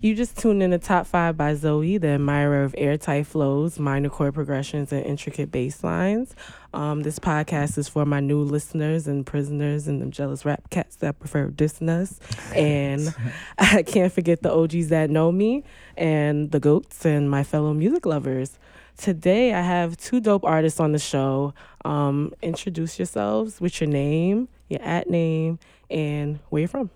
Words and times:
You 0.00 0.14
just 0.14 0.38
tuned 0.38 0.62
in 0.62 0.70
to 0.70 0.78
Top 0.78 1.08
5 1.08 1.36
by 1.36 1.56
Zoe, 1.56 1.98
the 1.98 2.10
admirer 2.10 2.62
of 2.62 2.72
airtight 2.78 3.26
flows, 3.26 3.80
minor 3.80 4.08
chord 4.08 4.32
progressions, 4.32 4.92
and 4.92 5.04
intricate 5.04 5.50
bass 5.50 5.82
lines. 5.82 6.36
Um, 6.72 7.02
this 7.02 7.18
podcast 7.18 7.76
is 7.78 7.88
for 7.88 8.06
my 8.06 8.20
new 8.20 8.38
listeners 8.42 9.08
and 9.08 9.26
prisoners 9.26 9.88
and 9.88 10.00
them 10.00 10.12
jealous 10.12 10.44
rap 10.44 10.70
cats 10.70 10.94
that 10.98 11.18
prefer 11.18 11.50
dissing 11.50 11.88
us. 11.88 12.20
And 12.54 13.12
I 13.58 13.82
can't 13.82 14.12
forget 14.12 14.40
the 14.40 14.52
OGs 14.52 14.86
that 14.90 15.10
know 15.10 15.32
me 15.32 15.64
and 15.96 16.52
the 16.52 16.60
goats 16.60 17.04
and 17.04 17.28
my 17.28 17.42
fellow 17.42 17.74
music 17.74 18.06
lovers. 18.06 18.56
Today, 18.98 19.52
I 19.52 19.62
have 19.62 19.96
two 19.96 20.20
dope 20.20 20.44
artists 20.44 20.78
on 20.78 20.92
the 20.92 21.00
show. 21.00 21.54
Um, 21.84 22.34
introduce 22.40 23.00
yourselves 23.00 23.60
with 23.60 23.80
your 23.80 23.90
name, 23.90 24.46
your 24.68 24.80
at 24.80 25.10
name, 25.10 25.58
and 25.90 26.38
where 26.50 26.60
you're 26.60 26.68
from. 26.68 26.88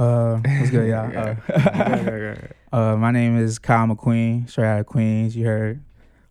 Uh, 0.00 0.40
what's 0.46 0.70
good, 0.70 0.88
y'all? 0.88 1.36
Uh, 1.52 2.34
uh, 2.72 2.96
my 2.96 3.10
name 3.10 3.36
is 3.36 3.58
Kyle 3.58 3.86
McQueen, 3.86 4.48
straight 4.48 4.66
out 4.66 4.80
of 4.80 4.86
Queens. 4.86 5.36
You 5.36 5.44
heard. 5.44 5.82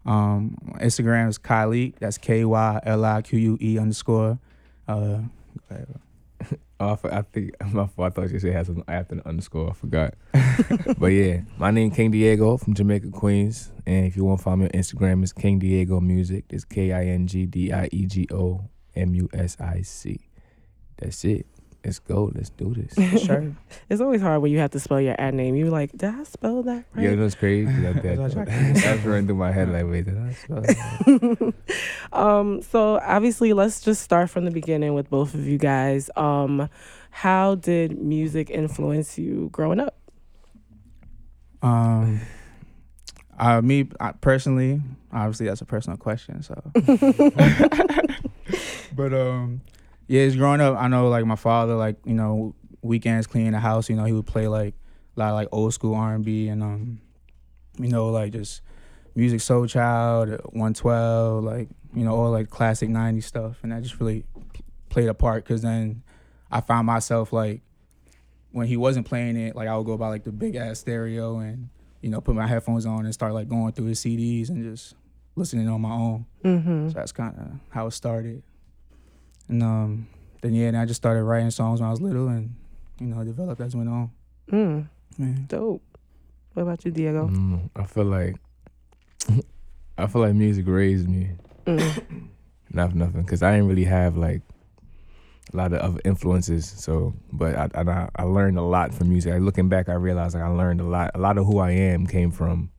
Um, 0.07 0.57
Instagram 0.81 1.29
is 1.29 1.37
Kylie. 1.37 1.93
That's 1.99 2.17
K 2.17 2.45
Y 2.45 2.79
L 2.83 3.05
I 3.05 3.21
Q 3.21 3.37
U 3.37 3.57
E 3.61 3.77
underscore. 3.77 4.39
Uh, 4.87 5.19
Oh, 6.81 6.93
I, 6.93 6.95
for- 6.95 7.13
I 7.13 7.21
think 7.23 7.51
my 7.73 7.85
fault. 7.87 8.07
I 8.07 8.09
thought 8.09 8.31
you 8.31 8.39
said 8.39 8.51
it 8.51 8.53
has 8.53 8.69
an 8.69 8.81
after 8.87 9.15
the 9.15 9.27
underscore. 9.27 9.69
I 9.69 9.73
forgot. 9.73 10.13
but 10.97 11.07
yeah, 11.07 11.41
my 11.57 11.69
name 11.71 11.91
King 11.91 12.09
Diego 12.11 12.55
from 12.55 12.73
Jamaica, 12.73 13.09
Queens. 13.09 13.69
And 13.85 14.05
if 14.05 14.15
you 14.15 14.23
want 14.23 14.39
to 14.39 14.43
find 14.45 14.61
me 14.61 14.65
on 14.67 14.71
Instagram, 14.71 15.21
it's 15.21 15.33
King 15.33 15.59
Diego 15.59 15.99
Music. 15.99 16.45
It's 16.49 16.63
K 16.63 16.93
I 16.93 17.03
N 17.07 17.27
G 17.27 17.45
D 17.45 17.73
I 17.73 17.89
E 17.91 18.05
G 18.05 18.27
O 18.31 18.61
M 18.95 19.13
U 19.13 19.29
S 19.33 19.57
I 19.59 19.81
C. 19.81 20.21
That's 20.97 21.23
it. 21.25 21.45
Let's 21.83 21.99
go. 21.99 22.31
Let's 22.35 22.49
do 22.49 22.73
this. 22.73 22.93
sure. 23.25 23.55
It's 23.89 24.01
always 24.01 24.21
hard 24.21 24.41
when 24.41 24.51
you 24.51 24.59
have 24.59 24.71
to 24.71 24.79
spell 24.79 24.99
your 24.99 25.15
ad 25.19 25.33
name. 25.33 25.55
You're 25.55 25.69
like, 25.69 25.91
did 25.91 26.13
I 26.13 26.23
spell 26.23 26.61
that 26.63 26.85
right? 26.93 27.03
Yeah, 27.03 27.15
that's 27.15 27.35
crazy. 27.35 27.71
Like 27.81 28.01
that. 28.03 28.17
That's 28.17 28.35
what 28.35 28.47
That's 28.47 29.03
running 29.03 29.27
through 29.27 29.35
my 29.35 29.51
head 29.51 29.69
like, 29.69 29.85
wait, 29.85 30.05
did 30.05 30.17
I 30.17 30.33
spell 30.33 30.61
that? 30.61 31.53
um, 32.13 32.61
so 32.61 32.99
obviously, 32.99 33.53
let's 33.53 33.81
just 33.81 34.01
start 34.03 34.29
from 34.29 34.45
the 34.45 34.51
beginning 34.51 34.93
with 34.93 35.09
both 35.09 35.33
of 35.33 35.47
you 35.47 35.57
guys. 35.57 36.09
Um, 36.15 36.69
how 37.11 37.55
did 37.55 37.97
music 37.97 38.49
influence 38.49 39.17
you 39.17 39.49
growing 39.51 39.79
up? 39.79 39.95
Um, 41.61 42.21
uh, 43.37 43.61
me 43.61 43.89
I, 43.99 44.11
personally, 44.11 44.81
obviously 45.11 45.47
that's 45.47 45.61
a 45.61 45.65
personal 45.65 45.97
question. 45.97 46.43
So, 46.43 46.53
but 48.95 49.13
um, 49.13 49.61
yeah, 50.09 50.21
it's 50.21 50.35
growing 50.35 50.59
up. 50.59 50.75
I 50.75 50.87
know 50.87 51.07
like 51.07 51.23
my 51.25 51.35
father, 51.35 51.75
like 51.75 51.95
you 52.03 52.15
know, 52.15 52.55
weekends 52.81 53.27
cleaning 53.27 53.51
the 53.51 53.59
house. 53.59 53.89
You 53.91 53.95
know, 53.95 54.05
he 54.05 54.11
would 54.11 54.25
play 54.25 54.47
like 54.47 54.73
a 55.15 55.19
lot 55.19 55.29
of 55.29 55.35
like 55.35 55.47
old 55.51 55.71
school 55.71 55.93
R 55.93 56.15
and 56.15 56.25
B 56.25 56.47
and 56.47 56.63
um, 56.63 56.99
you 57.77 57.89
know, 57.89 58.09
like 58.09 58.31
just 58.31 58.63
music, 59.13 59.39
Soul 59.39 59.67
Child, 59.67 60.41
One 60.45 60.73
Twelve, 60.73 61.43
like 61.43 61.69
you 61.93 62.03
know, 62.03 62.15
all 62.15 62.31
like 62.31 62.49
classic 62.49 62.89
'90s 62.89 63.25
stuff, 63.25 63.59
and 63.61 63.71
that 63.71 63.83
just 63.83 63.99
really 63.99 64.25
played 64.89 65.09
a 65.09 65.13
part. 65.13 65.45
Cause 65.45 65.61
then 65.61 66.01
I 66.49 66.61
found 66.61 66.87
myself 66.87 67.31
like 67.31 67.61
when 68.51 68.65
he 68.65 68.77
wasn't 68.77 69.05
playing 69.05 69.37
it, 69.37 69.55
like 69.55 69.67
I 69.67 69.77
would 69.77 69.85
go 69.85 69.95
by 69.95 70.07
like 70.07 70.23
the 70.23 70.31
big 70.31 70.55
ass 70.55 70.79
stereo 70.79 71.37
and 71.37 71.69
you 72.01 72.09
know 72.09 72.19
put 72.19 72.33
my 72.33 72.47
headphones 72.47 72.87
on 72.87 73.05
and 73.05 73.13
start 73.13 73.35
like 73.35 73.47
going 73.47 73.73
through 73.73 73.85
his 73.85 73.99
CDs 73.99 74.49
and 74.49 74.63
just 74.63 74.95
listening 75.35 75.69
on 75.69 75.81
my 75.81 75.91
own. 75.91 76.25
Mm-hmm. 76.43 76.87
So 76.87 76.93
that's 76.95 77.11
kind 77.11 77.37
of 77.37 77.51
how 77.69 77.85
it 77.85 77.91
started. 77.91 78.41
And 79.49 79.63
um, 79.63 80.07
then 80.41 80.53
yeah, 80.53 80.71
then 80.71 80.79
I 80.81 80.85
just 80.85 81.01
started 81.01 81.23
writing 81.23 81.51
songs 81.51 81.81
when 81.81 81.87
I 81.87 81.91
was 81.91 82.01
little 82.01 82.27
and 82.29 82.55
you 82.99 83.07
know 83.07 83.23
developed 83.23 83.59
as 83.61 83.73
it 83.73 83.77
went 83.77 83.89
on. 83.89 84.11
Mm, 84.51 84.87
Man. 85.17 85.45
dope. 85.47 85.83
What 86.53 86.63
about 86.63 86.85
you, 86.85 86.91
Diego? 86.91 87.27
Mm, 87.27 87.69
I 87.75 87.83
feel 87.83 88.05
like 88.05 88.35
I 89.97 90.07
feel 90.07 90.21
like 90.21 90.33
music 90.33 90.65
raised 90.67 91.09
me. 91.09 91.31
Mm. 91.65 92.27
Not 92.71 92.91
for 92.91 92.97
nothing, 92.97 93.23
because 93.23 93.41
I 93.41 93.51
didn't 93.53 93.67
really 93.67 93.83
have 93.85 94.15
like 94.15 94.41
a 95.51 95.57
lot 95.57 95.73
of 95.73 95.79
other 95.79 96.01
influences. 96.05 96.67
So, 96.67 97.13
but 97.33 97.55
I, 97.55 97.67
I 97.73 98.09
I 98.15 98.23
learned 98.23 98.59
a 98.59 98.61
lot 98.63 98.93
from 98.93 99.09
music. 99.09 99.33
Like, 99.33 99.41
looking 99.41 99.69
back, 99.69 99.89
I 99.89 99.93
realized 99.93 100.35
like 100.35 100.43
I 100.43 100.47
learned 100.49 100.79
a 100.79 100.83
lot. 100.85 101.11
A 101.15 101.17
lot 101.19 101.37
of 101.39 101.45
who 101.47 101.57
I 101.57 101.71
am 101.71 102.05
came 102.05 102.29
from 102.31 102.69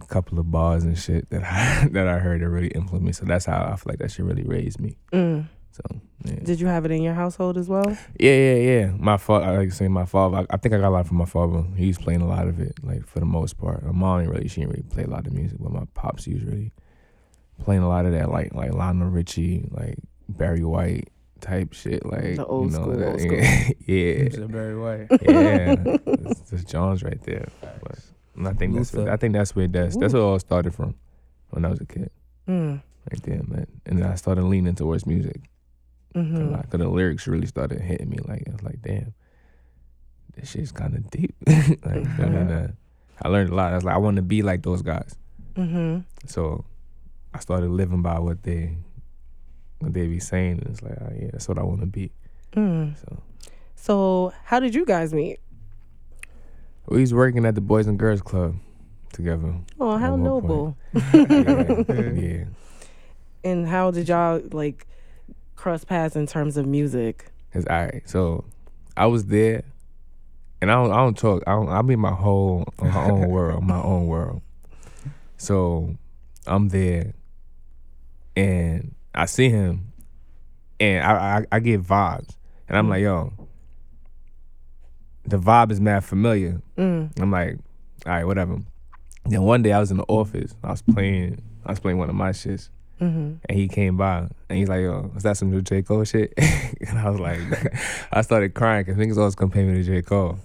a 0.00 0.06
couple 0.06 0.38
of 0.38 0.50
bars 0.50 0.84
and 0.84 0.98
shit 0.98 1.28
that 1.30 1.42
I 1.44 1.88
that 1.92 2.08
I 2.08 2.18
heard 2.18 2.40
that 2.40 2.48
really 2.48 2.68
influenced 2.68 3.04
me. 3.06 3.12
So 3.12 3.24
that's 3.24 3.44
how 3.46 3.64
I 3.64 3.76
feel 3.76 3.90
like 3.92 3.98
that 3.98 4.10
shit 4.10 4.24
really 4.24 4.44
raised 4.44 4.80
me. 4.80 4.96
Mm. 5.12 5.48
So 5.72 5.82
yeah, 6.24 6.34
Did 6.42 6.60
you 6.60 6.66
have 6.66 6.84
it 6.84 6.90
in 6.90 7.02
your 7.02 7.14
household 7.14 7.56
as 7.56 7.68
well? 7.68 7.86
yeah, 8.20 8.34
yeah. 8.34 8.54
yeah. 8.54 8.90
My 8.98 9.16
father, 9.16 9.46
I 9.46 9.56
like 9.58 9.70
to 9.70 9.74
say 9.74 9.88
my 9.88 10.04
father. 10.04 10.38
I, 10.38 10.46
I 10.50 10.56
think 10.58 10.74
I 10.74 10.78
got 10.78 10.88
a 10.88 10.90
lot 10.90 11.06
from 11.06 11.16
my 11.16 11.24
father. 11.24 11.64
He's 11.76 11.96
playing 11.98 12.20
a 12.20 12.26
lot 12.28 12.46
of 12.46 12.60
it, 12.60 12.74
like 12.82 13.06
for 13.06 13.20
the 13.20 13.26
most 13.26 13.56
part. 13.58 13.82
My 13.84 13.92
mom 13.92 14.20
ain't 14.20 14.30
really, 14.30 14.48
she 14.48 14.60
didn't 14.60 14.72
really 14.72 14.82
play 14.84 15.04
a 15.04 15.08
lot 15.10 15.26
of 15.26 15.32
music, 15.32 15.58
but 15.60 15.72
my 15.72 15.84
pops 15.94 16.24
he 16.26 16.34
was 16.34 16.44
really 16.44 16.72
playing 17.62 17.82
a 17.82 17.88
lot 17.88 18.04
of 18.06 18.12
that, 18.12 18.30
like 18.30 18.54
like 18.54 18.72
Lionel 18.74 19.08
Richie, 19.08 19.66
like 19.70 19.96
Barry 20.28 20.62
White 20.64 21.08
type 21.40 21.72
shit, 21.72 22.04
like 22.04 22.36
The 22.36 22.44
old 22.46 22.70
you 22.72 22.78
know, 22.78 22.82
school, 22.84 22.96
that- 22.98 23.08
old 23.08 23.20
school. 23.20 23.36
yeah, 23.86 24.14
Mr. 24.28 24.52
Barry 24.52 24.78
White. 24.78 25.06
yeah. 25.22 25.74
That's, 26.22 26.40
that's 26.50 26.64
John's 26.64 27.02
right 27.02 27.20
there. 27.22 27.48
But 27.82 27.98
and 27.98 28.02
I 28.46 28.52
think 28.52 28.74
that's 28.74 28.92
Luther. 28.94 29.10
I 29.10 29.16
think 29.16 29.34
that's 29.34 29.54
where 29.56 29.68
that's 29.68 29.96
that's 29.96 30.12
where 30.14 30.22
it 30.22 30.26
all 30.26 30.38
started 30.38 30.74
from 30.74 30.94
when 31.50 31.64
I 31.64 31.68
was 31.68 31.80
a 31.80 31.84
kid, 31.86 32.10
Mm. 32.48 32.82
right 33.10 33.22
there, 33.22 33.42
man. 33.46 33.66
And 33.86 33.98
then 33.98 34.06
I 34.10 34.14
started 34.16 34.42
leaning 34.44 34.74
towards 34.74 35.06
music. 35.06 35.40
Mm-hmm. 36.14 36.54
'Cause 36.54 36.64
the 36.80 36.88
lyrics 36.88 37.26
really 37.26 37.46
started 37.46 37.80
hitting 37.80 38.08
me. 38.10 38.18
Like 38.26 38.44
I 38.48 38.52
was 38.52 38.62
like, 38.62 38.82
damn, 38.82 39.14
this 40.36 40.50
shit's 40.50 40.72
kind 40.72 40.94
of 40.94 41.10
deep. 41.10 41.34
like, 41.46 42.06
and, 42.18 42.50
uh, 42.50 42.68
I 43.22 43.28
learned 43.28 43.50
a 43.50 43.54
lot. 43.54 43.72
I 43.72 43.74
was 43.76 43.84
like, 43.84 43.94
I 43.94 43.98
want 43.98 44.16
to 44.16 44.22
be 44.22 44.42
like 44.42 44.62
those 44.62 44.82
guys. 44.82 45.16
Mm-hmm. 45.54 46.00
So 46.26 46.64
I 47.34 47.38
started 47.40 47.70
living 47.70 48.02
by 48.02 48.18
what 48.18 48.42
they 48.42 48.76
what 49.78 49.94
they 49.94 50.06
be 50.06 50.20
saying. 50.20 50.58
And 50.58 50.66
it's 50.68 50.82
like, 50.82 50.96
oh, 51.00 51.12
yeah, 51.18 51.28
that's 51.32 51.48
what 51.48 51.58
I 51.58 51.62
want 51.62 51.80
to 51.80 51.86
be. 51.86 52.12
Mm. 52.54 52.96
So 52.98 53.22
So, 53.74 54.32
how 54.44 54.60
did 54.60 54.74
you 54.74 54.84
guys 54.86 55.12
meet? 55.14 55.40
We 56.86 57.00
was 57.00 57.14
working 57.14 57.44
at 57.46 57.54
the 57.54 57.60
Boys 57.60 57.86
and 57.86 57.98
Girls 57.98 58.22
Club 58.22 58.56
together. 59.12 59.54
Oh, 59.78 59.96
how 59.96 60.16
noble. 60.16 60.76
yeah, 61.14 61.84
yeah. 61.88 62.44
And 63.44 63.66
how 63.66 63.90
did 63.90 64.08
y'all 64.08 64.42
like 64.52 64.86
cross 65.56 65.84
paths 65.84 66.16
in 66.16 66.26
terms 66.26 66.56
of 66.56 66.66
music? 66.66 67.30
Cause 67.52 67.66
I 67.66 68.02
so 68.06 68.44
I 68.96 69.06
was 69.06 69.26
there, 69.26 69.64
and 70.60 70.70
I 70.70 70.74
don't 70.74 70.92
I 70.92 70.96
don't 70.96 71.16
talk. 71.16 71.42
I 71.46 71.52
don't, 71.52 71.68
I'm 71.68 71.90
in 71.90 72.00
my 72.00 72.12
whole 72.12 72.64
my 72.80 73.04
own 73.04 73.28
world, 73.30 73.64
my 73.64 73.80
own 73.80 74.06
world. 74.06 74.42
So 75.36 75.96
I'm 76.46 76.68
there, 76.68 77.14
and 78.36 78.94
I 79.14 79.26
see 79.26 79.50
him, 79.50 79.92
and 80.80 81.04
I 81.04 81.12
I, 81.12 81.56
I 81.56 81.60
get 81.60 81.82
vibes, 81.82 82.36
and 82.68 82.78
I'm 82.78 82.86
mm. 82.86 82.90
like, 82.90 83.02
yo, 83.02 83.32
the 85.24 85.38
vibe 85.38 85.70
is 85.70 85.80
mad 85.80 86.04
familiar. 86.04 86.60
Mm. 86.76 87.18
I'm 87.20 87.30
like, 87.30 87.58
all 88.06 88.12
right, 88.12 88.24
whatever. 88.24 88.58
Then 89.24 89.42
one 89.42 89.62
day 89.62 89.72
I 89.72 89.78
was 89.78 89.90
in 89.90 89.96
the 89.96 90.04
office. 90.08 90.54
I 90.64 90.70
was 90.70 90.82
playing. 90.82 91.42
I 91.64 91.70
was 91.70 91.80
playing 91.80 91.98
one 91.98 92.08
of 92.08 92.16
my 92.16 92.30
shits. 92.30 92.68
Mm-hmm. 93.00 93.34
And 93.48 93.58
he 93.58 93.66
came 93.66 93.96
by 93.96 94.28
and 94.48 94.58
he's 94.58 94.68
like, 94.68 94.80
yo, 94.80 95.10
is 95.16 95.24
that 95.24 95.36
some 95.36 95.50
new 95.50 95.60
J. 95.60 95.82
Cole 95.82 96.04
shit? 96.04 96.32
and 96.36 96.98
I 96.98 97.10
was 97.10 97.18
like, 97.18 97.40
I 98.12 98.22
started 98.22 98.54
crying 98.54 98.84
because 98.84 98.96
niggas 98.96 99.16
always 99.18 99.34
compare 99.34 99.64
me 99.64 99.74
to 99.74 99.82
J. 99.82 100.02
Cole. 100.02 100.38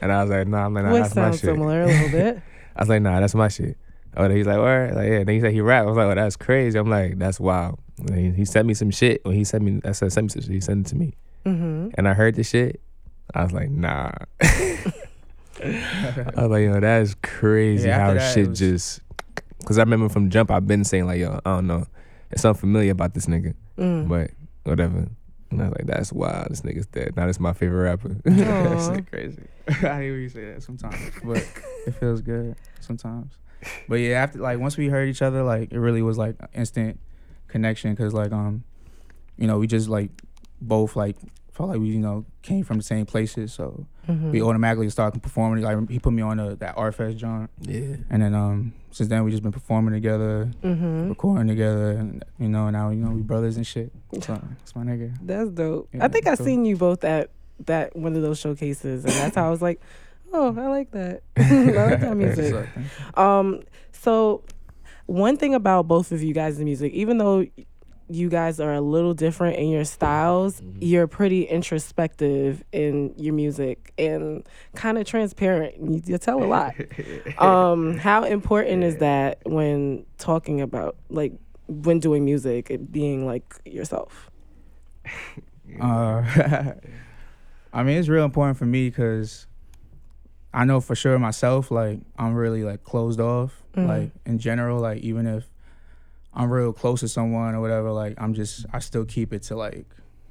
And 0.00 0.12
I 0.12 0.22
was 0.22 0.30
like, 0.30 0.46
nah, 0.46 0.68
man, 0.68 0.84
nah, 0.84 0.92
Which 0.92 1.02
that's 1.02 1.16
my 1.16 1.30
shit. 1.32 1.40
similar 1.40 1.82
a 1.82 1.86
little 1.86 2.10
bit. 2.10 2.42
I 2.76 2.82
was 2.82 2.88
like, 2.88 3.02
nah, 3.02 3.18
that's 3.18 3.34
my 3.34 3.48
shit. 3.48 3.76
Oh, 4.16 4.28
he's 4.28 4.46
like, 4.46 4.58
where? 4.58 4.94
Like, 4.94 5.08
yeah. 5.08 5.24
Then 5.24 5.34
he 5.34 5.40
said 5.40 5.52
he 5.52 5.60
rap. 5.60 5.84
I 5.84 5.88
was 5.88 5.96
like, 5.96 6.06
oh, 6.06 6.14
that's 6.14 6.36
crazy. 6.36 6.78
I'm 6.78 6.88
like, 6.88 7.18
that's 7.18 7.40
wild. 7.40 7.80
And 7.98 8.16
he, 8.16 8.30
he 8.30 8.44
sent 8.44 8.68
me 8.68 8.74
some 8.74 8.90
shit. 8.90 9.24
When 9.24 9.34
he 9.34 9.44
sent 9.44 9.64
me, 9.64 9.80
I 9.84 9.92
said, 9.92 10.12
send 10.12 10.26
me 10.26 10.28
some 10.28 10.42
shit. 10.42 10.52
He 10.52 10.60
sent 10.60 10.86
it 10.86 10.90
to 10.90 10.96
me. 10.96 11.14
Mm-hmm. 11.44 11.88
And 11.94 12.08
I 12.08 12.14
heard 12.14 12.36
the 12.36 12.44
shit. 12.44 12.80
I 13.34 13.42
was 13.42 13.52
like, 13.52 13.70
nah. 13.70 14.12
I 14.40 16.32
was 16.36 16.50
like, 16.50 16.64
yo, 16.64 16.80
that 16.80 17.02
is 17.02 17.14
crazy 17.22 17.88
Yeah, 17.88 17.98
how 17.98 18.14
that, 18.14 18.34
shit 18.34 18.48
was- 18.50 18.58
just. 18.58 19.00
Because 19.58 19.78
I 19.78 19.82
remember 19.82 20.08
from 20.08 20.30
Jump, 20.30 20.50
I've 20.50 20.66
been 20.66 20.84
saying, 20.84 21.06
like, 21.06 21.18
yo, 21.18 21.40
I 21.44 21.54
don't 21.56 21.66
know. 21.66 21.86
It's 22.30 22.42
something 22.42 22.60
familiar 22.60 22.92
about 22.92 23.14
this 23.14 23.26
nigga. 23.26 23.54
Mm. 23.76 24.08
But 24.08 24.30
whatever. 24.64 25.08
And 25.50 25.62
I 25.62 25.68
was 25.68 25.74
like, 25.78 25.86
that's 25.86 26.12
wild. 26.12 26.48
This 26.50 26.60
nigga's 26.62 26.86
dead. 26.86 27.16
Now 27.16 27.26
this 27.26 27.40
my 27.40 27.52
favorite 27.52 27.82
rapper. 27.84 28.08
That's 28.24 28.88
like 28.88 29.08
crazy. 29.10 29.42
I 29.68 30.02
hear 30.02 30.16
you 30.18 30.28
say 30.28 30.52
that 30.52 30.62
sometimes, 30.62 30.96
but 31.24 31.38
it 31.86 31.92
feels 32.00 32.20
good 32.20 32.56
sometimes. 32.80 33.32
But 33.88 33.96
yeah, 33.96 34.22
after 34.24 34.38
like 34.40 34.58
once 34.58 34.76
we 34.76 34.88
heard 34.88 35.08
each 35.08 35.22
other, 35.22 35.42
like 35.44 35.72
it 35.72 35.78
really 35.78 36.02
was 36.02 36.18
like 36.18 36.36
instant 36.52 36.98
connection 37.48 37.92
because 37.94 38.12
like 38.12 38.32
um, 38.32 38.64
you 39.36 39.46
know, 39.46 39.58
we 39.58 39.66
just 39.68 39.88
like 39.88 40.10
both 40.60 40.96
like 40.96 41.16
felt 41.56 41.70
like 41.70 41.80
we 41.80 41.88
you 41.88 41.98
know 41.98 42.24
came 42.42 42.62
from 42.64 42.76
the 42.76 42.82
same 42.82 43.06
places, 43.06 43.52
so 43.52 43.86
Mhm. 44.08 44.30
we 44.30 44.40
automatically 44.42 44.88
started 44.90 45.22
performing. 45.22 45.64
Like 45.64 45.90
he 45.90 45.98
put 45.98 46.12
me 46.12 46.22
on 46.22 46.36
the, 46.36 46.54
that 46.56 46.74
R 46.76 46.92
Fest 46.92 47.16
joint, 47.18 47.50
yeah. 47.60 47.96
and 48.10 48.22
then 48.22 48.34
um 48.34 48.72
since 48.90 49.08
then 49.08 49.24
we 49.24 49.30
just 49.30 49.42
been 49.42 49.52
performing 49.52 49.92
together, 49.94 50.50
Mhm. 50.62 51.08
recording 51.08 51.48
together, 51.48 51.90
and 51.92 52.24
you 52.38 52.48
know 52.48 52.70
now 52.70 52.90
you 52.90 53.00
know 53.04 53.10
we 53.10 53.22
brothers 53.22 53.56
and 53.56 53.66
shit. 53.66 53.90
So 54.22 54.40
it's 54.62 54.74
my 54.76 54.82
nigga. 54.84 55.14
That's 55.22 55.50
dope. 55.50 55.88
Yeah, 55.92 56.04
I 56.04 56.08
think 56.08 56.26
I 56.26 56.34
so- 56.34 56.44
seen 56.44 56.64
you 56.64 56.76
both 56.76 57.02
at 57.04 57.30
that 57.66 57.96
one 57.96 58.14
of 58.16 58.22
those 58.22 58.38
showcases, 58.38 59.04
and 59.04 59.12
that's 59.14 59.34
how 59.36 59.46
I 59.46 59.50
was 59.50 59.62
like, 59.62 59.80
oh, 60.32 60.54
I 60.56 60.66
like 60.68 60.90
that. 60.92 61.22
I 61.36 61.40
like 61.90 62.00
that 62.00 62.16
music. 62.16 62.68
Um, 63.16 63.62
so 63.92 64.42
one 65.06 65.36
thing 65.36 65.54
about 65.54 65.86
both 65.88 66.12
of 66.12 66.22
you 66.22 66.34
guys' 66.34 66.58
music, 66.58 66.92
even 66.92 67.18
though 67.18 67.46
you 68.08 68.28
guys 68.28 68.60
are 68.60 68.72
a 68.74 68.80
little 68.80 69.14
different 69.14 69.56
in 69.56 69.68
your 69.68 69.84
styles, 69.84 70.62
you're 70.78 71.06
pretty 71.06 71.42
introspective 71.44 72.62
in 72.72 73.12
your 73.16 73.34
music 73.34 73.92
and 73.98 74.46
kind 74.74 74.96
of 74.98 75.06
transparent. 75.06 75.74
You, 75.80 76.02
you 76.06 76.18
tell 76.18 76.42
a 76.42 76.46
lot. 76.46 76.74
um, 77.38 77.96
how 77.98 78.22
important 78.24 78.84
is 78.84 78.98
that 78.98 79.38
when 79.44 80.06
talking 80.18 80.60
about 80.60 80.96
like 81.10 81.32
when 81.68 81.98
doing 81.98 82.24
music, 82.24 82.70
and 82.70 82.90
being 82.90 83.26
like 83.26 83.44
yourself? 83.64 84.30
Uh, 85.80 86.22
I 87.72 87.82
mean, 87.82 87.98
it's 87.98 88.08
real 88.08 88.24
important 88.24 88.56
for 88.56 88.66
me 88.66 88.88
because 88.88 89.48
I 90.54 90.64
know 90.64 90.80
for 90.80 90.94
sure 90.94 91.18
myself, 91.18 91.70
like 91.72 91.98
I'm 92.16 92.34
really 92.34 92.62
like 92.62 92.84
closed 92.84 93.18
off, 93.20 93.62
Mhm. 93.74 93.88
like 93.88 94.10
in 94.24 94.38
general, 94.38 94.80
like 94.80 95.02
even 95.02 95.26
if 95.26 95.44
I'm 96.36 96.50
real 96.50 96.72
close 96.72 97.00
to 97.00 97.08
someone 97.08 97.54
or 97.54 97.60
whatever, 97.62 97.90
like 97.92 98.14
I'm 98.18 98.34
just 98.34 98.66
I 98.72 98.78
still 98.80 99.04
keep 99.06 99.32
it 99.32 99.42
to 99.44 99.56
like 99.56 99.86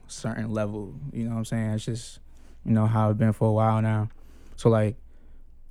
a 0.08 0.12
certain 0.12 0.52
level. 0.52 0.94
You 1.12 1.24
know 1.26 1.32
what 1.32 1.38
I'm 1.40 1.46
saying? 1.46 1.72
It's 1.72 1.86
just 1.86 2.20
you 2.64 2.72
know 2.72 2.86
how 2.86 3.10
it's 3.10 3.18
been 3.20 3.34
for 3.34 3.50
a 3.50 3.52
while 3.54 3.82
now. 3.82 4.10
So 4.56 4.70
like 4.70 4.96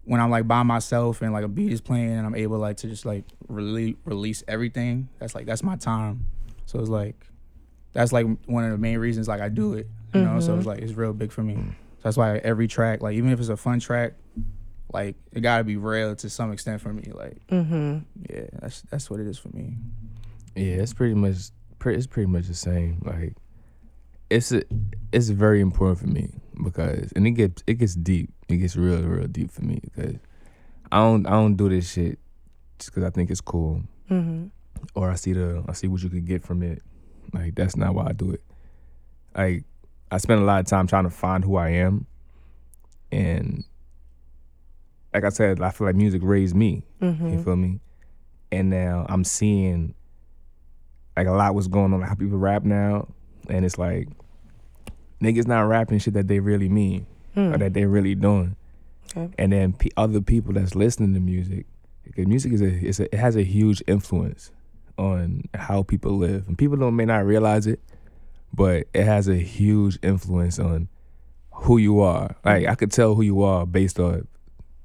when 0.05 0.21
I'm 0.21 0.31
like 0.31 0.47
by 0.47 0.63
myself 0.65 1.23
and 1.23 1.33
like 1.33 1.45
a 1.45 1.49
beat 1.49 1.73
is 1.73 1.81
playing 1.81 2.11
and 2.13 2.27
I'm 2.27 2.35
able 2.35 2.59
like 2.59 2.77
to 2.79 2.89
just 2.89 3.07
like 3.07 3.25
really 3.49 3.97
release 4.05 4.43
everything, 4.49 5.09
that's 5.19 5.35
like 5.35 5.47
that's 5.47 5.63
my 5.63 5.77
time. 5.77 6.27
So 6.67 6.79
it's 6.81 6.89
like 6.91 7.17
that's 7.93 8.13
like 8.13 8.27
one 8.47 8.65
of 8.65 8.73
the 8.73 8.79
main 8.79 8.99
reasons 8.99 9.29
like 9.29 9.41
I 9.41 9.49
do 9.49 9.75
it. 9.75 9.87
You 10.13 10.21
know, 10.23 10.39
so 10.41 10.57
it's 10.57 10.67
like 10.67 10.81
it's 10.81 10.93
real 10.95 11.13
big 11.13 11.33
for 11.33 11.43
me. 11.43 11.55
So 11.55 12.03
that's 12.03 12.17
why 12.17 12.37
every 12.39 12.67
track, 12.69 13.03
like 13.03 13.15
even 13.15 13.31
if 13.31 13.41
it's 13.41 13.49
a 13.49 13.57
fun 13.57 13.81
track, 13.81 14.13
like 14.93 15.17
it 15.33 15.41
gotta 15.41 15.65
be 15.65 15.77
real 15.77 16.15
to 16.17 16.31
some 16.31 16.53
extent 16.53 16.81
for 16.83 16.93
me. 16.93 17.11
Like, 17.13 17.45
Mm-hmm. 17.49 17.99
yeah, 18.31 18.47
that's 18.61 18.83
that's 18.91 19.11
what 19.11 19.19
it 19.21 19.27
is 19.27 19.39
for 19.39 19.49
me. 19.49 19.75
Yeah, 20.57 20.77
it's 20.83 20.95
pretty 20.95 21.15
much 21.15 21.37
pretty, 21.79 21.99
it's 21.99 22.07
pretty 22.07 22.27
much 22.31 22.47
the 22.47 22.55
same. 22.55 23.03
Like 23.05 23.35
it's 24.31 24.53
a, 24.53 24.63
it's 25.13 25.29
very 25.29 25.61
important 25.61 25.99
for 25.99 26.07
me 26.07 26.31
because 26.63 27.13
and 27.13 27.27
it 27.27 27.33
gets 27.33 27.63
it 27.67 27.75
gets 27.75 27.95
deep. 27.95 28.31
It 28.49 28.57
gets 28.57 28.77
real 28.77 29.03
real 29.03 29.27
deep 29.27 29.51
for 29.51 29.63
me 29.65 29.81
because 29.83 30.17
I 30.93 30.99
don't 30.99 31.27
I 31.27 31.31
don't 31.31 31.57
do 31.57 31.69
this 31.69 31.91
shit 31.93 32.19
just 32.79 32.91
because 32.93 33.05
I 33.05 33.11
think 33.11 33.31
it's 33.31 33.41
cool 33.41 33.83
Mm-hmm. 34.11 34.47
or 34.95 35.11
I 35.11 35.15
see 35.15 35.33
the 35.33 35.65
I 35.67 35.73
see 35.73 35.89
what 35.89 36.03
you 36.03 36.11
could 36.11 36.27
get 36.27 36.43
from 36.45 36.63
it. 36.63 36.83
Like 37.33 37.55
that's 37.55 37.75
not 37.77 37.95
why 37.95 38.09
I 38.09 38.13
do 38.13 38.33
it. 38.33 38.43
Like 39.35 39.65
I 40.11 40.19
spend 40.19 40.41
a 40.41 40.45
lot 40.45 40.61
of 40.61 40.67
time 40.67 40.87
trying 40.87 41.05
to 41.05 41.11
find 41.11 41.43
who 41.43 41.57
I 41.57 41.71
am, 41.71 42.07
and 43.11 43.65
like 45.13 45.25
I 45.25 45.31
said, 45.31 45.61
I 45.63 45.71
feel 45.71 45.87
like 45.87 45.97
music 45.97 46.21
raised 46.23 46.55
me. 46.55 46.85
Mm-hmm. 47.01 47.29
You 47.31 47.43
feel 47.43 47.57
me? 47.57 47.81
And 48.53 48.69
now 48.71 49.07
I'm 49.09 49.25
seeing 49.25 49.95
like 51.17 51.27
a 51.27 51.33
lot 51.33 51.55
was 51.55 51.69
going 51.69 51.93
on, 51.93 52.01
like 52.01 52.09
how 52.09 52.15
people 52.15 52.39
rap 52.39 52.65
now, 52.65 53.09
and 53.49 53.65
it's 53.65 53.79
like 53.79 54.09
niggas 55.21 55.47
not 55.47 55.63
rapping 55.63 55.99
shit 55.99 56.15
that 56.15 56.29
they 56.29 56.41
really 56.41 56.69
mean 56.69 57.07
or 57.37 57.57
that 57.59 57.73
they 57.75 57.85
really 57.85 58.15
doing. 58.15 58.57
Okay. 59.17 59.33
And 59.39 59.53
then 59.53 59.73
pe 59.73 59.91
other 59.97 60.21
people 60.21 60.53
that's 60.53 60.75
listening 60.75 61.15
to 61.15 61.21
music, 61.21 61.67
because 62.05 62.27
music 62.27 62.53
is 62.53 62.63
a, 62.63 63.03
a 63.03 63.15
it 63.15 63.19
has 63.19 63.37
a 63.37 63.43
huge 63.43 63.83
influence 63.87 64.51
on 64.99 65.45
how 65.55 65.83
people 65.83 66.13
live, 66.17 66.47
and 66.49 66.57
people 66.59 66.77
don't 66.77 66.97
may 66.97 67.05
not 67.05 67.25
realize 67.27 67.67
it, 67.67 67.81
but 68.53 68.87
it 68.95 69.05
has 69.05 69.29
a 69.29 69.37
huge 69.37 69.99
influence 70.03 70.59
on 70.59 70.89
who 71.53 71.79
you 71.79 72.01
are. 72.01 72.35
Like 72.45 72.67
I 72.67 72.75
could 72.75 72.91
tell 72.93 73.15
who 73.15 73.23
you 73.23 73.43
are 73.43 73.67
based 73.67 73.99
on 74.01 74.27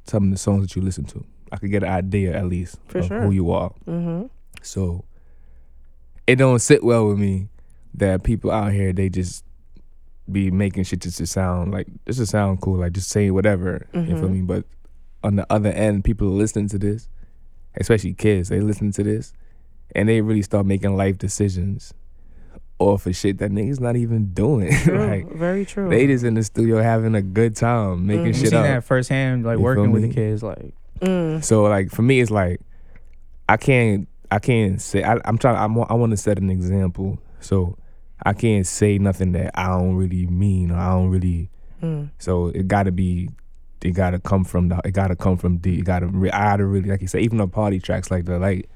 some 0.06 0.26
of 0.26 0.32
the 0.32 0.38
songs 0.38 0.62
that 0.62 0.76
you 0.76 0.82
listen 0.82 1.06
to. 1.06 1.24
I 1.52 1.58
could 1.58 1.72
get 1.72 1.84
an 1.84 1.90
idea 1.90 2.36
at 2.36 2.46
least 2.46 2.78
For 2.88 3.00
of 3.00 3.06
sure. 3.06 3.22
who 3.22 3.32
you 3.32 3.52
are. 3.52 3.72
Mm-hmm. 3.88 4.28
So 4.62 5.06
it 6.30 6.36
don't 6.38 6.60
sit 6.60 6.84
well 6.84 7.08
with 7.08 7.18
me 7.18 7.48
that 7.96 8.24
people 8.24 8.52
out 8.52 8.72
here 8.72 8.94
they 8.94 9.10
just 9.10 9.44
be 10.32 10.52
making 10.52 10.84
shit 10.84 11.00
just 11.02 11.18
to 11.18 11.26
sound 11.26 11.72
like 11.72 11.88
just 12.06 12.20
to 12.20 12.26
sound 12.26 12.62
cool, 12.62 12.78
like 12.80 12.94
just 12.94 13.10
saying 13.10 13.34
whatever. 13.34 13.88
You 13.94 14.06
feel 14.06 14.30
Mhm. 14.30 14.32
me? 14.32 14.42
But 14.42 14.66
on 15.24 15.36
the 15.36 15.46
other 15.52 15.70
end, 15.72 16.04
people 16.04 16.28
listening 16.28 16.68
to 16.70 16.78
this, 16.78 17.08
especially 17.78 18.14
kids, 18.14 18.50
they 18.50 18.60
listen 18.62 18.92
to 18.92 19.04
this 19.04 19.34
and 19.96 20.08
they 20.08 20.22
really 20.22 20.44
start 20.44 20.66
making 20.68 20.96
life 20.96 21.18
decisions 21.18 21.94
off 22.78 23.06
of 23.08 23.16
shit 23.16 23.40
that 23.40 23.52
niggas 23.52 23.80
not 23.80 23.96
even 23.96 24.28
doing. 24.34 24.72
True. 24.84 25.06
like 25.08 25.32
Very 25.34 25.66
true. 25.66 25.90
they 25.90 26.06
just 26.08 26.24
in 26.24 26.36
the 26.36 26.44
studio 26.44 26.82
having 26.82 27.16
a 27.16 27.22
good 27.24 27.56
time 27.56 28.06
making. 28.06 28.28
You 28.28 28.34
shit 28.34 28.50
seen 28.50 28.60
up. 28.60 28.66
that 28.66 28.84
firsthand, 28.84 29.44
like 29.46 29.58
You 29.58 29.64
working 29.64 29.92
with 29.92 30.04
the 30.04 30.10
kids, 30.10 30.44
like 30.44 30.74
Mm. 31.02 31.42
So 31.44 31.64
like 31.64 31.90
for 31.92 32.02
me, 32.02 32.20
it's 32.20 32.30
like 32.30 32.60
I 33.48 33.56
can't 33.58 34.08
I 34.32 34.40
can't 34.40 34.82
say 34.82 35.04
I, 35.04 35.20
I'm 35.26 35.38
trying 35.38 35.56
I'm, 35.56 35.78
I 35.90 35.94
want 35.94 36.12
to 36.12 36.18
set 36.18 36.38
an 36.38 36.50
example. 36.50 37.20
So 37.40 37.78
I 38.24 38.34
can't 38.34 38.66
say 38.68 38.98
nothing 38.98 39.32
that 39.34 39.52
I 39.58 39.68
don't 39.68 39.96
really 39.96 40.26
mean 40.28 40.72
or 40.72 40.78
I 40.78 40.90
don't 40.92 41.10
really. 41.10 41.50
Mm. 41.82 42.12
So 42.20 42.48
it 42.48 42.68
got 42.68 42.84
to 42.84 42.92
be. 42.92 43.30
It 43.82 43.92
gotta 43.92 44.20
come 44.20 44.44
from 44.44 44.68
the. 44.68 44.82
It 44.84 44.92
gotta 44.92 45.16
come 45.16 45.38
from 45.38 45.58
deep. 45.58 45.80
It 45.80 45.86
gotta. 45.86 46.08
Re, 46.08 46.30
I 46.32 46.52
gotta 46.52 46.66
really 46.66 46.90
like 46.90 47.02
you 47.02 47.08
say. 47.08 47.22
Even 47.22 47.38
the 47.38 47.48
party 47.48 47.80
tracks 47.80 48.12
like 48.12 48.26
the 48.26 48.38
like. 48.38 48.70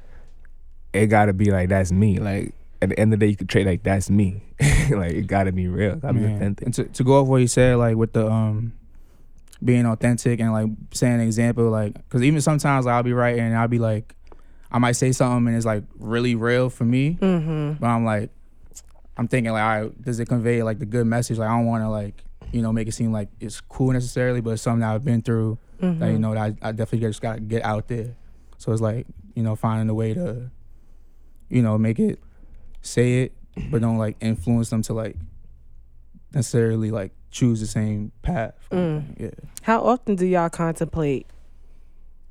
It 0.94 1.08
gotta 1.08 1.34
be 1.34 1.52
like 1.52 1.68
that's 1.68 1.92
me. 1.92 2.20
Like 2.20 2.54
at 2.82 2.90
the 2.90 3.00
end 3.00 3.14
of 3.14 3.20
the 3.20 3.26
day, 3.26 3.30
you 3.32 3.36
could 3.36 3.50
trade 3.50 3.66
like 3.66 3.84
that's 3.84 4.10
me. 4.10 4.44
like 4.92 5.12
it 5.12 5.28
gotta 5.28 5.52
be 5.52 5.68
real. 5.68 5.98
Gotta 5.98 6.14
be 6.14 6.24
authentic. 6.24 6.66
And 6.66 6.74
to, 6.76 6.86
to 6.86 7.04
go 7.04 7.20
off 7.20 7.28
what 7.28 7.42
you 7.42 7.48
said, 7.48 7.76
like 7.78 7.98
with 7.98 8.14
the 8.14 8.32
um 8.32 8.74
being 9.64 9.86
authentic 9.86 10.40
and 10.40 10.54
like 10.54 10.70
saying 10.94 11.16
an 11.16 11.22
example, 11.22 11.70
like 11.70 11.94
because 11.94 12.24
even 12.24 12.40
sometimes 12.40 12.86
like, 12.86 12.94
I'll 12.94 13.04
be 13.04 13.14
writing 13.14 13.42
and 13.42 13.58
I'll 13.58 13.68
be 13.68 13.80
like, 13.80 14.16
I 14.74 14.80
might 14.80 14.94
say 14.94 15.12
something 15.12 15.48
and 15.48 15.56
it's 15.56 15.66
like 15.66 15.84
really 16.00 16.36
real 16.36 16.70
for 16.70 16.84
me, 16.86 17.18
Mm-hmm. 17.22 17.74
but 17.80 17.88
I'm 17.88 18.04
like, 18.06 18.32
I'm 19.16 19.28
thinking 19.28 19.52
like, 19.54 19.62
all 19.64 19.82
right, 19.84 20.02
does 20.02 20.20
it 20.20 20.28
convey 20.28 20.64
like 20.64 20.80
the 20.80 20.86
good 20.88 21.06
message? 21.06 21.38
Like 21.38 21.50
I 21.50 21.56
don't 21.56 21.66
want 21.68 21.84
to 21.84 21.90
like 21.90 22.24
you 22.52 22.62
know 22.62 22.72
make 22.74 22.88
it 22.88 22.94
seem 22.94 23.12
like 23.12 23.30
it's 23.40 23.62
cool 23.62 23.92
necessarily, 23.94 24.42
but 24.42 24.52
it's 24.52 24.62
something 24.64 24.82
that 24.82 24.94
I've 24.94 25.06
been 25.06 25.22
through 25.22 25.58
Mm-hmm. 25.82 26.00
that 26.00 26.12
you 26.12 26.20
know 26.20 26.34
that 26.34 26.56
I, 26.62 26.70
I 26.70 26.72
definitely 26.72 27.08
just 27.08 27.22
got 27.22 27.36
to 27.36 27.42
get 27.42 27.64
out 27.66 27.88
there. 27.90 28.16
So 28.58 28.72
it's 28.72 28.82
like 28.82 29.06
you 29.36 29.44
know 29.44 29.56
finding 29.56 29.90
a 29.90 29.94
way 29.94 30.14
to, 30.14 30.50
you 31.50 31.62
know, 31.62 31.78
make 31.78 32.00
it 32.00 32.20
say 32.82 33.24
it, 33.24 33.34
but 33.70 33.82
don't 33.82 33.98
like 33.98 34.16
influence 34.22 34.70
them 34.70 34.82
to 34.84 34.94
like 34.94 35.18
necessarily 36.34 36.90
like 36.92 37.12
choose 37.32 37.60
the 37.60 37.68
same 37.68 38.12
path. 38.22 38.54
Mm. 38.72 39.20
Yeah. 39.20 39.30
How 39.64 39.82
often 39.82 40.16
do 40.16 40.26
y'all 40.26 40.50
contemplate 40.50 41.28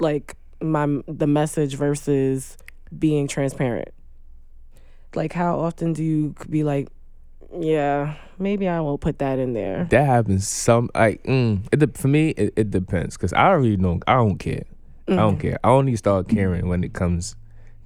like 0.00 0.36
my 0.62 1.02
the 1.06 1.26
message 1.26 1.74
versus 1.76 2.56
being 2.98 3.28
transparent? 3.28 3.88
Like 5.14 5.32
how 5.32 5.58
often 5.60 5.92
do 5.92 6.02
you 6.02 6.34
be 6.48 6.64
like, 6.64 6.88
yeah, 7.58 8.14
maybe 8.38 8.66
I 8.68 8.80
won't 8.80 9.00
put 9.00 9.18
that 9.18 9.38
in 9.38 9.52
there. 9.52 9.86
That 9.90 10.06
happens 10.06 10.48
some 10.48 10.88
like 10.94 11.22
mm, 11.24 11.66
it 11.72 11.78
de- 11.80 11.98
for 11.98 12.08
me 12.08 12.30
it, 12.30 12.52
it 12.56 12.70
depends 12.70 13.16
because 13.16 13.32
I 13.32 13.50
really 13.50 13.76
don't 13.76 14.02
I 14.06 14.14
don't 14.14 14.38
care 14.38 14.64
I 15.08 15.16
don't 15.16 15.36
Mhm. 15.36 15.40
care 15.40 15.58
I 15.64 15.68
only 15.68 15.96
start 15.96 16.28
caring 16.28 16.68
when 16.68 16.82
it 16.84 16.92
comes 16.94 17.36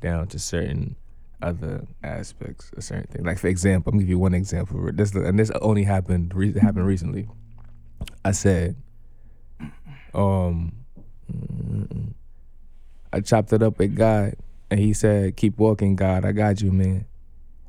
down 0.00 0.28
to 0.28 0.38
certain 0.38 0.94
other 1.42 1.84
aspects 2.04 2.70
of 2.76 2.84
certain 2.84 3.06
things 3.08 3.26
like 3.26 3.38
for 3.38 3.48
example 3.48 3.90
I'm 3.90 3.98
gonna 3.98 4.04
give 4.04 4.10
you 4.10 4.18
one 4.18 4.34
example 4.34 4.88
this 4.92 5.12
and 5.14 5.38
this 5.38 5.50
only 5.62 5.82
happened 5.82 6.32
re- 6.34 6.58
happened 6.58 6.86
recently 6.86 7.28
I 8.24 8.30
said 8.32 8.76
um 10.14 10.72
mm, 11.32 12.12
I 13.16 13.20
chopped 13.20 13.52
it 13.52 13.62
up 13.62 13.78
with 13.78 13.94
God 13.96 14.34
and 14.70 14.80
he 14.80 14.92
said 14.92 15.36
keep 15.36 15.58
walking 15.58 15.96
God 15.96 16.24
I 16.24 16.32
got 16.32 16.60
you 16.60 16.72
man 16.72 17.06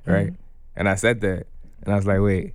right 0.06 0.34
and 0.76 0.88
I 0.90 0.96
said 0.96 1.22
that 1.22 1.48
and 1.84 1.94
I 1.94 1.96
was 1.96 2.06
like 2.06 2.20
wait 2.22 2.54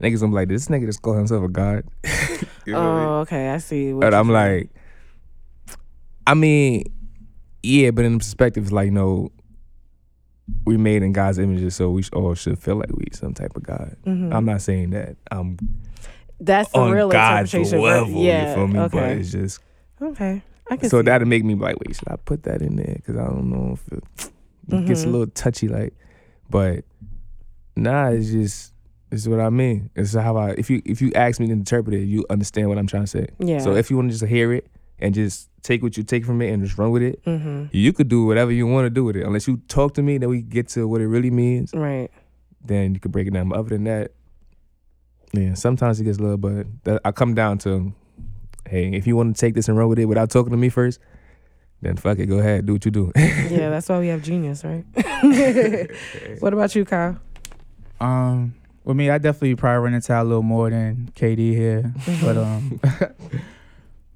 niggas 0.00 0.22
I'm 0.22 0.32
like 0.32 0.48
this 0.48 0.68
nigga 0.68 0.86
just 0.86 1.02
call 1.02 1.14
himself 1.14 1.44
a 1.44 1.48
God 1.48 1.84
You 2.66 2.72
know 2.72 2.80
what 2.80 2.88
I 2.88 2.98
mean? 2.98 3.08
Oh, 3.08 3.18
okay. 3.20 3.50
I 3.50 3.58
see. 3.58 3.92
what 3.92 4.06
And 4.06 4.14
I'm 4.14 4.30
like, 4.30 4.70
I 6.26 6.32
mean, 6.32 6.84
yeah, 7.62 7.90
but 7.90 8.06
in 8.06 8.16
perspective, 8.18 8.62
it's 8.64 8.72
like, 8.72 8.86
you 8.86 8.90
know, 8.90 9.30
we 10.64 10.78
made 10.78 11.02
in 11.02 11.12
God's 11.12 11.38
images, 11.38 11.76
so 11.76 11.90
we 11.90 12.02
all 12.14 12.34
should 12.34 12.58
feel 12.58 12.76
like 12.76 12.90
we 12.96 13.04
some 13.12 13.34
type 13.34 13.54
of 13.54 13.62
God. 13.64 13.96
Mhm. 14.06 14.34
I'm 14.34 14.46
not 14.46 14.62
saying 14.62 14.90
that 14.90 15.16
I'm 15.30 15.58
that's 16.40 16.70
the 16.72 16.78
on 16.78 16.92
real 16.92 17.10
God's 17.10 17.52
interpretation. 17.52 17.82
level? 17.82 18.22
Yeah. 18.22 18.48
you 18.48 18.54
feel 18.54 18.66
me? 18.66 18.78
But 18.88 18.94
Okay. 18.94 19.12
it's 19.20 19.30
just, 19.32 19.60
okay. 20.00 20.42
I 20.70 20.76
can 20.76 20.88
so 20.88 21.02
that'll 21.02 21.28
make 21.28 21.44
me 21.44 21.54
like, 21.54 21.76
wait, 21.80 21.94
should 21.96 22.08
I 22.08 22.16
put 22.16 22.44
that 22.44 22.62
in 22.62 22.76
there? 22.76 22.94
Because 22.96 23.16
I 23.16 23.24
don't 23.26 23.50
know 23.50 23.74
if 23.74 23.92
it, 23.92 24.04
it 24.68 24.86
gets 24.86 25.02
a 25.02 25.06
Mhm. 25.06 25.12
little 25.12 25.26
touchy, 25.28 25.68
like, 25.68 25.92
but 26.48 26.84
nah, 27.76 28.08
it's 28.08 28.30
just, 28.30 28.72
it's 29.10 29.26
what 29.28 29.40
I 29.40 29.50
mean. 29.50 29.90
It's 29.94 30.14
how 30.14 30.36
I, 30.36 30.50
if 30.52 30.70
you 30.70 30.80
if 30.84 31.02
you 31.02 31.12
ask 31.14 31.38
me 31.38 31.46
to 31.48 31.52
interpret 31.52 31.94
it, 31.94 32.04
you 32.04 32.24
understand 32.30 32.68
what 32.68 32.78
I'm 32.78 32.86
trying 32.86 33.04
to 33.04 33.06
say. 33.08 33.26
Yeah. 33.38 33.58
So 33.58 33.74
if 33.74 33.90
you 33.90 33.96
want 33.96 34.10
to 34.10 34.18
just 34.18 34.24
hear 34.28 34.52
it 34.52 34.66
and 34.98 35.14
just 35.14 35.50
take 35.62 35.82
what 35.82 35.96
you 35.96 36.02
take 36.02 36.24
from 36.24 36.40
it 36.42 36.50
and 36.52 36.64
just 36.64 36.78
run 36.78 36.90
with 36.90 37.02
it, 37.02 37.22
Mm-hmm. 37.24 37.66
you 37.72 37.92
could 37.92 38.08
do 38.08 38.24
whatever 38.26 38.50
you 38.52 38.66
want 38.66 38.86
to 38.86 38.90
do 38.90 39.04
with 39.04 39.16
it. 39.16 39.24
Unless 39.26 39.46
you 39.46 39.58
talk 39.68 39.94
to 39.94 40.02
me, 40.02 40.18
then 40.18 40.28
we 40.30 40.40
get 40.42 40.68
to 40.70 40.88
what 40.88 41.00
it 41.00 41.08
really 41.08 41.30
means. 41.30 41.72
Right. 41.74 42.10
Then 42.64 42.94
you 42.94 43.00
could 43.00 43.12
break 43.12 43.26
it 43.26 43.32
down. 43.34 43.50
But 43.50 43.58
other 43.58 43.68
than 43.70 43.84
that, 43.84 44.12
Yeah, 45.32 45.54
sometimes 45.54 46.00
it 46.00 46.04
gets 46.04 46.18
a 46.18 46.22
little, 46.22 46.36
but 46.38 46.66
that, 46.84 47.00
I 47.04 47.10
come 47.12 47.34
down 47.34 47.58
to, 47.58 47.92
hey, 48.68 48.92
if 48.92 49.06
you 49.06 49.16
want 49.16 49.34
to 49.34 49.40
take 49.40 49.54
this 49.54 49.68
and 49.68 49.76
run 49.76 49.88
with 49.88 49.98
it 49.98 50.06
without 50.06 50.30
talking 50.30 50.50
to 50.50 50.56
me 50.56 50.68
first, 50.68 51.00
then 51.82 51.96
fuck 51.96 52.18
it, 52.18 52.26
go 52.26 52.38
ahead, 52.38 52.66
do 52.66 52.74
what 52.74 52.84
you 52.84 52.90
do. 52.90 53.12
yeah, 53.16 53.70
that's 53.70 53.88
why 53.88 53.98
we 53.98 54.08
have 54.08 54.22
genius, 54.22 54.64
right? 54.64 54.84
what 56.40 56.52
about 56.52 56.74
you, 56.74 56.84
Kyle? 56.84 57.18
Um, 58.00 58.54
with 58.84 58.96
me, 58.96 59.10
I 59.10 59.18
definitely 59.18 59.54
probably 59.56 59.84
run 59.84 59.94
into 59.94 60.20
a 60.20 60.22
little 60.22 60.42
more 60.42 60.70
than 60.70 61.10
KD 61.14 61.54
here, 61.54 61.92
but 62.22 62.36
um, 62.36 62.80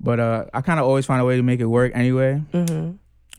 but 0.00 0.20
uh, 0.20 0.44
I 0.52 0.60
kind 0.60 0.78
of 0.78 0.86
always 0.86 1.06
find 1.06 1.20
a 1.20 1.24
way 1.24 1.36
to 1.36 1.42
make 1.42 1.60
it 1.60 1.66
work 1.66 1.92
anyway. 1.94 2.42
Mm-hmm. 2.52 2.92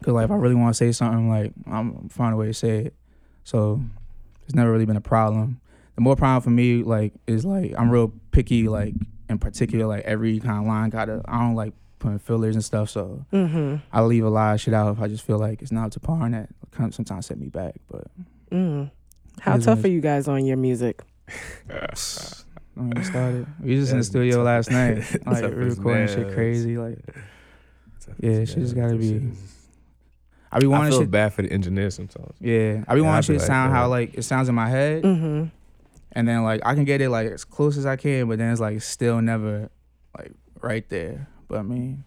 Cause 0.03 0.13
like 0.13 0.25
if 0.25 0.31
I 0.31 0.35
really 0.35 0.55
want 0.55 0.73
to 0.73 0.77
say 0.77 0.91
something, 0.91 1.29
like 1.29 1.51
I'm 1.67 2.09
find 2.09 2.33
a 2.33 2.37
way 2.37 2.47
to 2.47 2.53
say 2.53 2.85
it. 2.85 2.95
So 3.43 3.81
it's 4.45 4.55
never 4.55 4.71
really 4.71 4.85
been 4.85 4.95
a 4.95 5.01
problem. 5.01 5.59
The 5.95 6.01
more 6.01 6.15
problem 6.15 6.41
for 6.41 6.49
me, 6.49 6.83
like, 6.83 7.13
is 7.27 7.45
like 7.45 7.73
I'm 7.77 7.89
real 7.89 8.13
picky, 8.31 8.67
like 8.67 8.93
in 9.29 9.37
particular, 9.39 9.85
like 9.85 10.03
every 10.05 10.39
kind 10.39 10.59
of 10.59 10.65
line 10.65 10.89
gotta. 10.89 11.21
I 11.25 11.39
don't 11.39 11.55
like 11.55 11.73
putting 11.99 12.19
fillers 12.19 12.55
and 12.55 12.63
stuff, 12.63 12.89
so 12.89 13.25
Mm-hmm. 13.31 13.75
I 13.93 14.01
leave 14.01 14.23
a 14.25 14.29
lot 14.29 14.55
of 14.55 14.61
shit 14.61 14.73
out 14.73 14.95
if 14.95 15.01
I 15.01 15.07
just 15.07 15.25
feel 15.25 15.37
like 15.37 15.61
it's 15.61 15.71
not 15.71 15.85
up 15.87 15.91
to 15.93 15.99
par, 15.99 16.25
and 16.25 16.33
that 16.33 16.49
kind 16.71 16.87
of 16.89 16.95
sometimes 16.95 17.25
set 17.27 17.37
me 17.39 17.47
back. 17.49 17.75
But 17.89 18.07
Mm. 18.51 18.89
How 19.41 19.57
tough 19.57 19.83
are 19.83 19.87
you 19.89 20.01
guys 20.01 20.27
on 20.27 20.45
your 20.45 20.57
music? 20.57 21.01
when 22.75 22.89
we 22.91 23.03
started, 23.03 23.45
we 23.61 23.71
was 23.75 23.81
just 23.83 23.91
in 23.91 23.97
the 23.99 24.03
studio 24.03 24.37
tough. 24.37 24.45
last 24.45 24.71
night, 24.71 24.97
like 25.25 25.43
we 25.55 25.65
as 25.67 25.77
recording 25.77 26.07
shit 26.07 26.33
crazy. 26.33 26.77
Like 26.77 26.97
Yeah, 28.19 28.45
shit 28.45 28.57
just 28.59 28.75
gotta 28.75 28.95
be- 28.95 29.31
I 30.51 30.57
be 30.59 30.65
I 30.65 30.69
wanting 30.69 30.91
feel 30.91 31.01
shit. 31.01 31.11
bad 31.11 31.33
for 31.33 31.43
the 31.43 31.51
engineer 31.51 31.89
sometimes. 31.91 32.33
Yeah, 32.39 32.83
I 32.87 32.95
be 32.95 33.01
Yeah, 33.01 33.05
wanting 33.05 33.17
I 33.17 33.21
shit 33.21 33.27
be 33.27 33.37
to 33.37 33.39
like 33.43 33.47
sound 33.47 33.71
how 33.73 33.87
like 33.87 34.13
it 34.15 34.23
sounds 34.23 34.49
in 34.49 34.55
my 34.55 34.67
head, 34.69 35.03
Mm-hmm. 35.03 35.47
And 36.13 36.27
then 36.27 36.43
like 36.43 36.61
I 36.65 36.75
can 36.75 36.85
get 36.85 37.01
it 37.01 37.09
like 37.09 37.27
as 37.31 37.45
close 37.45 37.77
as 37.77 37.85
I 37.85 37.95
can, 37.95 38.27
but 38.27 38.37
then 38.37 38.51
it's 38.51 38.61
like 38.61 38.81
still 38.81 39.21
never 39.21 39.69
like 40.17 40.33
right 40.61 40.87
there. 40.89 41.27
But 41.47 41.59
I 41.59 41.61
mean, 41.63 42.03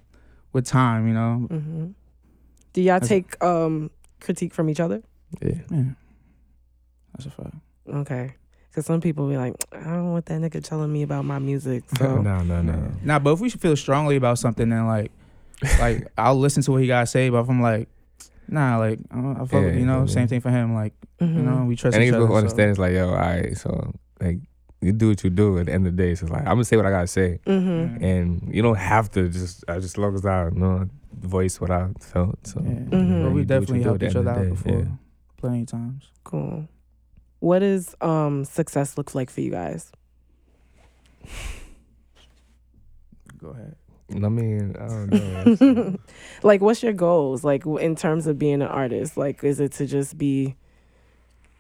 with 0.53 0.67
time, 0.67 1.09
you 1.09 1.15
know, 1.15 1.47
Mm-hmm. 1.51 1.87
Do 2.75 2.81
y'all 2.81 2.95
That's- 3.01 3.09
take 3.09 3.43
um 3.45 3.91
critique 4.21 4.55
from 4.55 4.71
each 4.71 4.81
other? 4.81 5.03
Yeah. 5.41 5.55
yeah, 5.71 5.83
that's 7.15 7.27
a 7.27 7.31
fact. 7.31 7.55
Okay. 7.89 8.35
Because 8.71 8.87
some 8.87 9.01
people 9.03 9.29
be 9.29 9.37
like, 9.37 9.55
I 9.73 9.81
don't 9.85 10.13
want 10.13 10.25
that 10.27 10.41
nigga 10.41 10.65
telling 10.65 10.91
me 10.91 11.03
about 11.03 11.27
my 11.27 11.39
music. 11.39 11.85
So 11.99 12.17
no, 12.23 12.43
no, 12.43 12.63
no. 12.63 12.91
Nah, 13.03 13.19
but 13.19 13.33
if 13.35 13.41
we 13.41 13.51
should 13.51 13.61
feel 13.61 13.77
strongly 13.77 14.17
about 14.17 14.39
something, 14.39 14.69
then 14.71 14.87
like, 14.87 15.11
like 15.79 16.09
I'll 16.17 16.39
listen 16.39 16.63
to 16.63 16.71
what 16.73 16.81
he 16.81 16.87
gotta 16.87 17.07
say. 17.07 17.29
But 17.29 17.41
if 17.41 17.51
I'm 17.51 17.61
like, 17.61 17.89
nah, 18.53 18.79
like 18.79 18.99
I, 19.11 19.19
I 19.19 19.35
fuck 19.47 19.53
with, 19.53 19.75
Yeah, 19.75 19.81
you 19.81 19.87
know, 19.87 20.01
yeah. 20.01 20.07
same 20.07 20.29
thing 20.29 20.41
for 20.41 20.51
him. 20.51 20.75
Like 20.75 20.93
you 21.21 21.27
know, 21.27 21.65
we 21.65 21.75
trust 21.77 21.95
And 21.97 22.05
each 22.05 22.11
niggas 22.13 22.17
other. 22.17 22.27
will 22.27 22.35
so- 22.35 22.39
understand. 22.39 22.71
It's 22.71 22.79
like, 22.79 22.93
yo, 22.93 23.09
all 23.09 23.17
right, 23.17 23.57
so 23.57 23.93
like 24.21 24.39
you 24.81 24.93
do 24.93 25.09
what 25.09 25.23
you 25.25 25.31
do. 25.31 25.59
At 25.59 25.67
the 25.67 25.73
end 25.73 25.87
of 25.87 25.97
the 25.97 26.03
day, 26.03 26.15
so 26.15 26.25
it's 26.27 26.33
like 26.33 26.43
I'm 26.43 26.55
gonna 26.59 26.65
say 26.65 26.77
what 26.77 26.87
I 26.87 26.91
gotta 26.91 27.07
say, 27.07 27.39
Mhm. 27.47 28.03
And 28.03 28.55
you 28.55 28.63
don't 28.63 28.77
have 28.79 29.11
to 29.13 29.29
just 29.29 29.65
uh, 29.69 29.75
just 29.81 29.95
as 29.95 29.99
long 29.99 30.15
as 30.15 30.25
I 30.27 30.45
you 30.49 30.51
know 30.59 30.89
voice 31.19 31.61
what 31.61 31.71
I 31.71 31.89
felt. 32.01 32.47
So 32.47 32.61
Yeah. 32.63 32.71
Mhm. 32.71 32.91
But 32.91 32.99
you 32.99 33.01
we 33.01 33.09
do 33.09 33.29
what 33.31 33.37
you 33.39 33.45
definitely 33.45 33.79
do 33.79 33.85
helped 33.85 34.03
at 34.03 34.07
each 34.09 34.13
the 34.15 34.19
end 34.21 34.29
other 34.29 34.31
of 34.31 34.37
out 34.37 34.41
the 34.41 34.45
day, 34.45 34.71
before, 34.71 34.79
yeah. 34.81 34.97
plenty 35.37 35.61
of 35.63 35.67
times. 35.69 36.11
Cool. 36.25 36.69
What 37.41 37.59
does 37.61 37.95
um 38.01 38.45
success 38.45 38.97
look 38.99 39.15
like 39.15 39.31
for 39.31 39.41
you 39.41 39.51
guys? 39.51 39.93
Go 43.41 43.49
ahead. 43.51 43.77
I 44.15 44.29
mean, 44.29 44.77
I 44.79 44.87
don't 44.89 45.61
know. 45.61 45.99
Like, 46.43 46.61
what's 46.61 46.83
your 46.83 46.93
goals? 46.93 47.45
Like, 47.45 47.65
in 47.67 47.95
terms 47.97 48.27
of 48.27 48.39
being 48.39 48.55
an 48.63 48.63
artist, 48.63 49.17
like, 49.17 49.43
is 49.45 49.61
it 49.61 49.73
to 49.73 49.87
just 49.87 50.19
be? 50.19 50.57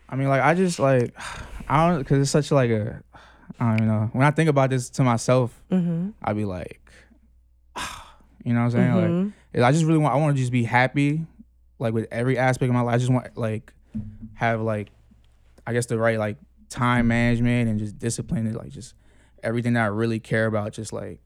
I 0.09 0.17
mean, 0.17 0.29
like 0.29 0.43
I 0.43 0.55
just 0.55 0.79
like 0.79 1.15
I 1.69 1.89
don't 1.89 1.99
because 2.01 2.21
it's 2.21 2.31
such 2.31 2.51
like 2.51 2.71
a 2.71 3.03
I 3.61 3.65
don't 3.71 3.75
even 3.77 3.89
know. 3.89 4.11
When 4.13 4.27
I 4.27 4.31
think 4.31 4.51
about 4.51 4.71
this 4.71 4.91
to 4.91 5.03
myself, 5.05 5.59
Mm-hmm. 5.71 6.11
I 6.23 6.33
be 6.35 6.45
like, 6.45 6.81
you 8.45 8.53
know 8.53 8.61
what 8.61 8.65
I'm 8.67 8.71
saying? 8.73 8.95
Like 8.95 9.11
Mhm. 9.55 9.65
I 9.65 9.73
just 9.73 9.85
really 9.85 9.99
want 9.99 10.15
I 10.15 10.19
want 10.19 10.37
to 10.37 10.41
just 10.41 10.53
be 10.53 10.65
happy, 10.65 11.25
like 11.79 11.95
with 11.95 12.09
every 12.11 12.37
aspect 12.39 12.69
of 12.69 12.75
my 12.75 12.81
life. 12.83 12.95
I 12.95 12.99
just 12.99 13.11
want 13.13 13.37
like 13.39 13.73
have 14.35 14.61
like 14.61 14.89
I 15.67 15.73
guess 15.73 15.87
the 15.87 15.99
right 15.99 16.19
like 16.19 16.37
time 16.69 17.09
management 17.09 17.69
and 17.71 17.79
just 17.79 17.99
discipline 17.99 18.47
and 18.47 18.57
like 18.57 18.71
just 18.71 18.95
everything 19.43 19.75
that 19.75 19.83
I 19.83 19.87
really 19.87 20.21
care 20.21 20.47
about 20.47 20.73
just 20.73 20.93
like 20.93 21.21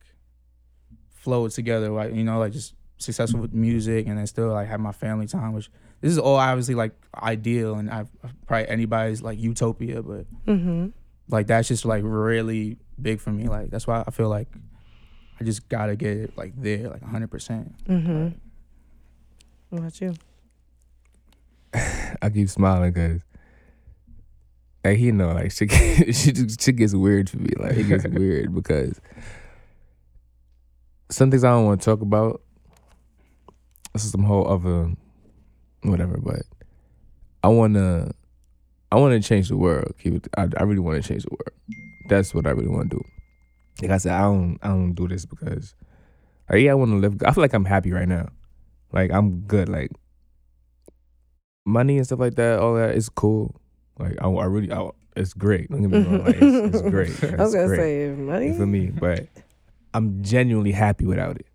flow 1.26 1.48
together. 1.48 1.90
Like 1.90 2.14
you 2.14 2.22
know 2.24 2.38
like 2.38 2.52
just 2.52 2.74
successful 2.98 3.40
with 3.40 3.52
music 3.52 4.06
and 4.06 4.16
then 4.16 4.26
still 4.26 4.48
like 4.48 4.68
have 4.68 4.80
my 4.80 4.92
family 4.92 5.26
time. 5.26 5.52
Which 5.52 5.68
this 6.00 6.12
is 6.12 6.18
all 6.18 6.36
obviously 6.36 6.74
like 6.76 6.92
ideal 7.14 7.74
and 7.74 7.90
I've 7.90 8.08
probably 8.46 8.68
anybody's 8.68 9.22
like 9.22 9.38
utopia, 9.38 10.02
but 10.02 10.24
Mhm. 10.46 10.92
like 11.28 11.46
that's 11.48 11.66
just 11.68 11.84
like 11.84 12.02
really 12.06 12.78
big 13.02 13.18
for 13.20 13.32
me. 13.32 13.48
Like 13.48 13.70
that's 13.70 13.86
why 13.86 14.04
I 14.06 14.10
feel 14.12 14.28
like 14.28 14.48
I 15.40 15.44
just 15.44 15.68
gotta 15.68 15.96
get 15.96 16.16
it 16.16 16.36
like 16.38 16.54
there, 16.56 16.88
like 16.88 17.02
hundred 17.02 17.30
percent. 17.30 17.74
mm-hmm. 17.86 18.28
What 19.70 19.78
about 19.80 20.00
you? 20.00 20.14
I 22.22 22.30
keep 22.32 22.48
smiling 22.48 22.92
because. 22.92 23.22
Like 24.84 24.98
he 24.98 25.10
know, 25.10 25.32
like 25.32 25.50
shit, 25.50 25.68
shit, 26.14 26.60
shit 26.60 26.76
gets 26.76 26.94
weird 26.94 27.28
for 27.28 27.38
me. 27.38 27.50
Like 27.58 27.72
it 27.76 27.88
gets 27.88 28.06
weird 28.20 28.54
because 28.54 29.00
some 31.10 31.30
things 31.30 31.44
I 31.44 31.50
don't 31.50 31.66
want 31.66 31.80
to 31.80 31.84
talk 31.84 32.00
about. 32.00 32.42
This 33.92 34.04
is 34.04 34.12
some 34.12 34.24
whole 34.24 34.48
other, 34.48 34.92
whatever. 35.82 36.18
But 36.18 36.42
I 37.42 37.48
wanna, 37.48 38.10
I 38.92 38.96
want 38.96 39.20
to 39.20 39.26
change 39.26 39.48
the 39.48 39.56
world. 39.56 39.94
Keep 40.02 40.14
it. 40.14 40.28
I, 40.36 40.48
I 40.56 40.62
really 40.64 40.80
want 40.80 41.02
to 41.02 41.08
change 41.08 41.24
the 41.24 41.30
world. 41.30 41.52
That's 42.08 42.34
what 42.34 42.46
I 42.46 42.50
really 42.50 42.68
want 42.68 42.90
to 42.90 42.96
do. 42.96 43.04
Like 43.82 43.90
I 43.90 43.98
said, 43.98 44.12
I 44.12 44.22
don't, 44.22 44.58
I 44.62 44.68
don't 44.68 44.94
do 44.94 45.08
this 45.08 45.26
because, 45.26 45.74
like, 46.50 46.62
yeah, 46.62 46.72
I 46.72 46.74
want 46.74 46.90
to 46.90 46.96
live. 46.96 47.16
I 47.24 47.32
feel 47.32 47.42
like 47.42 47.52
I'm 47.54 47.64
happy 47.64 47.92
right 47.92 48.08
now. 48.08 48.28
Like 48.92 49.12
I'm 49.12 49.40
good. 49.40 49.68
Like 49.68 49.90
money 51.64 51.98
and 51.98 52.06
stuff 52.06 52.20
like 52.20 52.36
that, 52.36 52.58
all 52.60 52.74
that 52.74 52.94
is 52.94 53.08
cool. 53.08 53.60
Like 53.98 54.16
I, 54.22 54.28
I 54.28 54.44
really, 54.44 54.72
I, 54.72 54.90
it's 55.16 55.32
great. 55.32 55.70
Don't 55.70 55.82
get 55.82 55.90
me 55.90 56.02
wrong. 56.02 56.24
Like, 56.24 56.36
it's, 56.40 56.76
it's 56.76 56.82
great. 56.82 57.24
I 57.38 57.42
was 57.42 57.54
gonna 57.54 57.66
great. 57.66 57.78
say 57.78 58.08
money. 58.10 58.56
for 58.56 58.66
me? 58.66 58.86
But 58.86 59.28
I'm 59.96 60.22
genuinely 60.22 60.72
happy 60.72 61.06
without 61.06 61.36
it. 61.36 61.46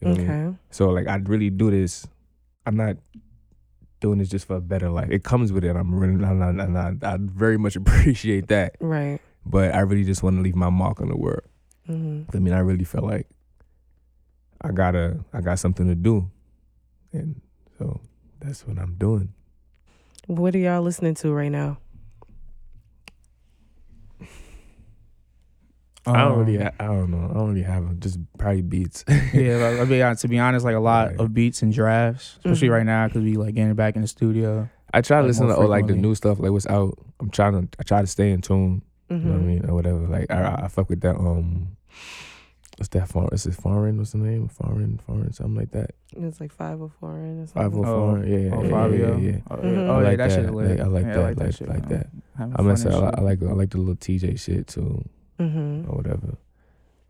You 0.00 0.08
know 0.08 0.14
what 0.14 0.20
I 0.20 0.22
mean? 0.22 0.46
Okay. 0.46 0.56
So 0.70 0.90
like 0.90 1.08
I'd 1.08 1.28
really 1.28 1.50
do 1.50 1.70
this. 1.70 2.06
I'm 2.64 2.76
not 2.76 2.96
doing 4.00 4.18
this 4.18 4.28
just 4.28 4.46
for 4.46 4.56
a 4.56 4.60
better 4.60 4.90
life. 4.90 5.08
It 5.10 5.24
comes 5.24 5.52
with 5.52 5.64
it. 5.64 5.74
I'm 5.74 5.92
really, 5.94 6.14
and 6.24 6.44
I, 6.44 6.64
and 6.64 6.78
I, 6.78 6.94
I 7.02 7.18
very 7.20 7.58
much 7.58 7.74
appreciate 7.82 8.46
that. 8.48 8.76
Right. 8.80 9.20
But 9.44 9.74
I 9.74 9.80
really 9.80 10.04
just 10.04 10.22
want 10.22 10.36
to 10.36 10.42
leave 10.42 10.54
my 10.54 10.70
mark 10.70 11.00
on 11.00 11.08
the 11.08 11.16
world. 11.16 11.42
Mm-hmm. 11.88 12.36
I 12.36 12.40
mean, 12.40 12.54
I 12.54 12.60
really 12.60 12.84
feel 12.84 13.02
like 13.02 13.26
I 14.60 14.70
gotta, 14.70 15.18
I 15.32 15.40
got 15.40 15.58
something 15.58 15.88
to 15.88 15.94
do, 15.94 16.30
and 17.12 17.40
so 17.78 18.00
that's 18.38 18.66
what 18.66 18.78
I'm 18.78 18.94
doing. 18.94 19.32
What 20.26 20.54
are 20.54 20.58
y'all 20.58 20.82
listening 20.82 21.14
to 21.16 21.32
right 21.32 21.50
now? 21.50 21.78
I 26.14 26.24
don't 26.28 26.38
really, 26.40 26.58
Um, 26.58 26.64
ha- 26.64 26.72
I 26.80 26.86
don't 26.86 27.10
know. 27.10 27.28
I 27.30 27.34
don't 27.34 27.48
really 27.50 27.62
have 27.62 27.84
them. 27.86 27.98
just 28.00 28.18
probably 28.38 28.62
beats. 28.62 29.04
yeah, 29.34 29.56
like, 29.56 29.78
I'll 29.80 29.86
be 29.86 30.02
honest, 30.02 30.22
to 30.22 30.28
be 30.28 30.38
honest, 30.38 30.64
like 30.64 30.74
a 30.76 30.80
lot 30.80 31.08
Right. 31.08 31.20
of 31.20 31.34
beats 31.34 31.62
and 31.62 31.72
drafts, 31.72 32.36
especially 32.38 32.68
Mhm. 32.68 32.72
right 32.72 32.86
now, 32.86 33.06
because 33.08 33.22
we 33.22 33.36
like 33.36 33.54
getting 33.54 33.74
back 33.74 33.96
in 33.96 34.02
the 34.02 34.08
studio. 34.08 34.68
I 34.92 35.00
try 35.02 35.18
to 35.18 35.22
Like, 35.22 35.28
listen 35.28 35.46
to 35.48 35.56
all 35.56 35.68
like 35.68 35.86
the 35.86 35.94
new 35.94 36.14
stuff, 36.14 36.38
like 36.40 36.50
what's 36.50 36.66
out. 36.66 36.98
I'm 37.20 37.30
trying 37.30 37.52
to, 37.52 37.68
I 37.78 37.82
try 37.84 38.00
to 38.00 38.06
stay 38.06 38.30
in 38.32 38.40
tune. 38.40 38.82
You 39.08 39.16
know 39.18 39.30
what 39.32 39.38
I 39.38 39.42
Mhm. 39.42 39.46
mean, 39.46 39.64
or 39.68 39.74
whatever. 39.74 39.98
Like 40.06 40.30
I, 40.30 40.42
I- 40.42 40.64
I 40.64 40.68
fuck 40.68 40.88
with 40.88 41.00
that. 41.00 41.16
Um, 41.16 41.76
what's 42.78 42.88
that? 42.90 43.08
Foreign? 43.08 43.28
Is 43.32 43.44
it 43.46 43.54
foreign? 43.54 43.98
What's 43.98 44.12
the 44.12 44.18
name? 44.18 44.48
Foreign, 44.48 44.98
foreign, 45.06 45.32
something 45.32 45.56
like 45.56 45.72
that. 45.72 45.92
It's 46.16 46.40
like 46.40 46.52
five 46.52 46.80
or 46.80 46.90
four 47.00 47.16
and 47.18 47.48
Five 47.50 47.72
something. 47.72 47.84
oh 47.84 48.14
four. 48.16 48.24
Yeah, 48.24 48.36
yeah, 48.38 48.54
Oh, 48.54 48.62
yeah, 48.62 48.70
Fivio. 48.70 49.22
yeah, 49.22 49.30
yeah. 49.30 49.36
Oh, 49.50 49.56
Mhm. 49.56 49.62
yeah. 49.64 49.80
I 49.80 49.88
Oh, 49.88 49.98
yeah, 50.00 50.06
like 50.08 50.16
that 50.18 50.30
shit 50.32 50.54
Like, 50.54 50.80
I 50.80 50.84
like 50.84 51.04
Yeah, 51.06 51.12
that, 51.14 51.38
like- 51.38 51.52
shit, 51.54 51.68
like 51.68 51.88
that. 51.88 52.06
I'm 52.38 52.52
fun 52.52 52.64
gonna 52.64 52.76
say 52.76 52.90
I. 52.90 53.10
I 53.10 53.20
like 53.20 53.42
I 53.42 53.52
like 53.52 53.70
the 53.70 53.78
Lil 53.78 53.96
Tjay 53.96 54.38
shit 54.38 54.66
too, 54.68 55.04
Mm-hmm. 55.40 55.90
or 55.90 55.96
whatever. 55.96 56.36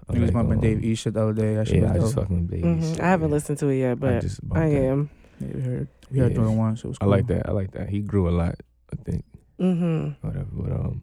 I 0.08 0.12
He 0.14 0.18
was 0.20 0.28
like, 0.28 0.34
bumping 0.34 0.54
um, 0.54 0.60
Dave 0.60 0.84
East 0.84 1.02
shit 1.02 1.14
the 1.14 1.22
other 1.22 1.32
day. 1.32 1.54
That 1.56 1.66
shit 1.68 1.82
Yeah, 1.82 1.90
I 1.90 1.92
was 1.94 2.02
just 2.04 2.14
dope. 2.16 2.24
fucking 2.24 2.46
baby. 2.46 2.62
hmm 2.62 2.80
shit, 2.92 3.00
I 3.00 3.06
haven't 3.08 3.28
yeah. 3.28 3.34
listened 3.34 3.58
to 3.58 3.68
it 3.68 3.78
yet, 3.78 3.90
I 3.92 3.94
but 3.94 4.20
just 4.22 4.40
I, 4.52 4.64
am. 4.66 5.10
Yeah, 5.40 5.46
we 5.54 5.60
heard 5.62 5.88
we 6.10 6.18
heard 6.18 6.32
Yeah. 6.32 6.36
doing 6.38 6.56
one, 6.56 6.76
so 6.76 6.86
it 6.86 6.88
was 6.90 6.98
I 7.00 7.04
like 7.06 7.26
that. 7.28 7.48
I 7.48 7.52
like 7.52 7.70
that. 7.72 7.88
He 7.88 8.00
grew 8.00 8.28
a 8.28 8.30
lot. 8.32 8.54
I 8.92 8.96
think 9.04 9.24
Mm-hmm. 9.60 10.26
whatever. 10.26 10.46
But 10.52 10.72
um, 10.72 11.02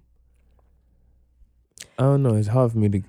I 1.99 2.03
don't 2.03 2.23
know. 2.23 2.35
It's 2.35 2.47
hard 2.47 2.71
for 2.71 2.77
me 2.77 2.89
to 2.89 3.01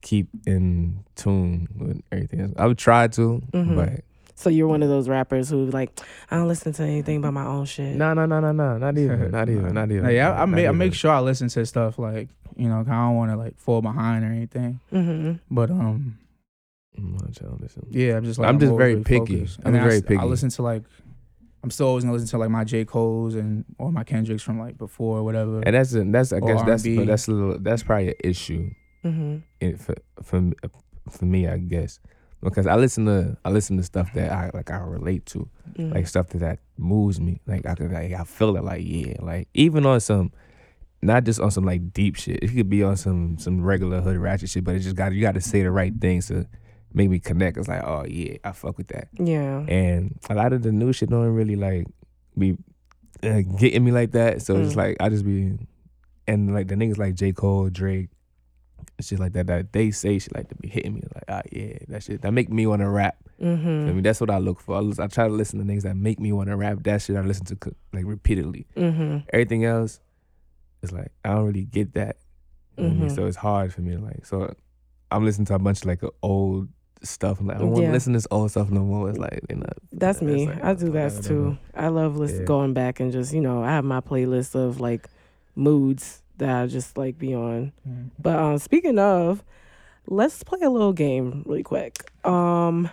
keep 0.00 0.28
in 0.46 1.04
tune 1.16 1.68
with 1.78 2.00
everything. 2.12 2.40
else. 2.40 2.52
I 2.56 2.66
would 2.66 2.78
try 2.78 3.08
to, 3.08 3.42
Mhm. 3.52 3.76
but 3.76 4.04
So 4.34 4.48
you're 4.48 4.68
one 4.68 4.82
of 4.82 4.88
those 4.88 5.08
rappers 5.08 5.50
who 5.50 5.66
like 5.66 6.00
I 6.30 6.36
don't 6.36 6.48
listen 6.48 6.72
to 6.72 6.82
anything 6.82 7.20
but 7.20 7.32
my 7.32 7.44
own 7.44 7.66
shit. 7.66 7.94
no, 7.96 8.14
no, 8.14 8.24
no, 8.26 8.40
no, 8.40 8.52
no, 8.52 8.78
not 8.78 8.96
even, 8.96 9.30
not 9.30 9.48
even, 9.50 9.74
not 9.74 9.90
even. 9.90 10.04
Nah, 10.04 10.08
yeah, 10.10 10.30
I, 10.30 10.36
I 10.36 10.38
not 10.40 10.48
make 10.48 10.66
I 10.68 10.72
make 10.72 10.94
sure 10.94 11.10
I 11.10 11.20
listen 11.20 11.48
to 11.50 11.66
stuff 11.66 11.98
like 11.98 12.30
you 12.60 12.68
know 12.68 12.78
'cause 12.84 12.88
I 12.92 13.06
don't 13.06 13.16
want 13.16 13.30
to 13.32 13.36
like 13.36 13.56
fall 13.58 13.80
behind 13.82 14.24
or 14.24 14.28
anything. 14.28 14.80
Mm-hmm. 14.92 15.32
But 15.50 15.70
um, 15.70 16.18
I'm 16.96 17.12
not 17.12 17.34
trying 17.34 17.58
to 17.58 17.68
yeah, 17.90 18.16
I'm 18.16 18.24
just 18.24 18.38
like 18.38 18.48
I'm 18.48 18.58
just 18.60 18.74
very 18.76 18.92
always 18.92 19.06
picky. 19.06 19.36
focused. 19.36 19.58
I'm 19.60 19.66
And 19.66 19.74
then 19.74 19.82
I 19.82 19.84
very 19.86 19.96
s- 19.98 20.04
I, 20.04 20.08
picky. 20.08 20.26
listen 20.26 20.48
to 20.50 20.62
like 20.62 20.82
I'm 21.62 21.70
still 21.70 21.88
always 21.88 22.04
gonna 22.04 22.14
listen 22.14 22.28
to 22.28 22.38
like 22.38 22.50
my 22.50 22.64
J 22.64 22.84
Cole's 22.84 23.34
and 23.34 23.64
or 23.78 23.92
my 23.92 24.04
Kendricks 24.04 24.42
from 24.42 24.58
like 24.58 24.78
before 24.78 25.18
or 25.18 25.22
whatever. 25.24 25.60
And 25.64 25.74
that's 25.76 25.92
a, 25.94 26.04
that's 26.04 26.32
I 26.32 26.38
Or 26.38 26.40
guess 26.54 26.62
that's 26.66 26.84
R&B. 26.84 26.96
but 26.96 27.06
that's 27.06 27.28
a 27.28 27.32
little 27.32 27.58
that's 27.58 27.82
probably 27.82 28.08
an 28.08 28.14
issue 28.24 28.70
Mm-hmm. 29.04 29.36
it, 29.60 29.80
for 29.80 29.94
for 30.22 30.50
for 31.08 31.24
me, 31.24 31.48
I 31.48 31.56
guess, 31.56 32.00
because 32.42 32.66
I 32.66 32.76
listen 32.76 33.06
to 33.06 33.36
I 33.46 33.50
listen 33.50 33.78
to 33.78 33.82
stuff 33.82 34.12
that 34.14 34.30
I 34.30 34.50
like 34.52 34.70
I 34.70 34.78
relate 34.78 35.24
to, 35.26 35.48
Mm-hmm. 35.78 35.92
like 35.94 36.06
stuff 36.06 36.28
that, 36.30 36.38
that 36.40 36.58
moves 36.76 37.18
me. 37.20 37.40
Like 37.46 37.64
I 37.66 37.74
could 37.76 37.92
like 37.92 38.12
I 38.12 38.24
feel 38.24 38.56
it. 38.58 38.64
Like 38.64 38.82
yeah, 38.84 39.14
like 39.20 39.48
even 39.54 39.86
on 39.86 40.00
some, 40.00 40.32
not 41.02 41.24
just 41.24 41.40
on 41.40 41.50
some 41.50 41.64
like 41.64 41.92
deep 41.92 42.16
shit. 42.16 42.40
It 42.42 42.54
could 42.54 42.68
be 42.68 42.82
on 42.82 42.96
some 42.96 43.38
some 43.38 43.62
regular 43.62 44.00
hood 44.00 44.16
ratchet 44.18 44.50
shit, 44.50 44.64
but 44.64 44.74
it 44.76 44.80
just 44.80 44.96
got 44.96 45.12
you 45.12 45.20
got 45.20 45.34
to 45.34 45.40
say 45.40 45.62
the 45.62 45.70
right 45.70 45.92
things 46.00 46.26
to 46.28 46.46
make 46.92 47.08
me 47.08 47.18
connect. 47.18 47.56
It's 47.56 47.68
like 47.68 47.82
oh 47.84 48.04
yeah, 48.08 48.36
I 48.44 48.52
fuck 48.52 48.76
with 48.78 48.88
that. 48.88 49.08
yeah. 49.18 49.60
And 49.68 50.18
a 50.28 50.34
lot 50.34 50.52
of 50.52 50.62
the 50.62 50.72
new 50.72 50.92
shit 50.92 51.10
don't 51.10 51.26
really 51.28 51.56
like 51.56 51.86
be 52.36 52.56
uh, 53.22 53.40
getting 53.58 53.84
me 53.84 53.92
like 53.92 54.12
that. 54.12 54.42
So 54.42 54.56
it's 54.56 54.74
Mm. 54.74 54.76
like 54.76 54.96
I 55.00 55.08
just 55.08 55.24
be 55.24 55.58
and 56.26 56.54
like 56.54 56.68
the 56.68 56.74
niggas 56.74 56.98
like 56.98 57.14
J 57.14 57.32
Cole, 57.32 57.70
Drake, 57.70 58.08
shit 59.00 59.18
like 59.18 59.32
that 59.32 59.46
that 59.46 59.72
they 59.72 59.90
say 59.90 60.18
shit 60.18 60.34
like 60.34 60.48
to 60.50 60.54
be 60.56 60.68
hitting 60.68 60.94
me 60.94 61.02
like 61.14 61.24
ah 61.28 61.40
yeah 61.50 61.78
that 61.88 62.02
shit 62.02 62.20
that 62.22 62.32
make 62.32 62.50
me 62.50 62.66
want 62.66 62.82
to 62.82 62.88
rap. 62.88 63.16
Mm-hmm. 63.40 63.88
I 63.88 63.92
mean 63.92 64.02
that's 64.02 64.20
what 64.20 64.28
I 64.30 64.36
look 64.38 64.60
for. 64.60 64.76
I, 64.76 65.02
I 65.02 65.06
try 65.06 65.26
to 65.26 65.32
listen 65.32 65.58
to 65.60 65.64
things 65.64 65.84
that 65.84 65.96
make 65.96 66.20
me 66.20 66.30
want 66.32 66.50
to 66.50 66.56
rap. 66.56 66.82
That 66.82 67.00
shit 67.00 67.16
I 67.16 67.22
listen 67.22 67.46
to 67.46 67.56
like 67.94 68.04
repeatedly. 68.04 68.66
Mm-hmm. 68.76 69.18
Everything 69.32 69.64
else 69.64 69.98
is 70.82 70.92
like 70.92 71.12
I 71.24 71.34
don't 71.34 71.46
really 71.46 71.64
get 71.64 71.94
that. 71.94 72.16
You 72.76 72.84
know 72.84 72.88
what 72.90 72.96
I 72.96 73.00
mean? 73.00 73.10
Mhm. 73.10 73.14
So 73.16 73.26
it's 73.26 73.36
hard 73.36 73.72
for 73.74 73.80
me 73.82 73.96
to 73.96 74.00
like 74.02 74.24
so 74.26 74.54
I'm 75.10 75.24
listening 75.24 75.46
to 75.46 75.54
a 75.54 75.58
bunch 75.58 75.80
of 75.80 75.86
like 75.86 76.02
old 76.22 76.68
stuff. 77.02 77.40
I'm 77.40 77.46
like 77.46 77.56
I 77.56 77.60
don't 77.60 77.70
want 77.70 77.82
Yeah. 77.82 77.88
to 77.88 77.94
listen 77.94 78.12
to 78.12 78.16
this 78.18 78.26
old 78.30 78.50
stuff 78.50 78.70
no 78.70 78.80
more. 78.84 79.08
It's 79.10 79.18
like 79.18 79.40
you 79.50 79.56
know 79.56 79.66
That's 79.92 80.22
me. 80.22 80.46
like, 80.46 80.62
I 80.64 80.74
do 80.74 80.90
that 80.92 81.22
too. 81.22 81.58
I 81.74 81.88
love 81.88 82.16
listen, 82.16 82.40
Yeah. 82.40 82.44
going 82.46 82.72
back 82.74 83.00
and 83.00 83.10
just 83.12 83.32
you 83.32 83.40
know 83.40 83.62
I 83.62 83.70
have 83.70 83.84
my 83.84 84.00
playlist 84.00 84.54
of 84.54 84.80
like 84.80 85.08
moods 85.56 86.22
that 86.38 86.62
I 86.62 86.66
just 86.66 86.96
like 86.96 87.18
be 87.18 87.34
on. 87.34 87.72
Mm. 87.88 88.10
But 88.18 88.38
um, 88.38 88.58
speaking 88.58 88.98
of, 88.98 89.42
let's 90.06 90.42
play 90.42 90.60
a 90.62 90.70
little 90.70 90.92
game 90.94 91.42
really 91.46 91.62
quick. 91.62 92.10
Um, 92.24 92.88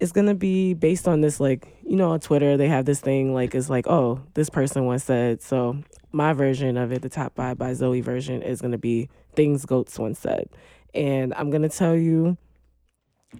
it's 0.00 0.12
gonna 0.12 0.34
be 0.34 0.74
based 0.74 1.06
on 1.06 1.20
this 1.20 1.38
like 1.40 1.66
you 1.86 1.96
know 1.96 2.10
on 2.10 2.20
Twitter 2.20 2.56
they 2.56 2.68
have 2.68 2.84
this 2.84 3.00
thing 3.00 3.32
like 3.34 3.54
it's 3.54 3.70
like 3.70 3.86
oh 3.86 4.20
this 4.34 4.50
person 4.50 4.84
once 4.84 5.04
said 5.04 5.40
so 5.42 5.76
my 6.12 6.32
version 6.32 6.76
of 6.76 6.92
it 6.92 7.02
the 7.02 7.08
top 7.08 7.34
five 7.34 7.56
by 7.58 7.72
Zoe 7.74 8.00
version 8.00 8.42
is 8.42 8.60
gonna 8.60 8.78
be 8.78 9.08
things 9.34 9.64
goats 9.64 9.98
once 9.98 10.18
said 10.18 10.48
and 10.94 11.32
I'm 11.34 11.50
gonna 11.50 11.68
tell 11.70 11.96
you 11.96 12.36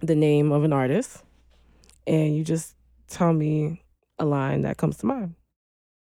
the 0.03 0.15
name 0.15 0.53
of 0.53 0.65
an 0.65 0.73
artist 0.73 1.23
and 2.07 2.35
you 2.37 2.45
just 2.45 2.75
tell 3.09 3.33
me 3.33 3.83
a 4.19 4.25
line 4.25 4.63
that 4.63 4.77
comes 4.79 4.97
to 4.99 5.07
mind. 5.07 5.35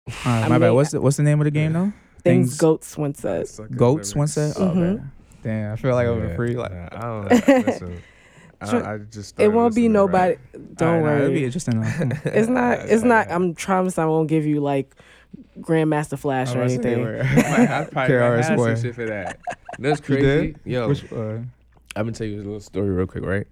All 0.07 0.13
right, 0.25 0.43
I 0.43 0.48
my 0.48 0.57
bad. 0.57 0.72
What's 0.72 0.91
the 0.91 1.01
what's 1.01 1.17
the 1.17 1.24
name 1.24 1.39
of 1.39 1.45
the 1.45 1.51
game 1.51 1.74
though? 1.74 1.93
Things, 2.24 2.50
Things- 2.50 2.57
goats 2.57 2.98
once 2.98 3.19
said. 3.19 3.48
Goats 3.75 4.15
one 4.15 4.27
said. 4.27 4.53
Oh, 4.57 4.69
Mhm. 4.69 4.93
okay. 4.95 5.03
Damn, 5.43 5.74
I 5.74 5.75
feel 5.75 5.93
like 5.93 6.07
over 6.07 6.27
Yeah. 6.27 6.36
free. 6.36 6.55
Like, 6.55 6.72
Nah, 6.72 6.88
I 6.91 7.00
don't. 7.29 7.65
Listen, 7.67 8.01
I, 8.62 8.93
I 8.93 8.98
just 8.98 9.39
It 9.39 9.50
won't 9.50 9.75
be 9.75 9.88
nobody. 9.88 10.36
right? 10.53 10.75
Don't 10.75 10.88
Alright, 10.88 11.03
nah, 11.03 11.10
worry. 11.12 11.22
It'll 11.24 11.34
be 11.36 11.45
interesting. 11.45 11.81
Though. 11.81 11.89
Come 11.91 12.12
on. 12.12 12.22
It's 12.34 12.48
not. 12.48 12.79
It's 12.79 13.03
not. 13.03 13.29
I'm 13.29 13.53
trying 13.53 13.88
to. 13.89 14.01
I 14.01 14.05
won't 14.05 14.27
give 14.29 14.45
you 14.45 14.60
like 14.62 14.95
Grandmaster 15.59 16.17
Flash 16.19 16.53
or 16.55 16.59
I 16.62 16.63
was 16.63 16.75
about 16.75 16.83
to 16.83 16.89
say, 16.89 17.01
anything. 17.01 17.51
I 17.71 17.83
probably 17.85 18.15
KRS 18.15 18.35
had 18.38 18.45
some 18.47 18.57
One. 18.57 18.81
shit 18.81 18.95
for 18.95 19.05
that. 19.05 19.39
That's 19.79 20.01
crazy. 20.01 20.21
did? 20.53 20.59
Yo, 20.65 20.88
Which, 20.89 21.03
uh, 21.12 21.15
I'm 21.17 21.47
gonna 21.95 22.12
tell 22.13 22.27
you 22.27 22.38
a 22.38 22.43
little 22.43 22.59
story 22.59 22.89
real 22.89 23.07
quick, 23.07 23.24
right? 23.25 23.47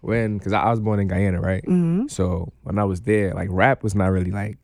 When, 0.00 0.38
cause 0.38 0.52
I, 0.52 0.60
I 0.62 0.70
was 0.70 0.80
born 0.80 1.00
in 1.00 1.08
Guyana, 1.08 1.40
right? 1.40 1.64
hmm 1.64 2.06
So 2.08 2.52
when 2.62 2.78
I 2.78 2.84
was 2.84 3.00
there, 3.02 3.32
like 3.34 3.48
rap 3.50 3.82
was 3.82 3.94
not 3.94 4.06
really 4.08 4.30
like 4.30 4.58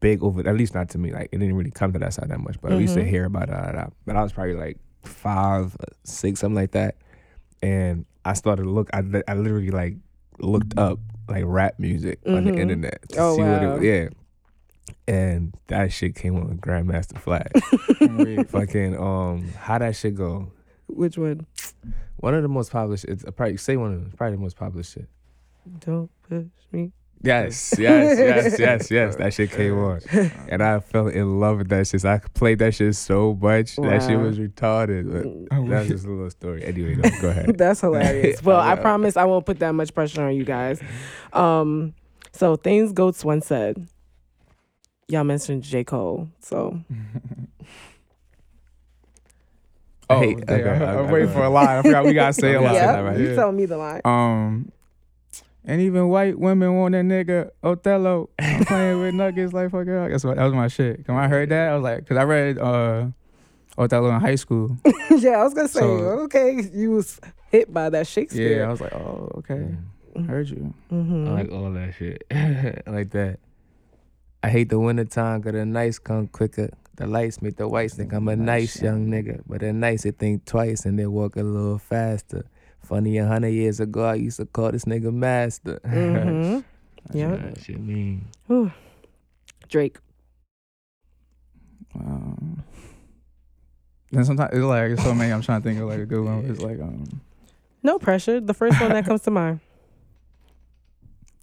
big 0.00 0.22
over. 0.22 0.46
At 0.48 0.56
least 0.56 0.74
not 0.74 0.88
to 0.90 0.98
me. 0.98 1.12
Like 1.12 1.28
it 1.32 1.38
didn't 1.38 1.56
really 1.56 1.70
come 1.72 1.92
to 1.92 1.98
that 1.98 2.14
side 2.14 2.28
that 2.28 2.38
much. 2.40 2.60
But 2.60 2.72
we 2.72 2.82
used 2.82 2.94
to 2.94 3.04
hear 3.04 3.24
about 3.24 3.48
it. 3.48 3.92
But 4.06 4.16
I 4.16 4.22
was 4.22 4.32
probably 4.32 4.54
like 4.54 4.78
five, 5.04 5.74
uh, 5.80 5.86
six, 6.04 6.40
something 6.40 6.54
like 6.54 6.72
that. 6.72 6.96
And 7.62 8.04
I 8.24 8.34
started 8.34 8.62
to 8.64 8.70
look. 8.70 8.88
I, 8.92 8.98
I 9.26 9.34
literally 9.34 9.70
like 9.70 9.96
looked 10.38 10.78
up 10.78 11.00
like 11.28 11.42
rap 11.46 11.74
music 11.78 12.20
on 12.26 12.44
the 12.44 12.52
Mhm. 12.52 12.58
internet 12.60 13.08
to 13.10 13.18
Oh, 13.20 13.34
see 13.34 13.42
what 13.42 13.62
wow. 13.62 13.76
it 13.78 13.82
yeah. 13.82 14.08
And 15.06 15.54
that 15.68 15.92
shit 15.92 16.14
came 16.14 16.36
on 16.36 16.58
Grandmaster 16.58 17.18
Flash. 17.18 17.50
Fucking 18.50 18.96
um, 18.96 19.48
how 19.58 19.78
that 19.78 19.96
shit 19.96 20.14
go? 20.14 20.52
Which 20.86 21.18
one? 21.18 21.46
One 22.16 22.34
of 22.34 22.42
the 22.42 22.48
most 22.48 22.72
popular. 22.72 22.98
It's 23.06 23.24
probably 23.36 23.56
say 23.56 23.76
one 23.76 23.94
of 23.94 24.00
them. 24.00 24.12
probably 24.16 24.36
the 24.36 24.42
most 24.42 24.56
popular 24.56 24.82
shit. 24.82 25.08
Don't 25.80 26.10
push 26.28 26.46
me. 26.72 26.92
Yes, 27.22 27.74
yes, 27.76 28.18
yes, 28.18 28.58
yes, 28.58 28.90
yes. 28.90 29.16
That 29.16 29.34
shit 29.34 29.50
came 29.50 29.76
on, 29.76 30.00
and 30.48 30.62
I 30.62 30.78
fell 30.78 31.08
in 31.08 31.40
love 31.40 31.58
with 31.58 31.68
that 31.68 31.86
shit. 31.88 32.02
So 32.02 32.10
I 32.10 32.20
played 32.34 32.60
that 32.60 32.74
shit 32.74 32.94
so 32.94 33.34
much. 33.34 33.74
That 33.76 34.04
shit 34.04 34.18
was 34.18 34.38
retarded. 34.38 35.48
But 35.50 35.68
that's 35.68 35.88
just 35.88 36.04
a 36.06 36.10
little 36.10 36.30
story. 36.30 36.64
Anyway, 36.64 36.94
though, 36.94 37.20
go 37.20 37.28
ahead. 37.30 37.58
That's 37.58 37.80
hilarious. 37.80 38.42
Well, 38.42 38.60
I 38.60 38.76
promise 38.76 39.16
I 39.16 39.24
won't 39.24 39.46
put 39.46 39.58
that 39.58 39.72
much 39.72 39.92
pressure 39.94 40.22
on 40.22 40.36
you 40.36 40.44
guys. 40.44 40.80
Um, 41.32 41.94
so 42.32 42.54
things 42.56 42.92
goats 42.92 43.24
once 43.24 43.46
said. 43.46 43.88
Y'all 45.10 45.24
mentioned 45.24 45.62
J 45.62 45.84
Cole, 45.84 46.28
so 46.40 46.78
Oh, 50.10 50.20
Hey, 50.20 50.34
damn, 50.34 50.60
okay, 50.60 50.84
I'm 50.84 50.96
okay, 51.00 51.12
waiting 51.12 51.28
for 51.28 51.44
a 51.44 51.50
line. 51.50 51.78
I 51.78 51.82
forgot 51.82 52.04
we 52.06 52.14
gotta 52.14 52.32
say 52.32 52.54
a 52.54 52.56
Okay, 52.58 52.64
line. 52.66 52.74
say 52.74 52.80
yeah, 52.80 53.00
right. 53.00 53.18
you 53.18 53.34
tell 53.34 53.52
me 53.52 53.66
the 53.66 53.76
line. 53.76 54.00
Um, 54.06 54.72
and 55.66 55.82
even 55.82 56.08
white 56.08 56.38
women 56.38 56.76
want 56.76 56.92
that 56.92 57.04
nigga 57.04 57.50
Othello. 57.62 58.30
I'm 58.38 58.64
playing 58.66 59.00
with 59.00 59.14
nuggets 59.14 59.52
like 59.52 59.70
fuck 59.70 59.86
it. 59.86 60.10
That's 60.10 60.24
what 60.24 60.36
that 60.36 60.44
was 60.44 60.54
my 60.54 60.68
shit. 60.68 61.06
When 61.06 61.18
I 61.18 61.28
heard 61.28 61.50
that, 61.50 61.70
I 61.72 61.74
was 61.74 61.82
like, 61.82 62.06
cause 62.06 62.16
I 62.16 62.24
read 62.24 62.58
uh 62.58 63.06
Othello 63.76 64.08
in 64.14 64.20
high 64.20 64.34
school. 64.36 64.76
yeah, 65.18 65.40
I 65.40 65.44
was 65.44 65.52
gonna 65.54 65.68
say, 65.68 65.80
So- 65.80 66.20
okay, 66.24 66.58
you 66.72 66.92
was 66.92 67.20
hit 67.50 67.72
by 67.72 67.90
that 67.90 68.06
Shakespeare. 68.06 68.60
Yeah, 68.60 68.66
I 68.66 68.70
was 68.70 68.80
like, 68.80 68.94
oh 68.94 69.30
okay, 69.38 69.74
Mm. 70.16 70.26
heard 70.26 70.48
you. 70.48 70.72
hmm 70.88 71.28
I 71.28 71.32
like 71.42 71.52
all 71.52 71.70
that 71.72 71.94
shit. 71.94 72.24
Like 72.86 73.10
that. 73.10 73.38
I 74.42 74.50
hate 74.50 74.68
the 74.70 74.78
winter 74.78 75.04
time, 75.04 75.42
cause 75.42 75.52
the 75.52 75.66
nights 75.66 75.98
come 75.98 76.28
quicker. 76.28 76.70
The 76.96 77.06
lights 77.06 77.40
make 77.42 77.56
the 77.56 77.68
whites 77.68 77.94
think 77.94 78.12
I'm 78.12 78.26
a 78.28 78.36
nice 78.36 78.80
young 78.82 79.06
nigga. 79.06 79.42
But 79.46 79.60
the 79.60 79.72
nights 79.72 80.02
they 80.02 80.10
think 80.10 80.44
twice 80.44 80.84
and 80.84 80.98
they 80.98 81.06
walk 81.06 81.36
a 81.36 81.42
little 81.42 81.78
faster. 81.78 82.44
Funny, 82.82 83.18
a 83.18 83.26
hundred 83.26 83.50
years 83.50 83.80
ago, 83.80 84.04
I 84.04 84.14
used 84.14 84.38
to 84.38 84.46
call 84.46 84.72
this 84.72 84.84
nigga 84.84 85.12
master. 85.12 85.80
hmm 85.86 86.58
Yeah. 87.12 87.36
That 87.36 87.60
shit 87.62 87.80
mean. 87.80 88.26
Whew. 88.46 88.72
Drake. 89.68 89.98
Um, 91.94 92.62
then 94.10 94.24
sometimes 94.24 94.50
it's 94.52 94.62
like 94.64 94.90
it's 94.92 95.02
so 95.02 95.14
many. 95.14 95.32
I'm 95.32 95.42
trying 95.42 95.62
to 95.62 95.68
think 95.68 95.80
of 95.80 95.88
like 95.88 96.00
a 96.00 96.06
good 96.06 96.24
one. 96.24 96.44
It's 96.46 96.60
like 96.60 96.80
um, 96.80 97.20
No 97.82 97.98
pressure. 97.98 98.40
The 98.40 98.54
first 98.54 98.80
one 98.80 98.90
that 98.92 99.04
comes 99.04 99.22
to 99.22 99.30
mind. 99.30 99.60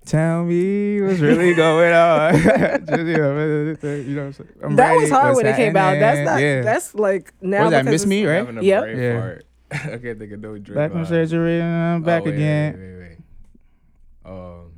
Tell 0.05 0.43
me 0.43 1.01
what's 1.01 1.19
really 1.19 1.55
going 1.55 1.91
on. 1.93 2.33
Just, 2.39 2.89
you 2.89 3.17
know, 3.17 3.39
you 3.39 4.15
know 4.15 4.21
what 4.21 4.27
I'm 4.27 4.33
saying? 4.33 4.49
I'm 4.63 4.75
that 4.75 4.87
ready 4.89 5.01
was 5.01 5.09
hard 5.09 5.31
for 5.33 5.35
when 5.37 5.45
it 5.47 5.55
came 5.55 5.75
out. 5.75 5.97
That's 5.99 6.19
not. 6.29 6.39
Yeah. 6.39 6.61
That's 6.61 6.93
like 6.93 7.33
now. 7.41 7.57
What 7.57 7.63
was 7.65 7.71
that? 7.71 7.81
because 7.85 7.91
Miss 7.91 8.01
it's- 8.03 8.09
Me, 8.09 8.25
right? 8.25 8.35
Having 8.37 8.57
a 8.59 8.61
Yep. 8.61 8.83
brain 8.83 8.97
Yeah. 8.99 9.19
fart. 9.19 9.45
I 9.71 9.97
can't 9.97 10.19
think 10.19 10.31
of 10.31 10.39
no 10.41 10.57
Drake. 10.59 10.75
Back 10.75 10.91
from 10.91 11.05
surgery 11.05 11.59
and 11.59 11.73
I'm 11.75 12.03
back 12.03 12.21
Oh, 12.21 12.25
wait, 12.25 12.35
again. 12.35 12.73
Wait, 12.73 12.93
wait, 12.93 12.99
wait. 12.99 14.31
Um, 14.31 14.71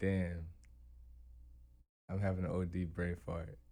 damn. 0.00 0.44
I'm 2.08 2.20
having 2.20 2.44
an 2.44 2.50
OD 2.52 2.84
brain 2.94 3.16
fart. 3.26 3.56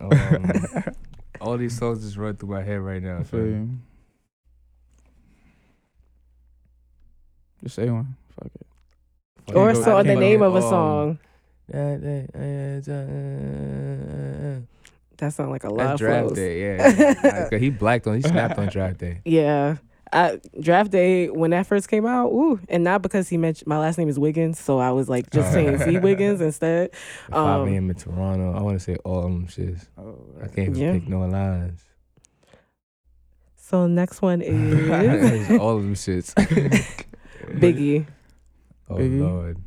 Um, 0.00 0.94
all 1.40 1.56
these 1.56 1.76
songs 1.76 2.04
just 2.04 2.16
run 2.16 2.36
through 2.36 2.50
my 2.50 2.62
head 2.62 2.80
right 2.80 3.02
now. 3.02 3.18
I 3.18 3.24
feel 3.24 3.40
fam. 3.40 3.50
you. 3.50 3.78
Just 7.62 7.76
say 7.76 7.90
one. 7.90 8.16
Fuck 8.38 8.50
it. 8.54 9.54
Or 9.56 9.72
go- 9.72 9.82
so 9.82 10.02
the 10.02 10.14
name 10.16 10.42
of 10.42 10.54
a 10.54 10.58
um, 10.58 10.62
song. 10.62 11.18
That's 11.68 12.02
uh, 12.02 12.88
uh, 12.90 12.94
uh, 12.94 14.60
That 15.18 15.32
sound 15.34 15.50
like 15.50 15.64
a 15.64 15.70
lot 15.70 15.92
of 15.94 15.98
draft 15.98 16.26
flows. 16.28 16.36
day, 16.36 16.60
yeah. 16.76 17.14
Like, 17.22 17.50
'cause 17.50 17.60
he 17.60 17.70
blacked 17.70 18.06
on, 18.06 18.16
he 18.16 18.22
snapped 18.22 18.58
on 18.58 18.68
draft 18.68 18.98
day. 18.98 19.20
Yeah. 19.24 19.76
I, 20.10 20.40
draft 20.58 20.90
day 20.90 21.28
when 21.28 21.50
that 21.50 21.66
first 21.66 21.88
came 21.90 22.06
out, 22.06 22.28
ooh, 22.28 22.58
and 22.70 22.82
not 22.82 23.02
because 23.02 23.28
he 23.28 23.36
mentioned 23.36 23.66
my 23.66 23.78
last 23.78 23.98
name 23.98 24.08
is 24.08 24.18
Wiggins, 24.18 24.58
so 24.58 24.78
I 24.78 24.90
was 24.92 25.06
like 25.10 25.28
just 25.36 25.52
saying 25.52 25.76
C 25.80 25.98
Wiggins 25.98 26.40
instead. 26.40 26.94
5 27.30 27.36
Um, 27.36 27.68
a.m. 27.68 27.90
in 27.90 27.96
Toronto. 27.96 28.54
I 28.56 28.62
want 28.62 28.78
to 28.78 28.82
say 28.82 28.96
all 29.04 29.20
them 29.20 29.46
shits. 29.48 29.86
Oh, 29.98 30.16
I 30.42 30.46
can't 30.46 30.70
even 30.70 30.76
Yeah. 30.76 30.92
pick 30.92 31.08
no 31.08 31.20
lines. 31.26 31.84
So 33.56 33.86
next 33.86 34.22
one 34.22 34.40
is 34.40 35.50
all 35.60 35.76
of 35.76 35.82
them 35.82 35.94
shits. 35.94 36.32
Biggie. 37.52 38.06
Oh 38.88 38.96
Biggie. 38.96 39.20
lord, 39.20 39.58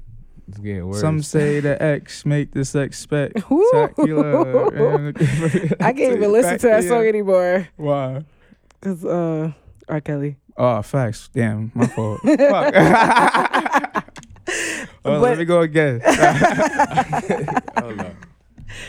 it's 0.48 0.58
getting 0.58 0.88
worse. 0.88 1.02
Some 1.02 1.22
say 1.22 1.60
the 1.60 1.82
X 2.00 2.26
make 2.26 2.52
the 2.54 2.66
sex 2.66 3.00
spectacular. 3.00 5.10
I 5.80 5.94
can't 5.94 6.16
even 6.18 6.32
listen 6.32 6.58
to 6.60 6.68
that 6.68 6.84
song 6.84 7.06
anymore 7.06 7.68
Why? 7.78 8.24
because 8.80 9.06
uh, 9.06 9.52
R. 9.88 10.02
Kelly. 10.02 10.38
Oh, 10.58 10.82
facts. 10.82 11.30
Damn, 11.34 11.72
my 11.74 11.88
fault. 11.88 12.20
Fuck. 12.22 12.74
oh, 12.76 14.02
But- 15.04 15.22
let 15.22 15.38
me 15.38 15.46
go 15.46 15.62
again. 15.62 16.02
Hold 16.02 18.00
on. 18.00 18.16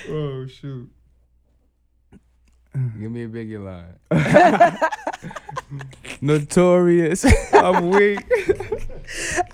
oh 0.08 0.46
shoot. 0.46 0.90
Give 2.74 3.10
me 3.10 3.24
a 3.24 3.28
biggie 3.28 3.62
line. 3.62 3.98
Notorious. 6.20 7.24
I'm 7.52 7.90
weak. 7.90 8.18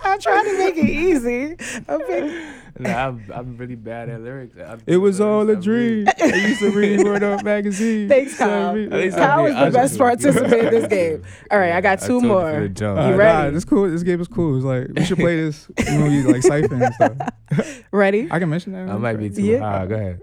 I'm 0.05 0.21
trying 0.21 0.45
to 0.45 0.59
make 0.59 0.77
it 0.77 0.89
easy. 0.89 1.57
Okay. 1.89 2.55
Nah, 2.81 3.09
I'm, 3.09 3.25
I'm 3.35 3.57
really 3.57 3.75
bad 3.75 4.09
at 4.09 4.21
lyrics. 4.21 4.57
I'm- 4.57 4.81
It 4.87 4.99
was 4.99 5.21
all 5.21 5.51
a 5.51 5.55
I'm 5.55 5.61
dream. 5.61 6.07
I 6.23 6.27
used 6.27 6.61
to 6.61 6.71
read 6.71 7.03
Word 7.05 7.25
Up 7.25 7.43
magazine. 7.43 8.09
Thanks, 8.09 8.39
Kyle. 8.39 8.69
At 8.71 8.93
least 8.93 9.17
Kyle 9.17 9.47
I'm 9.47 9.67
is 9.67 9.73
the 9.75 9.79
best 9.81 9.99
participant 9.99 10.53
in 10.53 10.71
this 10.71 10.87
game. 10.87 11.25
All 11.51 11.59
right, 11.59 11.73
I 11.73 11.81
got 11.81 11.99
two 12.01 12.07
told 12.07 12.23
you 12.23 12.29
more. 12.29 12.53
from 12.53 12.63
the 12.63 12.69
jump. 12.69 12.99
You 13.01 13.15
Uh, 13.15 13.17
ready? 13.17 13.49
Nah, 13.49 13.51
this 13.51 13.65
cool. 13.65 13.91
This 13.91 14.05
game 14.05 14.21
is 14.21 14.29
cool. 14.29 14.55
It's 14.59 14.65
like 14.65 14.87
we 14.95 15.05
should 15.05 15.19
play 15.19 15.35
this. 15.41 15.69
You 15.89 15.99
know, 15.99 16.07
you 16.07 16.33
like 16.33 16.43
siphon 16.43 16.81
and 16.81 16.95
stuff. 16.95 17.83
Ready? 17.91 18.29
I 18.31 18.39
can 18.39 18.49
mention 18.49 18.73
that. 18.75 18.89
I 18.89 18.97
might 18.97 19.17
be 19.17 19.31
too 19.31 19.43
Yeah. 19.43 19.59
high. 19.59 19.87
Go 19.87 19.95
ahead. 19.97 20.21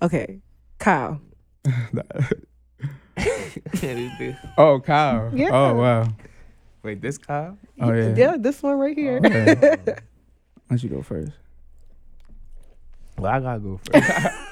Okay. 0.00 0.38
Kyle. 0.78 1.20
oh, 4.58 4.80
Kyle. 4.80 5.30
Yeah. 5.34 5.50
Oh, 5.52 5.74
wow. 5.74 6.08
Wait, 6.82 7.00
this 7.00 7.18
Kyle? 7.18 7.56
Oh, 7.80 7.92
yeah. 7.92 8.14
Yeah, 8.14 8.36
this 8.38 8.62
one 8.62 8.78
right 8.78 8.96
here. 8.96 9.20
Okay. 9.24 9.54
Why 9.84 9.94
don't 10.68 10.82
you 10.82 10.88
go 10.88 11.02
first? 11.02 11.32
Well, 13.16 13.32
I 13.32 13.40
gotta 13.40 13.60
go 13.60 13.80
first. 13.90 14.36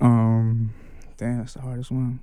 Um, 0.00 0.72
damn, 1.16 1.38
that's 1.38 1.54
the 1.54 1.60
hardest 1.60 1.90
one. 1.90 2.20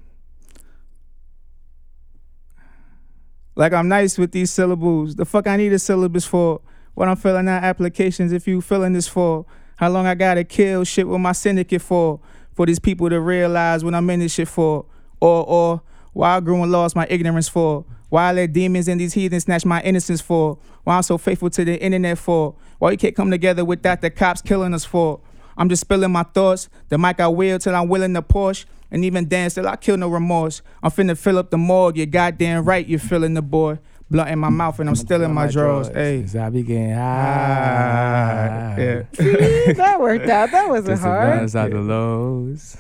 Like 3.56 3.74
I'm 3.74 3.88
nice 3.88 4.18
with 4.18 4.32
these 4.32 4.52
syllables. 4.52 5.16
The 5.16 5.26
fuck 5.26 5.48
I 5.48 5.58
need 5.58 5.74
a 5.74 5.80
syllabus 5.80 6.26
for? 6.26 6.62
What 6.94 7.08
I'm 7.08 7.16
filling 7.16 7.48
out 7.48 7.64
applications 7.64 8.32
if 8.32 8.48
you 8.48 8.62
filling 8.62 8.94
this 8.94 9.08
for? 9.08 9.46
How 9.78 9.90
long 9.90 10.06
I 10.06 10.16
gotta 10.16 10.44
kill 10.44 10.84
shit 10.84 11.08
with 11.08 11.20
my 11.20 11.34
syndicate 11.34 11.82
for? 11.82 12.20
For 12.56 12.66
these 12.66 12.80
people 12.80 13.10
to 13.10 13.20
realize 13.20 13.84
what 13.84 13.94
I'm 13.94 14.10
in 14.10 14.22
this 14.22 14.34
shit 14.34 14.48
for? 14.48 14.86
Or 15.20 15.46
or 15.48 15.82
why 16.14 16.38
I 16.38 16.40
grew 16.40 16.62
and 16.64 16.72
lost 16.72 16.96
my 16.96 17.06
ignorance 17.10 17.50
for? 17.50 17.86
Why 18.10 18.30
I 18.30 18.32
let 18.32 18.54
demons 18.54 18.88
and 18.88 19.02
these 19.02 19.14
heathens 19.14 19.44
snatch 19.44 19.66
my 19.66 19.82
innocence 19.82 20.22
for? 20.22 20.58
Why 20.84 20.96
I'm 20.96 21.04
so 21.04 21.18
faithful 21.18 21.50
to 21.50 21.66
the 21.66 21.82
internet 21.82 22.18
for? 22.18 22.56
Why 22.80 22.92
you 22.92 22.98
can't 22.98 23.16
come 23.16 23.30
together 23.30 23.66
without 23.66 24.02
the 24.02 24.10
cops 24.10 24.42
killing 24.42 24.74
us 24.74 24.86
for? 24.86 25.20
I'm 25.58 25.70
just 25.70 25.82
spilling 25.82 26.12
my 26.12 26.24
thoughts. 26.24 26.70
The 26.90 26.98
mic 26.98 27.20
I 27.20 27.28
will 27.28 27.60
till 27.60 27.76
I'm 27.76 27.90
willing 27.90 28.14
to 28.14 28.22
push. 28.22 28.66
And 28.92 29.04
even 29.04 29.28
dance 29.28 29.56
till 29.56 29.68
I 29.68 29.76
kill 29.76 29.98
no 29.98 30.08
remorse. 30.08 30.62
I'm 30.82 30.92
finna 30.92 31.18
fill 31.18 31.38
up 31.38 31.50
the 31.50 31.58
morgue. 31.58 31.98
You're 31.98 32.06
goddamn 32.06 32.64
right, 32.64 32.88
you're 32.88 33.00
feeling 33.00 33.34
the 33.34 33.42
boy. 33.42 33.80
Blunt 34.10 34.30
in 34.30 34.38
my 34.40 34.50
mouth 34.50 34.80
and 34.80 34.88
I'm 34.88 34.96
still 34.96 35.24
in 35.24 35.34
my 35.34 35.48
drawers. 35.48 35.88
Hey. 35.88 36.22
Cause 36.22 36.36
I 36.36 36.50
be 36.52 36.62
getting 36.62 36.94
Ah, 36.94 36.96
high. 36.96 38.76
yeah. 38.78 39.04
See, 39.14 39.74
that 39.74 40.00
worked 40.00 40.30
out. 40.30 40.52
That 40.52 40.70
wasn't 40.70 40.88
Just 40.90 41.02
the 41.04 41.08
hard. 41.10 41.30
balance 41.32 41.56
out 41.56 41.72
the 41.72 41.80
lows. 41.80 42.78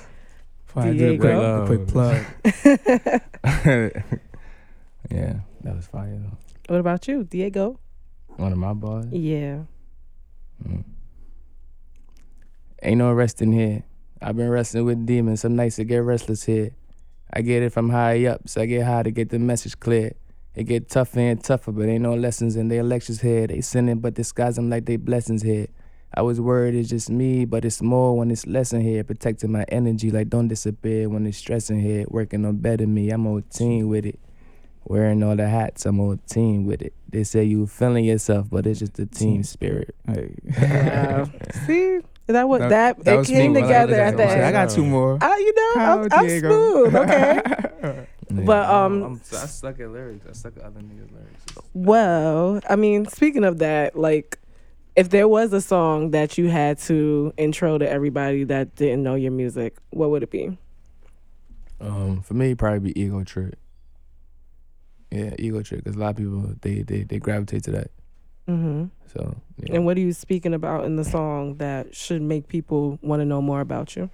Before 0.67 0.83
I 0.83 0.93
do 0.93 1.13
a 1.13 1.17
quick, 1.17 1.31
Diego. 1.31 1.63
a 1.63 1.65
quick 1.65 1.87
plug. 1.87 2.25
yeah, 5.11 5.33
that 5.63 5.75
was 5.75 5.87
fire 5.87 6.17
though. 6.19 6.37
What 6.73 6.79
about 6.79 7.07
you, 7.07 7.23
Diego? 7.23 7.79
One 8.37 8.51
of 8.51 8.57
my 8.57 8.73
bars. 8.73 9.05
Yeah. 9.11 9.59
Mm. 10.67 10.83
Ain't 12.83 12.97
no 12.97 13.11
resting 13.13 13.51
here. 13.51 13.83
I've 14.21 14.35
been 14.35 14.49
wrestling 14.49 14.85
with 14.85 15.05
demons. 15.05 15.41
Some 15.41 15.55
nights 15.55 15.79
it 15.79 15.85
get 15.85 15.97
restless 16.03 16.43
here. 16.43 16.71
I 17.33 17.41
get 17.41 17.63
it 17.63 17.71
from 17.73 17.89
high 17.89 18.25
up, 18.25 18.47
so 18.47 18.61
I 18.61 18.65
get 18.65 18.85
high 18.85 19.03
to 19.03 19.11
get 19.11 19.29
the 19.29 19.39
message 19.39 19.79
clear. 19.79 20.13
It 20.55 20.63
get 20.65 20.89
tougher 20.89 21.19
and 21.19 21.43
tougher, 21.43 21.71
but 21.71 21.87
ain't 21.87 22.03
no 22.03 22.13
lessons 22.15 22.55
in 22.55 22.69
their 22.69 22.83
lectures 22.83 23.21
here. 23.21 23.45
They 23.47 23.61
sinning, 23.61 23.99
but 23.99 24.13
disguise 24.13 24.55
them 24.55 24.69
like 24.69 24.85
they 24.85 24.95
blessings 24.95 25.41
here. 25.41 25.67
I 26.13 26.21
was 26.21 26.39
worried 26.39 26.75
it's 26.75 26.89
just 26.89 27.09
me, 27.09 27.43
but 27.43 27.65
it's 27.65 27.81
more 27.81 28.15
when 28.17 28.31
it's 28.31 28.47
lesson 28.47 28.79
here. 28.79 29.03
Protecting 29.03 29.51
my 29.51 29.65
energy, 29.67 30.11
like 30.11 30.29
don't 30.29 30.47
disappear 30.47 31.09
when 31.09 31.25
it's 31.27 31.37
stressing 31.37 31.81
here. 31.81 32.05
Working 32.07 32.45
on 32.45 32.55
better 32.57 32.87
me, 32.87 33.09
I'm 33.09 33.27
on 33.27 33.43
team 33.43 33.89
with 33.89 34.05
it. 34.05 34.17
Wearing 34.85 35.23
all 35.23 35.35
the 35.35 35.49
hats, 35.49 35.85
I'm 35.85 35.99
on 35.99 36.19
team 36.29 36.65
with 36.65 36.81
it. 36.81 36.93
They 37.09 37.23
say 37.25 37.43
you 37.43 37.67
feeling 37.67 38.05
yourself, 38.05 38.49
but 38.49 38.65
it's 38.65 38.79
just 38.79 38.93
the 38.93 39.07
team 39.07 39.43
spirit. 39.43 39.93
Hey. 40.07 40.35
Wow. 40.61 41.29
See, 41.65 41.99
that 42.27 42.47
what 42.47 42.69
that, 42.69 43.03
that 43.03 43.13
it 43.13 43.17
was 43.17 43.27
came 43.27 43.53
me. 43.53 43.61
together 43.61 43.91
Well, 43.93 44.01
at 44.01 44.07
I 44.07 44.11
the 44.11 44.17
that. 44.17 44.29
end. 44.37 44.45
I 44.45 44.51
got 44.51 44.69
two 44.69 44.85
more. 44.85 45.17
Oh, 45.21 45.37
you 45.37 45.53
know, 45.53 45.71
Kyle 45.75 45.99
I'm, 45.99 46.09
I'm 46.13 46.39
smooth. 46.39 46.95
Okay. 46.95 48.07
But, 48.29 48.69
um, 48.69 49.03
I'm, 49.03 49.21
I 49.31 49.45
suck 49.45 49.79
at 49.79 49.89
lyrics. 49.89 50.25
I 50.27 50.33
suck 50.33 50.57
at 50.57 50.63
other 50.63 50.79
niggas' 50.81 51.11
lyrics. 51.11 51.43
Well, 51.73 52.59
I 52.69 52.75
mean, 52.75 53.05
speaking 53.05 53.43
of 53.43 53.59
that, 53.59 53.95
like, 53.95 54.39
if 54.95 55.09
there 55.09 55.27
was 55.27 55.53
a 55.53 55.61
song 55.61 56.11
that 56.11 56.37
you 56.37 56.47
had 56.47 56.79
to 56.79 57.33
intro 57.37 57.77
to 57.77 57.89
everybody 57.89 58.43
that 58.45 58.75
didn't 58.75 59.03
know 59.03 59.15
your 59.15 59.31
music, 59.31 59.77
what 59.91 60.09
would 60.09 60.23
it 60.23 60.31
be? 60.31 60.57
Um, 61.81 62.21
for 62.21 62.33
me, 62.33 62.47
it'd 62.47 62.57
probably 62.59 62.79
be 62.93 62.99
ego 62.99 63.23
trip. 63.23 63.59
Yeah, 65.11 65.35
ego 65.37 65.61
trip, 65.61 65.83
because 65.83 65.95
a 65.95 65.99
lot 65.99 66.09
of 66.11 66.15
people 66.17 66.55
they 66.61 66.81
they 66.81 67.03
they 67.03 67.19
gravitate 67.19 67.63
to 67.65 67.71
that. 67.71 67.91
hmm 68.47 68.85
So 69.13 69.35
yeah. 69.57 69.75
And 69.75 69.85
what 69.85 69.97
are 69.97 70.01
you 70.01 70.13
speaking 70.13 70.53
about 70.53 70.85
in 70.85 70.95
the 70.95 71.03
song 71.03 71.57
that 71.57 71.95
should 71.95 72.21
make 72.21 72.47
people 72.47 72.97
want 73.01 73.19
to 73.21 73.25
know 73.25 73.41
more 73.41 73.61
about 73.61 73.95
you? 73.95 74.09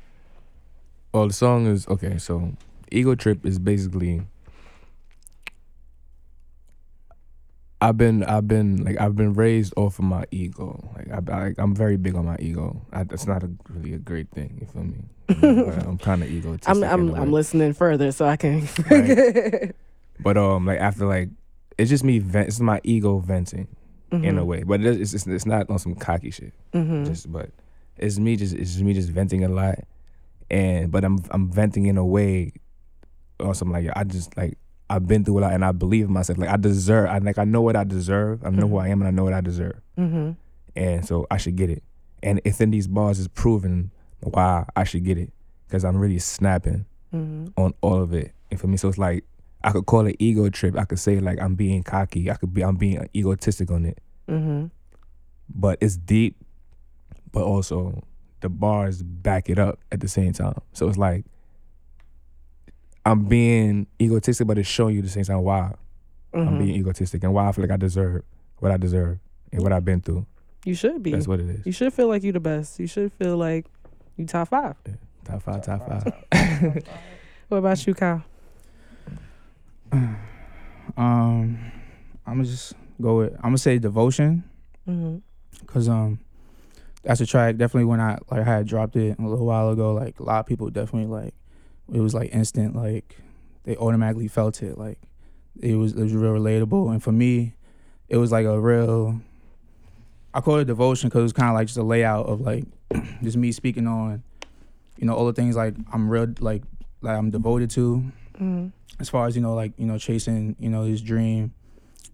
well, 1.13 1.27
the 1.27 1.33
song 1.33 1.67
is 1.67 1.87
okay. 1.87 2.17
So, 2.17 2.53
ego 2.91 3.15
trip 3.15 3.45
is 3.45 3.57
basically. 3.59 4.21
I've 7.83 7.97
been 7.97 8.23
I've 8.23 8.47
been 8.47 8.83
like 8.83 9.01
I've 9.01 9.15
been 9.15 9.33
raised 9.33 9.73
off 9.75 9.97
of 9.97 10.05
my 10.05 10.25
ego. 10.29 10.87
Like 10.95 11.29
I, 11.29 11.33
I 11.47 11.53
I'm 11.57 11.73
very 11.73 11.97
big 11.97 12.13
on 12.15 12.25
my 12.25 12.35
ego. 12.39 12.79
I, 12.93 13.03
that's 13.03 13.25
not 13.25 13.41
a, 13.41 13.49
really 13.69 13.93
a 13.95 13.97
great 13.97 14.29
thing. 14.29 14.55
You 14.61 14.67
feel 14.67 14.83
me? 14.83 14.99
But 15.27 15.87
I'm 15.87 15.97
kind 16.09 16.21
of 16.21 16.29
egotistic. 16.29 16.69
I'm 16.69 16.83
I'm 16.83 17.15
I'm 17.15 17.31
listening 17.31 17.73
further 17.73 18.11
so 18.11 18.25
I 18.25 18.37
can. 18.37 18.67
Right. 18.89 19.73
But 20.23 20.37
um, 20.37 20.67
like 20.67 20.79
after 20.79 21.07
like, 21.07 21.29
it's 21.79 21.89
just 21.89 22.03
me 22.03 22.19
vent. 22.19 22.49
It's 22.49 22.59
my 22.59 22.79
ego 22.83 23.17
venting 23.17 23.67
in 24.11 24.37
a 24.37 24.45
way. 24.45 24.61
But 24.61 24.81
it's 24.81 25.15
it's, 25.15 25.25
it's 25.25 25.47
not 25.47 25.67
on 25.71 25.79
some 25.79 25.95
cocky 25.95 26.29
shit. 26.29 26.53
hmm 26.73 27.05
Just 27.05 27.31
but 27.31 27.49
it's 27.97 28.19
me 28.19 28.35
just 28.35 28.53
it's 28.53 28.73
just 28.73 28.83
me 28.83 28.93
just 28.93 29.09
venting 29.09 29.43
a 29.43 29.47
lot, 29.49 29.79
and 30.51 30.91
but 30.91 31.03
I'm 31.03 31.17
I'm 31.31 31.49
venting 31.49 31.87
in 31.87 31.97
a 31.97 32.05
way, 32.05 32.53
or 33.41 33.53
something 33.55 33.73
like 33.73 33.85
that. 33.85 33.97
I 33.97 34.03
just 34.03 34.35
like 34.37 34.57
I've 34.89 35.07
been 35.07 35.23
through 35.23 35.39
a 35.39 35.41
lot 35.41 35.53
and 35.53 35.63
I 35.63 35.71
believe 35.71 36.05
in 36.07 36.13
myself. 36.13 36.37
Like 36.37 36.49
I 36.49 36.57
deserve. 36.57 37.09
I 37.09 37.17
like 37.19 37.37
I 37.37 37.45
know 37.45 37.61
what 37.61 37.75
I 37.75 37.83
deserve. 37.83 38.43
I 38.45 38.49
know 38.49 38.67
who 38.67 38.77
I 38.77 38.89
am 38.89 39.01
and 39.01 39.07
I 39.07 39.11
know 39.11 39.23
what 39.23 39.33
I 39.33 39.41
deserve. 39.41 39.79
hmm 39.95 40.31
And 40.75 41.05
so 41.05 41.27
I 41.31 41.37
should 41.37 41.55
get 41.55 41.69
it. 41.69 41.83
And 42.23 42.41
it's 42.45 42.61
in 42.61 42.71
these 42.71 42.87
bars 42.87 43.17
is 43.19 43.27
proven 43.27 43.91
why 44.21 44.65
I 44.75 44.83
should 44.83 45.03
get 45.03 45.17
it 45.17 45.31
because 45.67 45.83
I'm 45.85 45.97
really 45.97 46.19
snapping 46.19 46.85
hmm 47.11 47.47
on 47.57 47.73
all 47.81 48.01
of 48.01 48.13
it. 48.13 48.33
And 48.51 48.59
for 48.59 48.67
me, 48.67 48.77
so 48.77 48.89
it's 48.89 48.97
like 48.97 49.23
I 49.63 49.71
could 49.71 49.85
call 49.85 50.05
it 50.07 50.15
ego 50.19 50.49
trip. 50.49 50.77
I 50.77 50.85
could 50.85 50.99
say 50.99 51.19
like 51.19 51.39
I'm 51.39 51.55
being 51.55 51.83
cocky. 51.83 52.29
I 52.29 52.35
could 52.35 52.53
be 52.53 52.61
I'm 52.63 52.75
being 52.75 53.07
egotistic 53.15 53.71
on 53.71 53.85
it. 53.85 53.99
hmm 54.27 54.65
But 55.49 55.77
it's 55.81 55.97
deep, 55.97 56.35
but 57.31 57.43
also 57.43 58.03
the 58.41 58.49
bars 58.49 59.03
back 59.03 59.49
it 59.49 59.59
up 59.59 59.79
at 59.91 59.99
the 59.99 60.07
same 60.07 60.33
time. 60.33 60.59
So 60.73 60.87
it's 60.87 60.97
like 60.97 61.25
I'm 63.05 63.25
being 63.25 63.87
egotistic, 63.99 64.45
but 64.47 64.57
it's 64.57 64.69
showing 64.69 64.93
you 64.95 64.99
at 64.99 65.05
the 65.05 65.11
same 65.11 65.23
time 65.23 65.41
why 65.41 65.73
I'm 66.33 66.45
hmm 66.49 66.57
being 66.59 66.75
egotistic 66.75 67.23
and 67.23 67.33
why 67.33 67.47
I 67.47 67.51
feel 67.51 67.63
like 67.63 67.71
I 67.71 67.77
deserve 67.77 68.23
what 68.59 68.71
I 68.71 68.77
deserve 68.77 69.19
and 69.51 69.61
what 69.63 69.73
I've 69.73 69.83
been 69.85 70.01
through. 70.01 70.25
You 70.65 70.75
should 70.75 71.01
be. 71.01 71.11
That's 71.11 71.27
what 71.27 71.39
it 71.39 71.49
is. 71.49 71.65
You 71.65 71.71
should 71.71 71.91
feel 71.93 72.07
like 72.07 72.21
you're 72.23 72.33
the 72.33 72.39
best. 72.39 72.79
You 72.79 72.85
should 72.87 73.11
feel 73.13 73.35
like 73.37 73.65
you 74.17 74.25
top 74.27 74.49
five. 74.49 74.75
Top 75.25 75.41
five, 75.41 75.63
top 75.65 75.87
five. 76.31 76.83
What 77.49 77.57
about 77.57 77.85
you, 77.87 77.93
Kyle? 77.93 78.23
Um, 80.97 81.71
I'm 82.27 82.33
gonna 82.37 82.43
just 82.43 82.73
go 83.01 83.19
with. 83.19 83.33
I'm 83.35 83.41
gonna 83.43 83.57
say 83.57 83.79
devotion. 83.79 84.43
hmm 84.85 85.17
Cause 85.65 85.87
um, 85.87 86.19
that's 87.03 87.21
a 87.21 87.25
track. 87.25 87.55
Definitely 87.55 87.85
when 87.85 88.01
I 88.01 88.17
like 88.29 88.41
I 88.41 88.43
had 88.43 88.67
dropped 88.67 88.95
it 88.97 89.17
a 89.17 89.21
little 89.21 89.45
while 89.45 89.69
ago. 89.69 89.93
Like 89.93 90.19
a 90.19 90.23
lot 90.23 90.39
of 90.41 90.45
people 90.47 90.69
definitely 90.69 91.07
like 91.07 91.33
it 91.91 91.99
was 91.99 92.13
like 92.13 92.33
instant. 92.33 92.75
Like 92.75 93.17
they 93.63 93.75
automatically 93.77 94.27
felt 94.27 94.61
it. 94.63 94.77
Like 94.77 94.99
it 95.59 95.75
was 95.75 95.93
it 95.93 96.01
was 96.01 96.13
real 96.13 96.33
relatable. 96.33 96.91
And 96.91 97.01
for 97.03 97.11
me, 97.11 97.53
it 98.09 98.17
was 98.17 98.31
like 98.31 98.45
a 98.45 98.59
real. 98.59 99.21
I 100.33 100.39
call 100.39 100.57
it 100.59 100.65
devotion 100.65 101.09
because 101.09 101.19
it 101.19 101.23
was 101.23 101.33
kind 101.33 101.49
of 101.49 101.55
like 101.55 101.67
just 101.67 101.77
a 101.77 101.83
layout 101.83 102.25
of 102.27 102.39
like 102.41 102.63
just 103.23 103.35
me 103.35 103.51
speaking 103.51 103.85
on, 103.85 104.23
you 104.97 105.05
know, 105.05 105.13
all 105.13 105.25
the 105.25 105.33
things 105.33 105.55
like 105.55 105.75
I'm 105.91 106.09
real 106.09 106.27
like 106.39 106.63
like 107.01 107.17
I'm 107.17 107.29
devoted 107.31 107.69
to 107.71 108.11
hmm 108.37 108.67
as 108.99 109.09
far 109.09 109.25
as 109.25 109.35
you 109.35 109.41
know 109.41 109.55
like 109.55 109.73
you 109.77 109.85
know 109.85 109.97
chasing 109.97 110.55
you 110.59 110.69
know 110.69 110.83
his 110.83 111.01
dream 111.01 111.51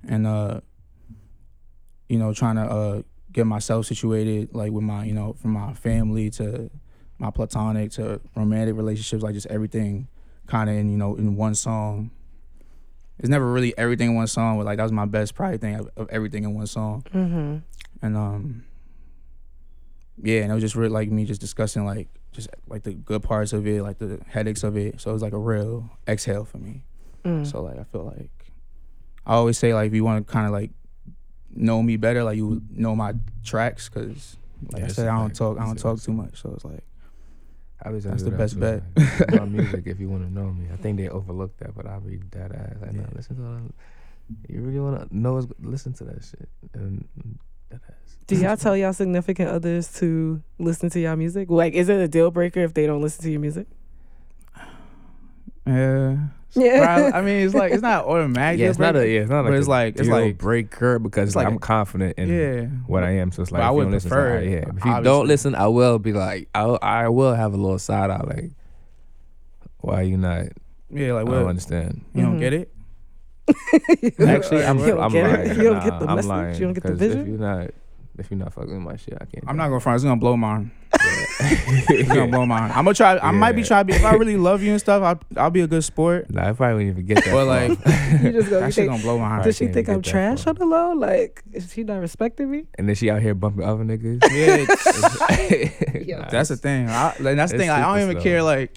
and 0.08 0.26
uh 0.26 0.62
you 2.08 2.18
know 2.18 2.34
trying 2.34 2.56
to 2.56 2.62
uh 2.62 3.02
get 3.34 3.46
myself 3.46 3.86
situated 3.86 4.54
like 4.54 4.72
with 4.72 4.84
my 4.84 5.04
you 5.04 5.14
know 5.14 5.34
from 5.34 5.52
my 5.52 5.74
family 5.74 6.30
to 6.30 6.70
my 7.20 7.30
platonic 7.32 7.92
to 7.92 8.20
romantic 8.36 8.76
relationships 8.76 9.24
like 9.24 9.34
just 9.34 9.48
everything 9.48 10.08
kind 10.48 10.70
of 10.70 10.76
in 10.76 10.90
you 10.90 10.98
know 10.98 11.16
in 11.16 11.36
one 11.36 11.56
song 11.56 12.12
it's 13.20 13.30
never 13.30 13.52
really 13.52 13.76
everything 13.78 14.10
in 14.10 14.16
one 14.16 14.28
song 14.28 14.58
but 14.58 14.66
like 14.66 14.78
that 14.78 14.84
was 14.84 14.92
my 14.92 15.06
best 15.06 15.34
probably 15.36 15.58
thing 15.58 15.76
of, 15.76 15.90
of 15.98 16.08
everything 16.10 16.44
in 16.44 16.54
one 16.54 16.68
song 16.68 17.04
hmm 17.12 17.58
and 18.02 18.16
um 18.16 18.64
yeah, 20.22 20.42
and 20.42 20.52
it 20.52 20.54
was 20.56 20.64
just 20.64 20.76
real 20.76 20.90
like 20.92 21.12
me 21.12 21.26
just 21.26 21.42
discussing 21.42 21.86
like 21.86 22.08
just 22.32 22.50
like 22.68 22.82
the 22.84 22.94
good 22.94 23.22
parts 23.22 23.54
of 23.54 23.68
it, 23.68 23.84
like 23.84 24.00
the 24.00 24.20
headaches 24.28 24.64
of 24.64 24.76
it. 24.76 25.00
So 25.00 25.12
it 25.12 25.14
was 25.14 25.22
like 25.22 25.34
a 25.34 25.38
real 25.38 25.90
exhale 26.08 26.44
for 26.44 26.58
me. 26.58 26.82
Mm. 27.24 27.46
So 27.46 27.62
like 27.62 27.78
I 27.80 27.84
feel 27.84 28.06
like 28.06 28.32
I 29.28 29.34
always 29.36 29.58
say 29.60 29.74
like 29.76 29.88
if 29.88 29.94
you 29.94 30.04
want 30.04 30.26
to 30.26 30.32
kind 30.34 30.48
of 30.48 30.54
like 30.54 30.72
know 31.56 31.84
me 31.84 31.98
better, 31.98 32.24
like 32.24 32.38
you 32.38 32.62
know 32.72 32.96
my 32.96 33.14
tracks, 33.44 33.90
cause 33.90 34.38
like 34.72 34.82
Yeah, 34.82 34.86
I 34.88 34.92
said, 34.92 35.08
a 35.08 35.12
I 35.12 35.18
don't 35.18 35.28
fact. 35.28 35.38
talk, 35.38 35.60
I 35.60 35.66
don't 35.66 35.78
talk 35.78 36.02
too 36.02 36.14
much. 36.14 36.42
So 36.42 36.52
it's 36.56 36.66
like 36.66 36.84
I 37.88 37.92
was 37.92 38.04
That's 38.04 38.24
the 38.24 38.32
best 38.32 38.54
too, 38.56 38.60
bet. 38.60 38.84
like, 38.96 39.40
my 39.40 39.46
music, 39.58 39.84
if 39.88 40.00
you 40.00 40.10
want 40.10 40.24
to 40.28 40.34
know 40.34 40.52
me, 40.52 40.68
I 40.74 40.76
think 40.78 40.98
they 40.98 41.08
overlook 41.10 41.56
that, 41.58 41.76
but 41.76 41.86
I'll 41.88 42.02
be 42.02 42.18
dead 42.18 42.52
ass. 42.52 42.78
Like, 42.82 42.94
nah, 42.94 43.02
Yeah. 43.02 43.08
listen 43.16 43.36
to 43.38 43.42
that. 43.42 44.54
You 44.54 44.62
really 44.62 44.80
want 44.80 45.10
to 45.10 45.18
know? 45.18 45.48
Listen 45.62 45.94
to 45.94 46.04
that 46.06 46.24
shit. 46.24 46.50
And 46.74 47.08
dead 47.72 47.80
ass. 47.88 48.18
Do 48.28 48.36
y'all 48.36 48.58
tell 48.58 48.76
y'all 48.76 48.92
significant 48.94 49.50
others 49.50 49.94
to 50.00 50.42
listen 50.60 50.90
to 50.90 51.00
y'all 51.00 51.16
music? 51.16 51.50
Like, 51.50 51.74
is 51.74 51.88
it 51.88 52.00
a 52.00 52.08
deal 52.10 52.30
breaker 52.32 52.60
if 52.60 52.74
they 52.74 52.86
don't 52.86 53.02
listen 53.02 53.24
to 53.24 53.32
your 53.32 53.40
music? 53.40 53.68
yeah. 55.66 56.18
Yeah. 56.54 56.84
Probably- 56.86 57.12
I 57.14 57.22
mean, 57.22 57.46
it's 57.46 57.54
like 57.54 57.72
it's 57.74 57.82
not 57.82 58.06
automatic. 58.08 58.60
Yeah, 58.60 58.70
it's 58.70 58.80
not 58.80 58.96
a. 58.96 59.08
Yeah, 59.08 59.22
it's 59.22 59.30
not 59.30 59.44
but 59.44 59.52
like. 59.52 59.58
it's 59.60 59.68
a 59.68 59.70
like- 59.70 59.94
it's 59.96 60.02
deal 60.04 60.12
like- 60.12 60.38
breaker 60.38 60.98
because 61.00 61.30
it's 61.30 61.36
like, 61.36 61.46
like 61.46 61.54
I'm 61.54 61.60
confident 61.60 62.18
in 62.18 62.30
yeah. 62.30 62.66
what 62.88 63.04
I 63.04 63.12
am. 63.18 63.32
So 63.32 63.42
it's 63.44 63.52
like 63.52 63.62
I 63.62 63.68
if 63.68 63.72
you 63.72 63.76
would 63.78 63.84
don't 63.84 63.92
listen, 63.92 64.10
prefer 64.10 64.42
yeah. 64.42 64.50
If 64.58 64.66
you 64.66 64.70
obviously. 64.72 65.04
don't 65.04 65.28
listen, 65.28 65.56
I 65.56 65.68
will 65.68 66.00
be 66.00 66.14
like, 66.14 66.50
I 66.56 66.62
I 66.64 67.10
will 67.10 67.34
have 67.36 67.54
a 67.54 67.58
little 67.58 67.80
side 67.80 68.10
eye 68.10 68.22
like, 68.26 68.52
why 69.82 70.02
you 70.04 70.18
not? 70.18 70.46
Yeah, 70.90 71.14
like 71.14 71.22
I 71.28 71.30
what? 71.30 71.36
don't 71.40 71.48
understand. 71.50 72.06
You 72.16 72.22
don't 72.24 72.38
Mhm. 72.38 72.40
get 72.40 72.54
it? 72.54 72.74
Actually, 74.28 74.64
I'm, 74.66 74.80
You 74.80 74.88
don't 74.88 75.00
I'm 75.00 75.12
get 75.12 75.40
it? 75.40 75.58
You 75.58 75.64
don't 75.64 75.74
Nah, 75.78 75.84
get 75.90 76.00
the 76.00 76.08
I'm 76.08 76.16
message? 76.16 76.30
lying, 76.30 76.54
You 76.56 76.60
don't 76.62 76.74
get 76.74 76.84
the 76.84 76.90
'cause 76.90 77.00
vision? 77.00 77.22
If 77.22 77.28
you're 77.28 77.38
not, 77.38 77.70
if 78.18 78.32
you're 78.32 78.38
not 78.40 78.54
fucking 78.54 78.74
with 78.74 78.82
my 78.82 78.96
shit, 78.98 79.14
I 79.20 79.26
can't. 79.26 79.44
I'm 79.48 79.56
not 79.58 79.68
gonna 79.70 79.80
front. 79.80 79.96
It's 79.96 80.04
gonna 80.04 80.18
blow 80.20 80.36
mine. 80.38 80.72
It's 81.90 82.10
gonna 82.10 82.28
blow 82.28 82.46
mine. 82.46 82.72
I'm 82.72 82.84
gonna 82.86 82.94
try. 82.94 83.18
I 83.20 83.32
might 83.32 83.52
be 83.54 83.64
trying 83.64 83.86
to 83.88 83.94
be. 83.94 83.98
If 83.98 84.04
I 84.06 84.14
really 84.16 84.38
love 84.38 84.62
you 84.64 84.72
and 84.72 84.80
stuff, 84.80 85.04
I'll, 85.04 85.20
I'll 85.44 85.50
be 85.52 85.62
a 85.62 85.68
good 85.68 85.84
sport. 85.84 86.30
Nah, 86.30 86.50
I 86.50 86.54
probably 86.54 86.86
wouldn't 86.86 87.06
even 87.06 87.06
get 87.16 87.24
that. 87.26 87.32
But 87.34 87.46
like, 87.48 87.70
you 88.24 88.32
just 88.32 88.50
go. 88.50 88.60
that 88.60 88.66
You 88.68 88.72
shit 88.72 88.76
think, 88.76 88.90
gonna 88.92 89.04
blow 89.04 89.20
my 89.20 89.28
heart. 89.28 89.44
does 89.44 89.56
she 89.58 89.68
think 89.68 89.88
I'm 89.88 90.02
that 90.02 90.10
trash 90.10 90.44
far. 90.44 90.52
on 90.52 90.56
the 90.60 90.66
low? 90.66 90.94
Like, 90.94 91.44
is 91.54 91.72
she 91.72 91.84
not 91.84 91.98
respecting 92.00 92.50
me? 92.50 92.66
and 92.76 92.88
then 92.90 92.96
she 92.96 93.10
out 93.10 93.22
here 93.22 93.34
bumping 93.36 93.64
other 93.64 93.84
niggas. 93.84 94.22
Yeah, 94.32 96.00
Yo. 96.02 96.20
Nah, 96.22 96.30
that's 96.30 96.50
the 96.50 96.58
thing. 96.58 96.90
I, 96.90 97.16
like, 97.20 97.36
that's 97.36 97.52
the 97.52 97.58
thing. 97.58 97.70
Like, 97.70 97.84
I 97.84 97.94
don't 97.96 98.04
even 98.10 98.16
slow. 98.22 98.24
care. 98.24 98.44
Like, 98.44 98.74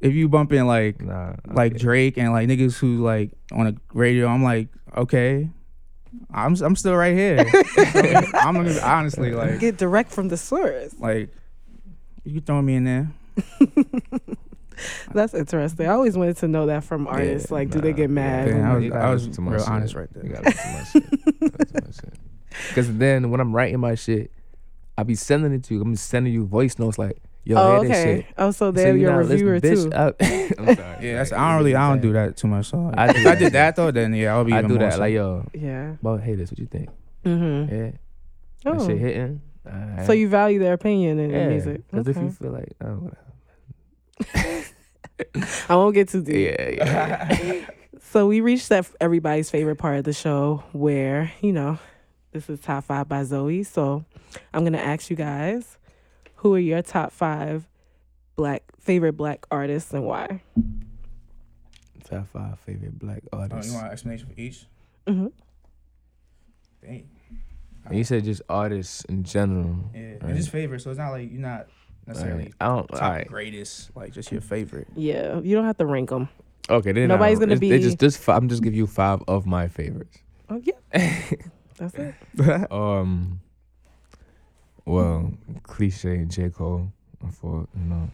if 0.00 0.14
you 0.14 0.28
bump 0.28 0.52
in 0.52 0.66
like 0.66 1.00
Nah, 1.02 1.34
like 1.52 1.72
okay. 1.72 1.78
Drake 1.82 2.18
and 2.18 2.32
like 2.32 2.48
niggas 2.48 2.78
who 2.78 3.02
like 3.04 3.32
on 3.52 3.66
a 3.66 3.74
radio, 3.92 4.26
I'm 4.28 4.42
like, 4.42 4.68
okay, 4.96 5.48
I'm 6.32 6.54
I'm 6.62 6.76
still 6.76 6.94
right 6.94 7.14
here. 7.16 7.44
I'm 8.34 8.56
honestly 8.82 9.32
like 9.32 9.58
Get 9.60 9.76
direct 9.76 10.10
from 10.12 10.28
the 10.28 10.36
source. 10.36 10.94
like 10.98 11.30
you 12.24 12.34
can 12.34 12.42
throw 12.42 12.62
me 12.62 12.74
in 12.76 12.84
there. 12.84 13.10
That's 15.12 15.34
interesting. 15.34 15.86
I 15.86 15.90
always 15.92 16.16
wanted 16.16 16.38
to 16.38 16.48
know 16.48 16.66
that 16.66 16.84
from 16.84 17.06
artists. 17.06 17.50
Yeah, 17.50 17.54
like, 17.54 17.70
do 17.70 17.80
they 17.80 17.92
get 17.92 18.08
mad? 18.08 18.48
yeah. 18.48 18.70
I 18.70 18.74
was- 18.76 18.84
You 18.84 18.94
I 18.94 19.10
was 19.12 19.26
listen 19.28 19.44
to 19.44 19.50
real 19.50 19.60
shit. 19.60 19.68
honest 19.68 19.94
right 19.94 20.08
there. 20.14 20.24
You 20.24 20.30
gotta 20.32 20.44
listen 20.44 20.70
to 20.70 20.72
my 20.72 20.84
shit. 20.84 21.12
Listen 21.40 21.76
to 21.76 21.82
my 21.86 21.90
shit. 21.92 22.14
Because 22.68 22.96
then 22.96 23.30
when 23.30 23.40
I'm 23.40 23.54
writing 23.54 23.78
my 23.80 23.94
shit, 23.94 24.30
I 24.96 25.02
be 25.02 25.14
sending 25.14 25.52
it 25.52 25.64
to 25.64 25.74
you. 25.74 25.82
I'm 25.82 25.94
sending 25.96 26.32
you 26.32 26.46
voice 26.46 26.78
notes 26.78 26.98
like, 26.98 27.20
yo, 27.44 27.56
oh, 27.58 27.82
hear 27.82 27.90
okay. 27.90 28.16
shit. 28.22 28.26
Oh, 28.38 28.50
so 28.52 28.66
So 28.68 28.72
they're 28.72 28.94
you 28.96 29.02
your 29.02 29.12
not 29.22 29.26
listening, 29.26 29.46
reviewer 29.48 29.74
too. 29.90 29.92
I- 29.94 30.54
I'm 30.58 30.76
sorry. 30.76 31.06
Yeah, 31.06 31.14
that's 31.16 31.32
I 31.32 31.48
don't 31.50 31.58
really 31.58 31.74
I 31.74 31.88
don't 31.90 32.00
do 32.00 32.12
that 32.14 32.36
too 32.38 32.48
much. 32.48 32.66
So 32.70 32.90
I 32.96 33.10
if 33.10 33.26
I 33.26 33.34
did 33.34 33.52
that 33.52 33.76
though, 33.76 33.90
then 33.90 34.14
yeah, 34.14 34.34
I'll 34.34 34.44
be 34.44 34.52
I 34.54 34.58
even 34.60 34.68
do 34.70 34.74
more 34.78 34.84
that. 34.84 34.94
so. 34.94 35.00
Like, 35.00 35.12
yo, 35.12 35.46
yeah. 35.52 35.96
But 36.02 36.18
hey, 36.18 36.36
this 36.36 36.50
what 36.50 36.58
you 36.58 36.66
think? 36.66 36.88
Mm-hmm. 37.24 37.74
Yeah. 37.74 37.90
Oh. 38.64 38.78
That 38.78 38.86
shit 38.86 38.98
hitting. 38.98 39.42
Alright. 39.66 40.06
So 40.06 40.12
you 40.12 40.28
value 40.28 40.58
their 40.58 40.72
opinion 40.72 41.18
in 41.18 41.30
yeah. 41.30 41.48
music. 41.48 41.86
Because 41.90 42.08
if 42.08 42.16
you 42.16 42.30
feel 42.30 42.52
like, 42.52 42.72
oh, 42.82 43.10
whatever. 44.26 44.64
I 45.68 45.76
won't 45.76 45.94
get 45.94 46.08
too 46.08 46.22
deep. 46.22 46.54
Yeah, 46.58 46.70
yeah. 46.70 47.66
So 48.02 48.26
we 48.26 48.40
reached 48.40 48.70
that 48.70 48.90
everybody's 49.00 49.50
favorite 49.50 49.76
part 49.76 49.98
of 49.98 50.04
the 50.04 50.12
show 50.12 50.64
where, 50.72 51.30
you 51.40 51.52
know, 51.52 51.78
this 52.32 52.50
is 52.50 52.58
top 52.58 52.82
five 52.84 53.08
by 53.08 53.22
Zoe. 53.22 53.62
So 53.62 54.04
I'm 54.52 54.64
gonna 54.64 54.78
ask 54.78 55.10
you 55.10 55.16
guys, 55.16 55.78
who 56.36 56.52
are 56.56 56.58
your 56.58 56.82
top 56.82 57.12
five 57.12 57.68
black 58.34 58.64
favorite 58.80 59.12
black 59.12 59.46
artists 59.48 59.92
and 59.94 60.04
why? 60.04 60.42
Top 62.02 62.26
five 62.32 62.58
favorite 62.66 62.98
black 62.98 63.22
Oh, 63.32 63.38
artists. 63.38 63.68
you 63.68 63.74
want 63.74 63.86
an 63.86 63.92
explanation 63.92 64.26
for 64.26 64.40
each? 64.40 64.66
hmm 65.06 65.28
Dang. 66.82 67.08
And 67.86 67.96
you 67.98 68.04
said 68.04 68.24
just 68.24 68.42
artists 68.48 69.04
in 69.06 69.24
general. 69.24 69.76
Yeah, 69.94 70.00
right? 70.12 70.22
and 70.22 70.36
just 70.36 70.50
favorite. 70.50 70.80
So 70.80 70.90
it's 70.90 70.98
not 70.98 71.10
like 71.10 71.30
you're 71.30 71.40
not 71.40 71.66
necessarily 72.06 72.52
Alright. 72.52 72.54
I 72.60 72.66
don't. 72.66 72.88
top 72.88 73.02
All 73.02 73.10
right. 73.10 73.26
greatest. 73.28 73.96
Like 73.96 74.12
just 74.12 74.30
your 74.30 74.40
favorite. 74.40 74.88
Yeah, 74.94 75.40
you 75.40 75.56
don't 75.56 75.64
have 75.64 75.78
to 75.78 75.86
rank 75.86 76.10
them. 76.10 76.28
Okay. 76.68 76.92
Then 76.92 77.08
Nobody's 77.08 77.38
I 77.38 77.40
gonna 77.40 77.54
don't- 77.56 77.62
it's- 77.64 77.76
it's 77.78 77.84
be- 77.84 77.88
just 77.90 77.98
just. 77.98 78.18
fi- 78.18 78.36
I'm 78.36 78.48
just 78.48 78.62
give 78.62 78.74
you 78.74 78.86
five 78.86 79.22
of 79.26 79.46
my 79.46 79.66
favorites. 79.68 80.18
Oh 80.48 80.60
yeah, 80.62 80.74
that's 81.78 81.94
it. 81.94 82.14
Um. 82.72 83.40
Well, 84.84 85.32
cliche 85.62 86.24
J 86.26 86.50
Cole. 86.50 86.92
For 87.38 87.66
you 87.76 87.84
know, 87.84 88.10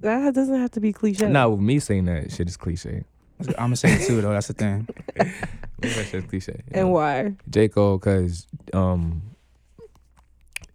That 0.00 0.32
doesn't 0.32 0.54
have 0.60 0.70
to 0.72 0.80
be 0.80 0.92
cliche. 0.92 1.28
not 1.28 1.50
with 1.50 1.60
me 1.60 1.80
saying 1.80 2.04
that 2.04 2.30
shit 2.30 2.48
is 2.48 2.56
cliche. 2.56 3.02
I'm 3.40 3.54
gonna 3.54 3.76
say 3.76 3.92
it 3.94 4.06
too 4.06 4.20
though. 4.20 4.32
That's 4.32 4.46
the 4.48 4.54
thing. 4.54 4.88
Maybe 5.16 5.94
that 5.94 6.28
cliche. 6.28 6.52
you 6.52 6.62
And 6.72 6.86
know. 6.88 6.92
why? 6.94 7.32
J 7.50 7.68
Cole, 7.68 7.98
cause 7.98 8.46
um, 8.72 9.22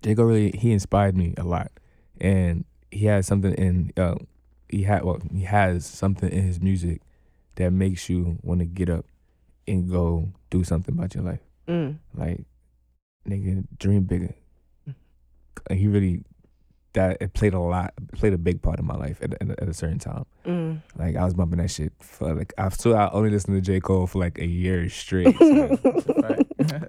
J 0.03 0.15
Cole 0.15 0.25
really 0.25 0.51
he 0.51 0.71
inspired 0.71 1.15
me 1.15 1.33
a 1.37 1.43
lot, 1.43 1.71
and 2.19 2.65
he 2.91 3.05
has 3.05 3.25
something 3.27 3.53
in 3.53 3.91
uh, 3.97 4.15
he 4.67 4.83
had 4.83 5.03
well 5.03 5.19
he 5.33 5.43
has 5.43 5.85
something 5.85 6.29
in 6.31 6.43
his 6.43 6.59
music 6.61 7.01
that 7.55 7.71
makes 7.71 8.09
you 8.09 8.37
want 8.43 8.59
to 8.59 8.65
get 8.65 8.89
up 8.89 9.05
and 9.67 9.89
go 9.89 10.29
do 10.49 10.63
something 10.63 10.95
about 10.95 11.13
your 11.15 11.23
life. 11.23 11.41
Mm. 11.67 11.97
Like, 12.15 12.41
nigga, 13.27 13.65
dream 13.77 14.03
bigger. 14.03 14.33
And 15.69 15.77
he 15.77 15.87
really 15.87 16.23
that 16.93 17.17
it 17.21 17.33
played 17.33 17.53
a 17.53 17.59
lot, 17.59 17.93
played 18.13 18.33
a 18.33 18.37
big 18.37 18.61
part 18.61 18.79
in 18.79 18.85
my 18.85 18.95
life 18.95 19.19
at, 19.21 19.33
at, 19.41 19.49
at 19.61 19.69
a 19.69 19.73
certain 19.73 19.99
time. 19.99 20.25
Mm. 20.45 20.81
Like 20.97 21.15
I 21.15 21.23
was 21.23 21.33
bumping 21.33 21.59
that 21.59 21.69
shit 21.69 21.93
for 21.99 22.33
like 22.33 22.53
I 22.57 22.69
so 22.69 22.93
I 22.93 23.09
only 23.11 23.29
listened 23.29 23.55
to 23.57 23.61
J 23.61 23.79
Cole 23.79 24.07
for 24.07 24.19
like 24.19 24.39
a 24.39 24.45
year 24.47 24.89
straight. 24.89 25.37
so. 25.39 25.77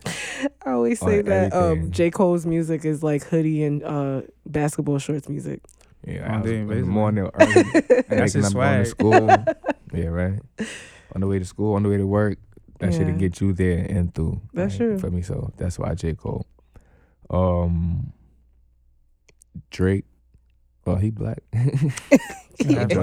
I 0.67 0.71
always 0.71 1.03
On 1.03 1.09
say 1.09 1.23
that 1.23 1.53
um. 1.53 1.91
J. 1.91 2.11
Cole's 2.11 2.47
music 2.47 2.85
is 2.85 3.03
like 3.03 3.25
hoodie 3.25 3.63
and 3.65 3.83
uh, 3.83 4.23
basketball 4.47 4.99
shorts 4.99 5.29
music. 5.29 5.61
Yeah, 6.07 6.25
On 6.27 6.31
I 6.35 6.41
was 6.41 6.51
day, 6.51 6.59
in 6.61 6.67
the 6.69 6.77
morning, 6.83 7.25
early, 7.35 7.55
And 7.61 7.75
that's 8.09 8.35
waking 8.35 8.43
his 8.43 8.47
up, 8.47 8.53
going 8.55 8.79
to 8.79 8.85
swag. 8.85 8.87
school. 8.87 9.55
yeah, 9.93 10.07
right. 10.07 10.41
On 11.15 11.21
the 11.21 11.27
way 11.27 11.39
to 11.39 11.45
school, 11.45 11.75
on 11.75 11.83
the 11.83 11.91
way 11.91 11.99
to 11.99 12.07
work, 12.07 12.39
that 12.79 12.95
shit 12.95 13.07
to 13.07 13.13
get 13.13 13.39
you 13.43 13.53
there 13.53 13.85
and 13.87 14.15
through. 14.15 14.41
That's 14.55 14.73
like, 14.73 14.79
true. 14.79 14.99
for 14.99 15.11
me. 15.11 15.21
So 15.21 15.53
that's 15.59 15.79
why 15.79 15.95
J 15.95 16.15
Cole. 16.15 16.47
Um, 17.29 18.13
Drake. 19.71 20.05
Well, 20.85 20.97
he 20.97 21.11
black. 21.11 21.39
Yeah, 22.63 22.87
he 22.87 22.95
I'm 22.95 23.01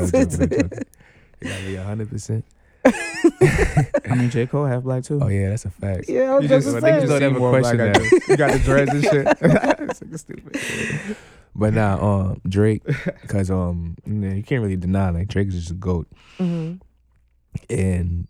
is. 0.00 0.14
I'm 0.14 0.28
joking, 0.28 0.62
I'm 0.62 0.68
gotta 1.48 1.64
be 1.64 1.76
hundred 1.76 2.10
percent. 2.10 2.44
I 2.84 4.14
mean, 4.14 4.28
J 4.30 4.46
Cole 4.46 4.66
have 4.66 4.84
black 4.84 5.04
too. 5.04 5.20
Oh 5.22 5.28
yeah, 5.28 5.48
that's 5.48 5.64
a 5.64 5.70
fact. 5.70 6.04
Yeah, 6.08 6.32
I 6.32 6.34
was 6.34 6.42
You 6.42 6.48
just, 6.48 6.66
just- 6.66 6.80
to 6.80 6.86
I 6.86 6.90
think 6.90 7.02
you 7.02 7.08
don't 7.08 7.18
see 7.18 7.24
ever 7.24 7.38
question 7.50 7.76
that. 7.78 8.22
You 8.28 8.36
got 8.36 8.52
the 8.52 8.58
dreads 8.58 8.90
and 8.92 9.02
shit. 9.04 9.26
it's 9.40 10.02
like 10.02 10.18
stupid. 10.18 11.16
But 11.54 11.72
now, 11.74 12.00
um, 12.00 12.40
Drake, 12.48 12.82
because 13.22 13.50
um, 13.50 13.96
you, 14.06 14.42
can't 14.42 14.62
really 14.62 14.76
deny 14.76 15.10
like 15.10 15.28
Drake 15.28 15.48
is 15.48 15.54
just 15.54 15.70
a 15.70 15.74
goat. 15.74 16.06
hmm 16.36 16.74
And 17.70 18.28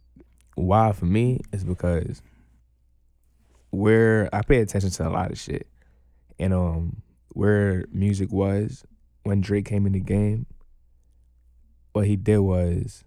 why 0.55 0.93
for 0.93 1.07
me 1.07 1.40
is 1.53 1.64
because 1.64 2.23
where 3.71 4.29
I 4.33 4.43
pay 4.43 4.61
attention 4.61 4.90
to 4.90 5.09
a 5.09 5.11
lot 5.11 5.31
of 5.31 5.38
shit, 5.38 5.66
and 6.38 6.55
um, 6.55 7.03
where 7.31 7.85
music 7.93 8.31
was 8.33 8.85
when 9.23 9.40
Drake 9.40 9.66
came 9.66 9.87
in 9.87 9.93
the 9.93 10.01
game. 10.01 10.47
What 11.93 12.07
he 12.07 12.16
did 12.16 12.38
was 12.38 13.05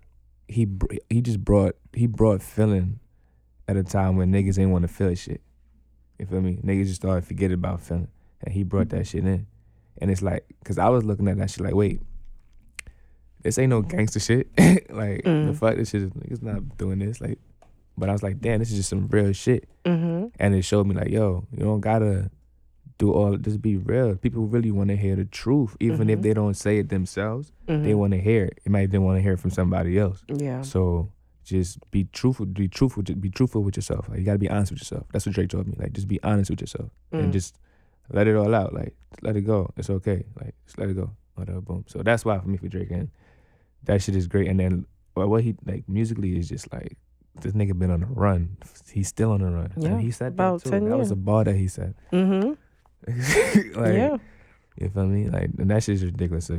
he 0.47 0.67
he 1.09 1.21
just 1.21 1.43
brought 1.43 1.75
he 1.93 2.05
brought 2.07 2.41
feeling 2.41 2.99
at 3.67 3.77
a 3.77 3.83
time 3.83 4.17
when 4.17 4.31
niggas 4.31 4.59
ain't 4.59 4.71
want 4.71 4.81
to 4.83 4.87
feel 4.89 5.13
shit. 5.15 5.41
You 6.19 6.25
feel 6.25 6.41
me? 6.41 6.59
Niggas 6.63 6.85
just 6.87 7.01
started 7.01 7.25
forgetting 7.25 7.55
about 7.55 7.81
feeling, 7.81 8.09
and 8.41 8.53
he 8.53 8.63
brought 8.63 8.89
that 8.89 9.07
shit 9.07 9.25
in. 9.25 9.47
And 9.99 10.11
it's 10.11 10.21
like, 10.21 10.45
cause 10.65 10.77
I 10.77 10.89
was 10.89 11.03
looking 11.05 11.27
at 11.27 11.37
that 11.37 11.49
shit 11.49 11.63
like, 11.63 11.75
wait, 11.75 12.01
this 13.41 13.57
ain't 13.57 13.69
no 13.69 13.81
gangster 13.81 14.19
shit. 14.19 14.47
like 14.89 15.23
the 15.23 15.29
Mm. 15.29 15.55
fuck, 15.55 15.75
this 15.75 15.89
shit 15.91 16.03
is 16.03 16.09
niggas 16.11 16.41
not 16.41 16.77
doing 16.77 16.99
this. 16.99 17.21
Like, 17.21 17.39
but 17.97 18.09
I 18.09 18.11
was 18.13 18.23
like, 18.23 18.39
damn, 18.41 18.59
this 18.59 18.71
is 18.71 18.77
just 18.77 18.89
some 18.89 19.07
real 19.07 19.31
shit. 19.33 19.67
hmm 19.85 20.25
And 20.39 20.55
it 20.55 20.63
showed 20.63 20.87
me 20.87 20.95
like, 20.95 21.09
yo, 21.09 21.45
you 21.51 21.59
don't 21.63 21.81
gotta 21.81 22.29
do 22.97 23.11
all 23.11 23.37
just 23.37 23.61
be 23.61 23.75
real. 23.77 24.15
People 24.15 24.45
really 24.45 24.71
want 24.71 24.89
to 24.89 24.95
hear 24.95 25.15
the 25.15 25.25
truth, 25.25 25.75
even 25.79 26.09
if 26.09 26.19
Mhm. 26.19 26.21
they 26.23 26.33
don't 26.33 26.53
say 26.55 26.77
it 26.77 26.89
themselves. 26.89 27.51
hmm 27.67 27.83
They 27.83 27.95
want 27.95 28.11
to 28.13 28.19
hear 28.19 28.45
it. 28.45 28.59
It 28.65 28.71
might 28.71 28.91
they 28.91 28.99
want 28.99 29.17
to 29.17 29.21
hear 29.21 29.33
it 29.33 29.39
from 29.39 29.51
somebody 29.51 29.97
else. 29.97 30.23
Yeah. 30.27 30.61
So 30.61 31.09
just 31.43 31.79
be 31.91 32.05
truthful. 32.13 32.45
Be 32.45 32.67
truthful. 32.67 33.03
Just 33.03 33.19
be 33.19 33.29
truthful 33.29 33.63
with 33.63 33.75
yourself. 33.75 34.07
Like 34.09 34.19
you 34.19 34.25
gotta 34.25 34.37
be 34.39 34.49
honest 34.49 34.71
with 34.71 34.81
yourself. 34.81 35.05
That's 35.11 35.25
what 35.25 35.35
Drake 35.35 35.49
told 35.49 35.67
me. 35.67 35.75
Like 35.77 35.93
just 35.93 36.07
be 36.07 36.21
honest 36.23 36.49
with 36.49 36.61
yourself 36.61 36.89
Mm. 37.11 37.19
and 37.23 37.33
just 37.33 37.57
let 38.11 38.27
it 38.27 38.35
all 38.35 38.53
out. 38.53 38.73
Like 38.73 38.95
let 39.21 39.35
it 39.35 39.41
go. 39.41 39.69
It's 39.75 39.89
okay. 39.89 40.23
Like 40.39 40.53
just 40.65 40.77
let 40.77 40.89
it 40.89 40.93
go. 40.95 41.11
Whatever. 41.35 41.61
Boom. 41.61 41.83
So 41.87 42.03
that's 42.03 42.23
why 42.23 42.37
for 42.39 42.47
me 42.47 42.57
for 42.57 42.67
Drake 42.67 42.91
and 42.91 43.09
that 43.85 44.01
shit 44.01 44.15
is 44.15 44.27
great. 44.27 44.47
And 44.47 44.59
then 44.59 44.85
well, 45.15 45.27
what 45.27 45.43
he 45.43 45.55
like 45.65 45.87
musically 45.89 46.37
is 46.37 46.47
just 46.49 46.71
like 46.71 46.97
this 47.41 47.53
nigga 47.53 47.77
been 47.77 47.89
on 47.91 48.03
a 48.03 48.05
run. 48.05 48.57
He's 48.91 49.07
still 49.07 49.31
on 49.31 49.41
a 49.41 49.51
run. 49.51 49.73
Yeah, 49.75 49.89
and 49.93 50.01
he 50.01 50.11
said 50.11 50.33
about 50.33 50.59
that 50.63 50.69
too. 50.69 50.79
10 50.79 50.89
That 50.89 50.97
was 50.99 51.09
a 51.11 51.15
bar 51.15 51.43
that 51.43 51.55
he 51.55 51.67
said. 51.67 51.95
Mm-hmm. 52.11 52.53
like, 53.75 53.93
yeah. 53.93 54.17
You 54.79 54.89
feel 54.89 55.05
me? 55.05 55.29
Like, 55.29 55.51
and 55.57 55.69
that 55.71 55.83
shit's 55.83 56.03
ridiculous. 56.03 56.47
So 56.47 56.55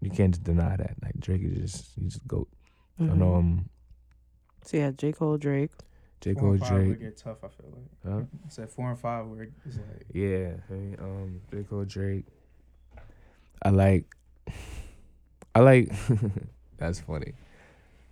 you 0.00 0.10
can't 0.10 0.32
just 0.34 0.44
deny 0.44 0.76
that. 0.76 0.94
Like 1.02 1.18
Drake 1.18 1.42
is 1.42 1.58
just, 1.72 1.92
he's 1.98 2.14
just 2.14 2.26
goat. 2.26 2.48
I 3.00 3.04
Mhm. 3.04 3.16
know 3.16 3.34
um, 3.34 3.68
So 4.64 4.76
yeah, 4.76 4.90
J 4.92 5.12
Cole, 5.12 5.38
Drake. 5.38 5.70
J 6.20 6.34
Four 6.34 6.42
Cole, 6.42 6.50
and 6.52 6.60
five 6.60 6.72
would 6.72 6.84
Drake. 6.86 7.00
get 7.00 7.16
tough. 7.16 7.38
I 7.42 7.48
feel 7.48 7.72
like. 7.72 7.90
Huh? 8.06 8.20
I 8.46 8.48
said 8.48 8.70
four 8.70 8.90
and 8.90 8.98
five 8.98 9.26
where 9.26 9.48
it's 9.66 9.76
like. 9.76 10.06
Yeah, 10.12 10.52
hey, 10.68 10.94
um, 11.00 11.40
J 11.50 11.64
Cole, 11.64 11.84
Drake. 11.84 12.26
I 13.64 13.70
like, 13.70 14.04
I 15.54 15.60
like. 15.60 15.90
that's 16.78 17.00
funny. 17.00 17.32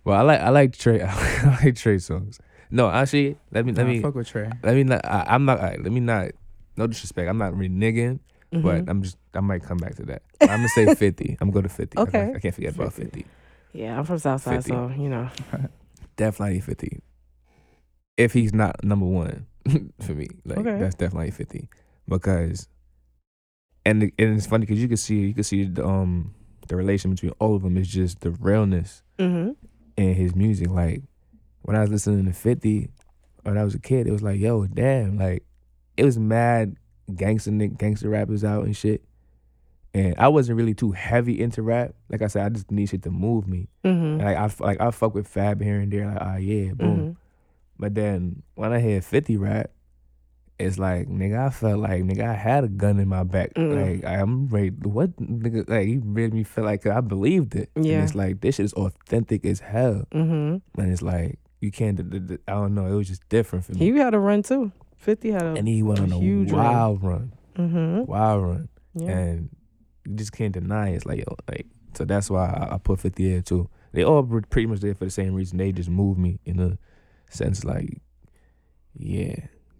Well, 0.03 0.17
I 0.19 0.23
like 0.23 0.41
I 0.41 0.49
like 0.49 0.77
Trey. 0.77 1.01
I 1.07 1.59
like 1.63 1.75
Trey 1.75 1.97
Songz. 1.97 2.39
No, 2.69 2.89
actually, 2.89 3.37
let 3.51 3.65
me 3.65 3.71
let 3.71 3.83
Nah, 3.85 3.89
me 3.91 4.01
fuck 4.01 4.15
with 4.15 4.27
Trey. 4.27 4.49
let 4.63 4.75
me 4.75 4.83
not. 4.83 5.05
I, 5.05 5.25
I'm 5.29 5.45
not. 5.45 5.59
all 5.59 5.65
right, 5.65 5.81
let 5.81 5.91
me 5.91 5.99
not. 6.01 6.31
No 6.77 6.87
disrespect. 6.87 7.29
I'm 7.29 7.37
not 7.37 7.55
really 7.55 7.69
nigging, 7.73 8.19
but. 8.51 8.87
I'm 8.89 9.03
just. 9.03 9.17
I 9.33 9.39
might 9.39 9.63
come 9.63 9.77
back 9.77 9.95
to 9.95 10.03
that. 10.07 10.23
I'm 10.41 10.47
gonna 10.47 10.67
say 10.75 10.93
50. 10.95 11.37
I'm 11.39 11.49
gonna 11.51 11.61
go 11.63 11.67
to 11.67 11.69
50. 11.69 11.97
I 11.97 12.01
Okay. 12.01 12.11
can't- 12.11 12.35
I 12.35 12.39
can't 12.39 12.55
forget 12.55 12.75
about 12.75 12.93
50. 12.93 13.21
50. 13.21 13.25
yeah, 13.73 13.97
I'm 13.97 14.03
from 14.05 14.17
Southside, 14.19 14.63
50. 14.65 14.69
so 14.71 14.89
you 14.97 15.09
know. 15.09 15.29
definitely 16.17 16.59
50. 16.59 17.01
If 18.17 18.33
he's 18.33 18.53
not 18.53 18.83
number 18.83 19.05
one 19.05 19.47
for 20.01 20.13
me, 20.13 20.27
like 20.45 20.59
Okay. 20.59 20.77
that's 20.79 20.95
definitely 20.95 21.31
50 21.31 21.69
because, 22.07 22.67
and 23.85 24.01
the, 24.01 24.13
and 24.19 24.37
it's 24.37 24.45
funny 24.45 24.65
because 24.65 24.81
you 24.81 24.87
can 24.87 24.97
see 24.97 25.19
you 25.21 25.33
can 25.33 25.43
see 25.43 25.63
the 25.65 25.85
um 25.85 26.33
the 26.67 26.75
relation 26.75 27.11
between 27.11 27.31
all 27.39 27.55
of 27.55 27.63
them 27.63 27.77
is 27.77 27.87
just 27.87 28.19
the 28.21 28.31
realness 28.31 29.01
Mm-hmm. 29.19 29.51
in 29.97 30.15
his 30.15 30.35
music. 30.35 30.69
Like 30.69 31.03
when 31.61 31.75
I 31.75 31.81
was 31.81 31.89
listening 31.89 32.25
to 32.25 32.33
50 32.33 32.89
when 33.43 33.57
I 33.57 33.63
was 33.63 33.73
a 33.75 33.79
kid, 33.79 34.07
it 34.07 34.11
was 34.11 34.21
like, 34.21 34.39
yo, 34.39 34.65
damn, 34.67 35.17
like 35.17 35.43
it 36.01 36.05
was 36.05 36.17
mad 36.17 36.75
gangster 37.15 37.51
nick 37.51 37.77
gangster 37.77 38.09
rappers 38.09 38.43
out 38.43 38.65
and 38.65 38.75
shit. 38.75 39.03
And 39.93 40.15
I 40.17 40.29
wasn't 40.29 40.57
really 40.57 40.73
too 40.73 40.93
heavy 40.93 41.39
into 41.39 41.61
rap. 41.61 41.93
Like 42.09 42.21
I 42.21 42.27
said, 42.27 42.45
I 42.45 42.49
just 42.49 42.71
need 42.71 42.87
shit 42.87 43.03
to 43.03 43.11
move 43.11 43.47
me. 43.47 43.67
Mm-hmm. 43.83 44.25
Like 44.25 44.37
I 44.37 44.63
like 44.65 44.81
I 44.81 44.89
fuck 44.89 45.13
with 45.13 45.27
Fab 45.27 45.61
here 45.61 45.79
and 45.79 45.91
there. 45.91 46.07
Like 46.07 46.17
ah 46.19 46.37
yeah, 46.37 46.71
boom. 46.73 46.97
mm-hmm. 46.97 47.11
But 47.77 47.93
then 47.93 48.41
when 48.55 48.73
I 48.73 48.79
hear 48.79 49.01
50 49.01 49.37
rap, 49.37 49.69
it's 50.59 50.77
like, 50.77 51.07
nigga, 51.07 51.47
I 51.47 51.49
felt 51.49 51.79
like, 51.79 52.03
nigga, 52.03 52.29
I 52.29 52.33
had 52.33 52.63
a 52.63 52.67
gun 52.67 52.99
in 52.99 53.07
my 53.07 53.23
back. 53.23 53.55
Mm. 53.55 54.03
Like, 54.03 54.05
I'm 54.05 54.47
ready. 54.47 54.69
What, 54.69 55.15
nigga, 55.17 55.67
like, 55.67 55.87
he 55.87 55.97
made 55.97 56.33
me 56.33 56.43
feel 56.43 56.63
like 56.63 56.85
I 56.85 57.01
believed 57.01 57.55
it. 57.55 57.71
Yeah. 57.75 57.95
And 57.95 58.03
it's 58.03 58.13
like, 58.13 58.41
this 58.41 58.55
shit 58.55 58.65
is 58.65 58.73
authentic 58.73 59.43
as 59.45 59.59
hell. 59.59 60.03
Mm-hmm. 60.13 60.79
And 60.79 60.91
it's 60.91 61.01
like, 61.01 61.39
you 61.59 61.71
can't, 61.71 61.99
I 62.47 62.51
don't 62.51 62.75
know, 62.75 62.85
it 62.85 62.93
was 62.93 63.07
just 63.07 63.27
different 63.29 63.65
for 63.65 63.73
me. 63.73 63.79
He 63.79 63.97
had 63.97 64.13
a 64.13 64.19
run 64.19 64.43
too. 64.43 64.71
Fifty 65.01 65.31
had 65.31 65.41
a. 65.41 65.53
and 65.53 65.67
he 65.67 65.81
went 65.81 65.99
on 65.99 66.11
a 66.11 66.17
huge 66.19 66.51
run. 66.51 66.63
wild 66.65 67.03
run. 67.03 67.33
mm-hmm. 67.57 68.05
Wild 68.05 68.43
run. 68.43 68.69
Yeah. 68.93 69.09
And 69.09 69.49
you 70.05 70.15
just 70.15 70.31
can't 70.31 70.53
deny 70.53 70.89
it. 70.89 70.95
It's 70.97 71.05
like, 71.05 71.19
yo, 71.19 71.35
like, 71.49 71.65
so 71.95 72.05
that's 72.05 72.29
why 72.29 72.45
I, 72.47 72.75
I 72.75 72.77
put 72.77 72.99
50 72.99 73.29
there 73.31 73.41
too. 73.41 73.67
They 73.93 74.03
all 74.03 74.21
were 74.21 74.41
pretty 74.43 74.67
much 74.67 74.79
there 74.81 74.93
for 74.93 75.05
the 75.05 75.11
same 75.11 75.33
reason. 75.33 75.57
They 75.57 75.71
just 75.71 75.89
moved 75.89 76.19
me 76.19 76.39
in 76.45 76.59
a 76.59 76.77
sense 77.29 77.63
like, 77.65 77.99
yeah, 78.95 79.35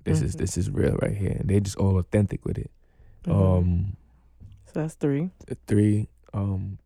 this 0.06 0.22
is 0.22 0.36
Mhm. 0.36 0.40
this 0.40 0.58
is 0.58 0.70
real 0.72 0.98
right 1.02 1.16
here. 1.16 1.38
And 1.40 1.48
they 1.50 1.60
just 1.60 1.78
all 1.78 1.98
authentic 2.00 2.44
with 2.44 2.58
it. 2.58 2.72
Mhm. 3.26 3.32
Um, 3.60 3.96
so 4.66 4.72
that's 4.82 4.96
three. 4.96 5.30
three, 5.68 6.08
um, 6.34 6.80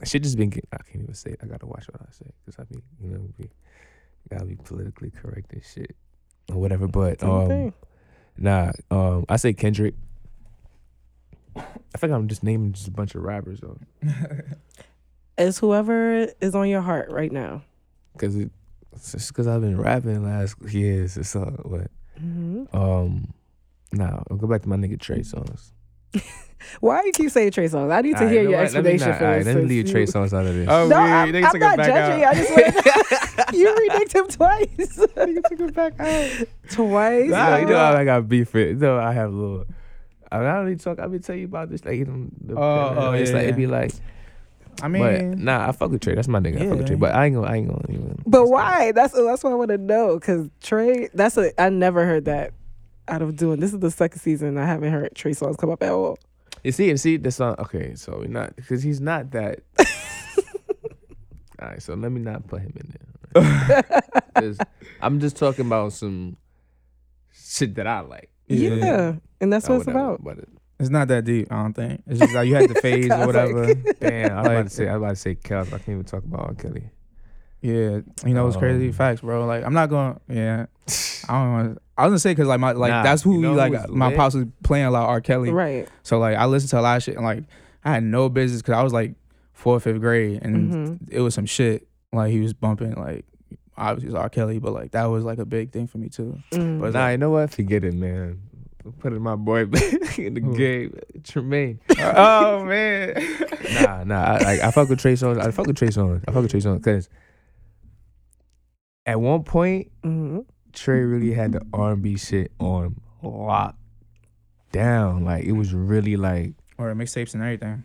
I 0.00 0.04
should 0.04 0.22
just 0.22 0.36
been. 0.36 0.52
I 0.72 0.76
can't 0.84 1.02
even 1.02 1.14
say. 1.14 1.30
It. 1.32 1.40
I 1.42 1.46
gotta 1.46 1.66
watch 1.66 1.86
what 1.90 2.00
I 2.00 2.12
say 2.12 2.26
because 2.44 2.58
I 2.60 2.64
be, 2.72 2.80
you 3.02 3.10
know, 3.10 3.28
be 3.36 3.50
gotta 4.28 4.44
be 4.46 4.56
politically 4.56 5.10
correct 5.10 5.52
and 5.52 5.62
shit 5.64 5.96
or 6.52 6.58
whatever. 6.58 6.86
But 6.86 7.22
um. 7.22 7.72
Nah, 8.40 8.70
um, 8.92 9.24
I 9.28 9.36
say 9.36 9.52
Kendrick. 9.52 9.94
I 11.56 11.98
think 11.98 12.12
I'm 12.12 12.28
just 12.28 12.44
naming 12.44 12.72
just 12.72 12.86
a 12.86 12.92
bunch 12.92 13.16
of 13.16 13.22
rappers 13.22 13.60
though, 13.60 13.78
It's 15.38 15.58
whoever 15.58 16.28
is 16.40 16.54
on 16.54 16.68
your 16.68 16.80
heart 16.80 17.10
right 17.10 17.32
now. 17.32 17.62
because 18.12 18.36
it, 18.36 18.50
it's 18.92 19.12
just 19.12 19.28
because 19.28 19.48
I've 19.48 19.60
been 19.60 19.76
rapping 19.80 20.24
last 20.24 20.56
years. 20.62 21.16
It's 21.16 21.34
all 21.34 21.46
what. 21.64 21.90
Mm-hmm. 22.20 22.76
Um, 22.76 23.32
nah, 23.92 24.22
I'll 24.30 24.36
go 24.36 24.46
back 24.46 24.62
to 24.62 24.68
my 24.68 24.76
nigga 24.76 25.00
Trey 25.00 25.20
Songz. 25.20 25.72
Why 26.80 27.00
do 27.02 27.06
you 27.06 27.12
keep 27.12 27.30
saying 27.30 27.52
Trey 27.52 27.66
Songz? 27.68 27.92
I 27.92 28.00
need 28.00 28.10
to 28.12 28.16
Alright, 28.18 28.32
hear 28.32 28.42
you 28.42 28.48
know 28.48 28.50
your 28.56 28.64
what? 28.64 28.72
Let 28.74 28.84
me 28.84 28.90
explanation 28.92 29.08
not- 29.10 29.18
for 29.18 29.24
alright, 29.24 29.44
this. 29.44 29.54
Let 29.54 29.62
me 29.62 29.68
leave 29.68 29.86
you- 29.86 29.92
Trey 29.92 30.04
Songz 30.06 30.32
out 30.32 30.46
of 30.46 30.54
this. 30.54 30.68
Oh, 30.68 30.88
No. 30.88 30.96
I'm, 30.96 31.34
I'm 31.34 31.42
took 31.44 31.54
it 31.54 31.58
not 31.58 31.76
judging. 31.78 32.24
out. 32.24 32.30
I 32.30 32.34
just 32.34 32.50
want 32.50 33.52
you 33.54 33.68
reneged 33.68 34.14
him 34.14 34.26
twice. 34.28 34.98
You 35.28 35.42
took 35.42 35.58
him 35.60 35.66
back 35.72 36.00
out. 36.00 36.46
twice. 36.70 37.30
Nah, 37.30 37.56
you 37.58 37.66
know 37.66 37.78
I 37.78 38.04
got 38.04 38.28
beef 38.28 38.52
with. 38.52 38.68
You 38.68 38.74
know 38.76 38.98
I 38.98 39.12
have 39.12 39.32
a 39.32 39.36
little. 39.36 39.64
I, 40.30 40.38
mean, 40.38 40.46
I 40.46 40.54
don't 40.56 40.66
even 40.66 40.78
talk. 40.78 40.98
I've 40.98 41.10
been 41.10 41.22
telling 41.22 41.40
you 41.40 41.46
about 41.46 41.70
this. 41.70 41.84
Like, 41.84 41.96
you 41.96 42.04
know, 42.04 42.26
the, 42.44 42.54
Oh, 42.60 42.94
oh, 42.98 43.12
it's 43.12 43.30
yeah, 43.30 43.36
like 43.36 43.44
it'd 43.44 43.56
be 43.56 43.66
like. 43.66 43.92
I 44.80 44.82
but 44.82 44.90
mean, 44.90 45.44
nah, 45.44 45.68
I 45.68 45.72
fuck 45.72 45.90
with 45.90 46.02
Trey. 46.02 46.14
That's 46.14 46.28
my 46.28 46.38
nigga. 46.38 46.60
I 46.60 46.68
fuck 46.68 46.78
with 46.78 46.86
Trey. 46.86 46.96
But 46.96 47.14
I 47.14 47.26
ain't 47.26 47.34
gonna. 47.34 47.46
I 47.48 47.56
ain't 47.56 47.68
gonna 47.68 47.82
even. 47.88 48.22
But 48.26 48.46
why? 48.48 48.92
That's 48.92 49.12
that's 49.14 49.42
what 49.42 49.52
I 49.52 49.56
want 49.56 49.70
to 49.70 49.78
know. 49.78 50.20
Cause 50.20 50.48
Trey, 50.62 51.08
that's 51.14 51.36
a 51.38 51.58
I 51.60 51.70
never 51.70 52.04
heard 52.04 52.26
that 52.26 52.52
out 53.08 53.22
of 53.22 53.36
doing. 53.36 53.58
This 53.58 53.72
is 53.72 53.78
the 53.80 53.90
second 53.90 54.20
season 54.20 54.58
I 54.58 54.66
haven't 54.66 54.92
heard 54.92 55.14
Trey 55.14 55.32
Songz 55.32 55.56
come 55.56 55.70
up 55.70 55.82
at 55.82 55.90
all. 55.90 56.18
You 56.64 56.72
see, 56.72 56.88
you 56.88 56.96
see 56.96 57.16
the 57.16 57.30
song. 57.30 57.54
Okay, 57.58 57.94
so 57.94 58.18
we're 58.20 58.26
not 58.28 58.56
because 58.56 58.82
he's 58.82 59.00
not 59.00 59.30
that. 59.32 59.60
All 61.60 61.68
right, 61.68 61.82
so 61.82 61.94
let 61.94 62.12
me 62.12 62.20
not 62.20 62.46
put 62.46 62.60
him 62.62 62.72
in 62.76 62.94
there. 62.94 63.82
'Cause 64.34 64.58
I'm 65.02 65.18
just 65.20 65.36
talking 65.36 65.66
about 65.66 65.92
some 65.92 66.36
shit 67.32 67.74
that 67.76 67.86
I 67.86 68.00
like. 68.00 68.30
Yeah, 68.46 68.70
Yeah. 68.74 69.14
and 69.40 69.52
that's 69.52 69.68
or 69.68 69.72
what 69.72 69.78
it's 69.78 69.86
whatever, 69.88 70.04
about. 70.14 70.24
But 70.24 70.38
it, 70.38 70.48
it's 70.78 70.88
not 70.90 71.08
that 71.08 71.24
deep. 71.24 71.50
I 71.50 71.62
don't 71.62 71.72
think. 71.74 72.02
It's 72.06 72.20
just 72.20 72.32
like 72.34 72.46
you 72.48 72.54
had 72.54 72.70
the 72.70 72.74
phase 72.80 73.10
or 73.10 73.26
was 73.26 73.34
like- 73.36 73.54
whatever. 73.54 73.74
damn, 74.00 74.32
I 74.32 74.40
was 74.40 74.46
about 74.46 74.54
Like- 74.54 74.64
to 74.66 74.70
say. 74.70 74.88
I 74.88 74.92
was 74.96 75.02
about 75.02 75.08
to 75.10 75.16
say 75.16 75.34
Kel. 75.34 75.60
I 75.62 75.64
can't 75.70 75.88
even 75.88 76.04
talk 76.04 76.22
about 76.24 76.40
R. 76.46 76.54
Kelly. 76.54 76.90
Yeah, 77.60 78.00
you 78.24 78.34
know 78.34 78.46
it's 78.46 78.56
crazy 78.56 78.86
Um, 78.88 78.92
facts, 78.92 79.20
bro. 79.20 79.44
Like 79.46 79.64
I'm 79.64 79.74
not 79.74 79.88
going. 79.90 80.18
Yeah, 80.28 80.66
I 81.28 81.32
don't. 81.32 81.52
Want, 81.52 81.78
I 81.96 82.02
was 82.04 82.10
gonna 82.10 82.18
say 82.20 82.30
because 82.32 82.46
like 82.46 82.60
my 82.60 82.72
like 82.72 82.90
Nah, 82.90 83.02
that's 83.02 83.22
who 83.22 83.34
you 83.34 83.40
know 83.40 83.54
like 83.54 83.72
who's 83.74 83.88
my 83.88 84.08
lit? 84.08 84.16
pops 84.16 84.34
was 84.36 84.46
playing 84.62 84.86
a 84.86 84.90
lot 84.90 85.02
of 85.04 85.08
R. 85.08 85.20
Kelly. 85.20 85.50
Right. 85.50 85.88
So 86.04 86.18
like 86.20 86.36
I 86.36 86.46
listened 86.46 86.70
to 86.70 86.78
a 86.78 86.82
lot 86.82 86.96
of 86.98 87.02
shit 87.02 87.16
and 87.16 87.24
like 87.24 87.42
I 87.84 87.92
had 87.94 88.04
no 88.04 88.28
business 88.28 88.62
because 88.62 88.74
I 88.74 88.82
was 88.82 88.92
like 88.92 89.14
fourth 89.54 89.82
fifth 89.84 90.00
grade 90.00 90.40
and 90.42 90.72
Mhm. 90.72 91.08
it 91.10 91.20
was 91.20 91.34
some 91.34 91.46
shit 91.46 91.88
like 92.12 92.30
he 92.30 92.38
was 92.40 92.52
bumping 92.54 92.92
like 92.94 93.24
obviously 93.76 94.10
it's 94.10 94.16
R. 94.16 94.28
Kelly 94.28 94.60
but 94.60 94.72
like 94.72 94.92
that 94.92 95.06
was 95.06 95.24
like 95.24 95.38
a 95.38 95.44
big 95.44 95.72
thing 95.72 95.88
for 95.88 95.98
me 95.98 96.08
too. 96.08 96.38
Mm. 96.52 96.80
But- 96.80 96.92
Nah, 96.92 97.08
you 97.08 97.18
know 97.18 97.30
what? 97.30 97.50
Forget 97.50 97.82
it, 97.82 97.94
man. 97.94 98.40
Put 99.00 99.12
in 99.12 99.20
my 99.20 99.34
boy 99.34 99.62
in 100.16 100.34
the 100.34 100.40
Who? 100.42 100.56
game, 100.56 100.96
Tremaine. 101.24 101.80
oh 101.98 102.64
man. 102.64 103.14
Nah, 103.82 104.04
nah. 104.04 104.22
I, 104.22 104.38
like 104.38 104.60
I 104.60 104.70
fuck 104.70 104.88
with 104.88 105.00
Trey 105.00 105.14
Songz. 105.14 105.38
I 105.44 105.50
fuck 105.50 105.66
with 105.66 105.76
Trey 105.76 105.88
Songz. 105.88 106.22
I 106.28 106.32
fuck 106.32 106.42
with 106.42 106.50
Trey 106.52 106.60
Songz 106.60 106.76
because 106.78 107.08
at 109.08 109.20
one 109.20 109.42
point 109.42 109.90
Mhm. 110.02 110.44
Trey 110.72 111.00
really 111.00 111.32
had 111.32 111.52
the 111.52 111.62
R 111.72 111.92
and 111.92 112.02
B 112.02 112.16
shit 112.16 112.52
on 112.60 113.00
lock 113.22 113.76
down. 114.70 115.24
Like 115.24 115.44
it 115.44 115.52
was 115.52 115.72
really 115.74 116.16
like, 116.16 116.52
or 116.76 116.92
mixtapes 116.94 117.34
and 117.34 117.42
everything. 117.42 117.84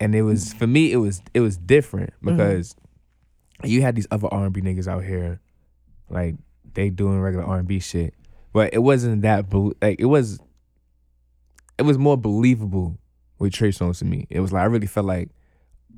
and 0.00 0.14
it 0.14 0.22
was 0.22 0.52
for 0.52 0.66
me. 0.68 0.92
It 0.92 0.98
was 0.98 1.22
it 1.34 1.40
was 1.40 1.56
different 1.56 2.12
Mhm. 2.22 2.36
because 2.36 2.76
you 3.64 3.82
had 3.82 3.96
these 3.96 4.06
other 4.12 4.28
R 4.32 4.44
and 4.44 4.52
B 4.54 4.60
niggas 4.60 4.86
out 4.86 5.02
here, 5.04 5.40
like 6.10 6.36
they 6.74 6.90
doing 6.90 7.18
regular 7.20 7.44
R 7.44 7.58
and 7.58 7.66
B 7.66 7.80
shit, 7.80 8.14
but 8.52 8.72
it 8.72 8.78
wasn't 8.82 9.22
that 9.22 9.50
bel- 9.50 9.72
like 9.82 9.98
it 10.00 10.04
was. 10.06 10.38
It 11.78 11.82
was 11.82 11.96
more 11.98 12.16
believable 12.16 12.98
with 13.38 13.52
Trey 13.52 13.70
Songz 13.70 13.98
to 14.00 14.04
me. 14.04 14.26
It 14.30 14.40
was 14.40 14.52
like 14.52 14.62
I 14.62 14.66
really 14.66 14.86
felt 14.86 15.06
like, 15.06 15.30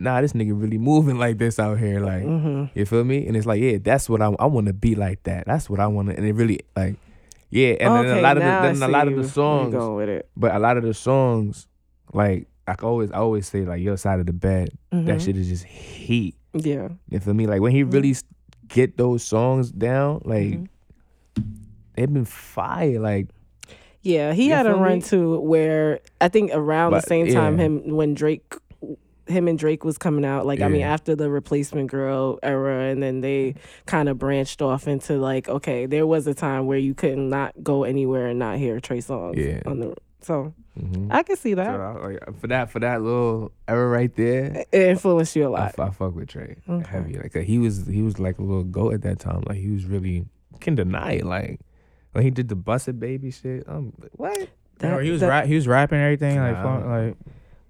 nah, 0.00 0.20
this 0.20 0.32
nigga 0.32 0.58
really 0.60 0.78
moving 0.78 1.18
like 1.18 1.38
this 1.38 1.58
out 1.58 1.78
here, 1.78 2.00
like. 2.00 2.24
Mhm. 2.24 2.70
You 2.74 2.86
feel 2.86 3.04
me? 3.04 3.26
And 3.26 3.36
it's 3.36 3.46
like, 3.46 3.60
yeah, 3.60 3.78
that's 3.80 4.08
what 4.08 4.20
I 4.22 4.26
I 4.38 4.46
want 4.46 4.66
to 4.66 4.72
be 4.72 4.94
like 4.94 5.22
that. 5.24 5.46
That's 5.46 5.68
what 5.70 5.78
I 5.80 5.86
want 5.86 6.08
to. 6.08 6.16
And 6.16 6.24
it 6.26 6.32
really 6.34 6.60
like, 6.76 6.96
yeah. 7.50 7.74
And 7.80 7.94
then 8.08 8.18
a 8.18 8.20
lot 8.22 8.36
of 8.36 8.42
the, 8.42 8.80
then 8.80 8.82
a 8.82 8.88
lot 8.92 9.06
of 9.08 9.16
the 9.16 9.28
songs, 9.28 9.72
going 9.74 9.94
with 9.96 10.08
it. 10.08 10.28
but 10.36 10.54
a 10.54 10.58
lot 10.58 10.76
of 10.76 10.82
the 10.84 10.94
songs, 10.94 11.66
like 12.12 12.46
I 12.66 12.74
always 12.82 13.10
I 13.12 13.18
always 13.18 13.46
say 13.48 13.64
like 13.64 13.82
your 13.82 13.96
side 13.96 14.20
of 14.20 14.26
the 14.26 14.32
bed. 14.32 14.70
That 14.90 15.18
Mhm. 15.18 15.24
shit 15.24 15.36
is 15.36 15.48
just 15.48 15.64
heat. 15.64 16.34
Yeah. 16.54 16.88
You 17.08 17.20
feel 17.20 17.34
me? 17.34 17.46
Like 17.46 17.60
when 17.60 17.72
he 17.72 17.84
Mhm. 17.84 17.92
really 17.92 18.14
get 18.68 18.96
those 18.96 19.22
songs 19.24 19.70
down, 19.72 20.22
like 20.24 20.54
Mhm. 20.54 20.66
they've 21.96 22.12
been 22.12 22.24
fire. 22.24 22.98
Like 23.00 23.28
Yeah, 24.02 24.32
he 24.32 24.46
You 24.48 24.54
had 24.54 24.66
a 24.66 24.74
run 24.74 24.98
me? 24.98 25.02
too 25.02 25.40
where 25.40 26.00
I 26.22 26.28
think 26.28 26.52
around 26.54 26.92
the 26.92 27.02
same 27.02 27.26
time 27.34 27.58
yeah. 27.58 27.66
him 27.66 27.96
when 27.96 28.14
Drake 28.14 28.54
him 29.30 29.48
and 29.48 29.58
Drake 29.58 29.84
was 29.84 29.96
coming 29.98 30.24
out. 30.24 30.44
Like 30.46 30.60
I 30.60 30.68
mean, 30.68 30.82
after 30.82 31.14
the 31.16 31.30
replacement 31.30 31.90
girl 31.90 32.38
era, 32.42 32.90
and 32.90 33.02
then 33.02 33.20
they 33.20 33.54
kind 33.86 34.08
of 34.08 34.18
branched 34.18 34.60
off 34.62 34.86
into 34.88 35.16
like, 35.18 35.48
okay, 35.48 35.86
there 35.86 36.06
was 36.06 36.26
a 36.26 36.34
time 36.34 36.66
where 36.66 36.78
you 36.78 36.94
couldn't 36.94 37.28
not 37.30 37.54
go 37.62 37.84
anywhere 37.84 38.26
and 38.28 38.38
not 38.38 38.58
hear 38.58 38.80
Trey 38.80 38.98
Songz. 38.98 39.36
Yeah. 39.36 39.62
On 39.70 39.80
the 39.80 39.94
so 40.22 40.52
Mhm. 40.78 41.08
I 41.10 41.22
can 41.22 41.36
see 41.36 41.52
So, 41.52 41.56
that. 41.56 41.68
I, 41.80 41.92
like, 42.06 42.40
for 42.40 42.46
that 42.48 42.70
for 42.70 42.78
that 42.80 43.02
little 43.02 43.52
era 43.66 43.88
right 43.88 44.14
there, 44.16 44.64
it 44.70 44.88
influenced 44.88 45.34
you 45.34 45.46
a 45.46 45.50
lot. 45.50 45.78
I 45.78 45.90
fuck 45.90 46.14
with 46.14 46.28
Trey 46.28 46.56
Okay. 46.68 46.88
heavy. 46.90 47.14
Like 47.14 47.32
'cause 47.32 47.44
he 47.44 47.58
was 47.58 47.86
he 47.86 48.02
was 48.02 48.18
like 48.18 48.38
a 48.38 48.42
little 48.42 48.64
goat 48.64 48.94
at 48.94 49.02
that 49.02 49.18
time. 49.18 49.42
Like 49.46 49.58
he 49.58 49.70
was 49.70 49.84
really 49.86 50.26
can 50.60 50.74
deny 50.74 51.12
it. 51.12 51.24
Like 51.26 51.60
when 52.12 52.22
he 52.24 52.30
did 52.30 52.48
the 52.48 52.54
Bust 52.56 52.88
It 52.88 53.00
Baby 53.00 53.30
shit, 53.30 53.64
I'm 53.66 53.92
what? 54.16 54.48
That- 54.78 54.90
know, 54.92 54.98
he 54.98 55.10
was 55.10 55.20
that- 55.20 55.28
rap, 55.28 55.46
he 55.46 55.54
was 55.54 55.66
rapping 55.68 55.98
everything 56.00 56.38
like 56.38 56.52
Nah. 56.52 56.62
fun, 56.62 56.88
like 56.88 57.16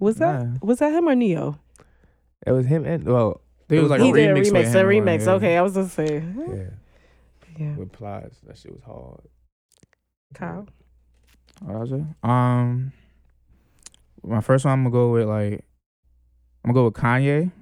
Was 0.00 0.16
that 0.16 0.42
Nah. 0.44 0.58
was 0.62 0.78
that 0.80 0.92
him 0.92 1.08
or 1.08 1.14
Ne-Yo? 1.14 1.56
It 2.46 2.52
was 2.52 2.66
him 2.66 2.84
and 2.86 3.04
well, 3.04 3.40
it 3.68 3.78
was 3.80 3.90
like 3.90 4.00
he 4.00 4.10
a 4.10 4.14
did 4.14 4.30
a 4.30 4.34
remix. 4.34 4.46
remix. 4.50 4.52
with 4.52 4.74
A 4.74 4.80
him, 4.80 4.86
remix. 4.86 5.18
like. 5.26 5.28
Okay, 5.36 5.56
I 5.56 5.62
was 5.62 5.74
gonna 5.74 5.88
say. 5.88 6.24
yeah, 6.48 6.64
Yeah. 7.58 7.76
with 7.76 7.92
Plies. 7.92 8.40
That 8.46 8.56
shit 8.58 8.72
was 8.72 8.82
hard. 8.82 9.20
Kyle. 10.34 10.66
What 11.62 11.80
was 11.80 11.92
it? 11.92 12.02
Um, 12.22 12.92
my 14.24 14.40
first 14.40 14.64
one 14.64 14.72
I'm 14.72 14.84
gonna 14.84 14.92
go 14.92 15.12
with 15.12 15.26
like 15.28 15.64
I'm 16.64 16.72
gonna 16.72 16.74
go 16.74 16.84
with 16.86 16.94
Kanye. 16.94 17.52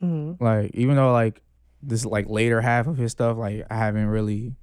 hmm 0.00 0.32
Like 0.40 0.72
even 0.74 0.96
though 0.96 1.12
like 1.12 1.40
this 1.82 2.04
like 2.04 2.28
later 2.28 2.60
half 2.60 2.86
of 2.88 2.96
his 2.98 3.12
stuff 3.12 3.36
like 3.36 3.64
I 3.70 3.76
haven't 3.76 4.06
really 4.06 4.54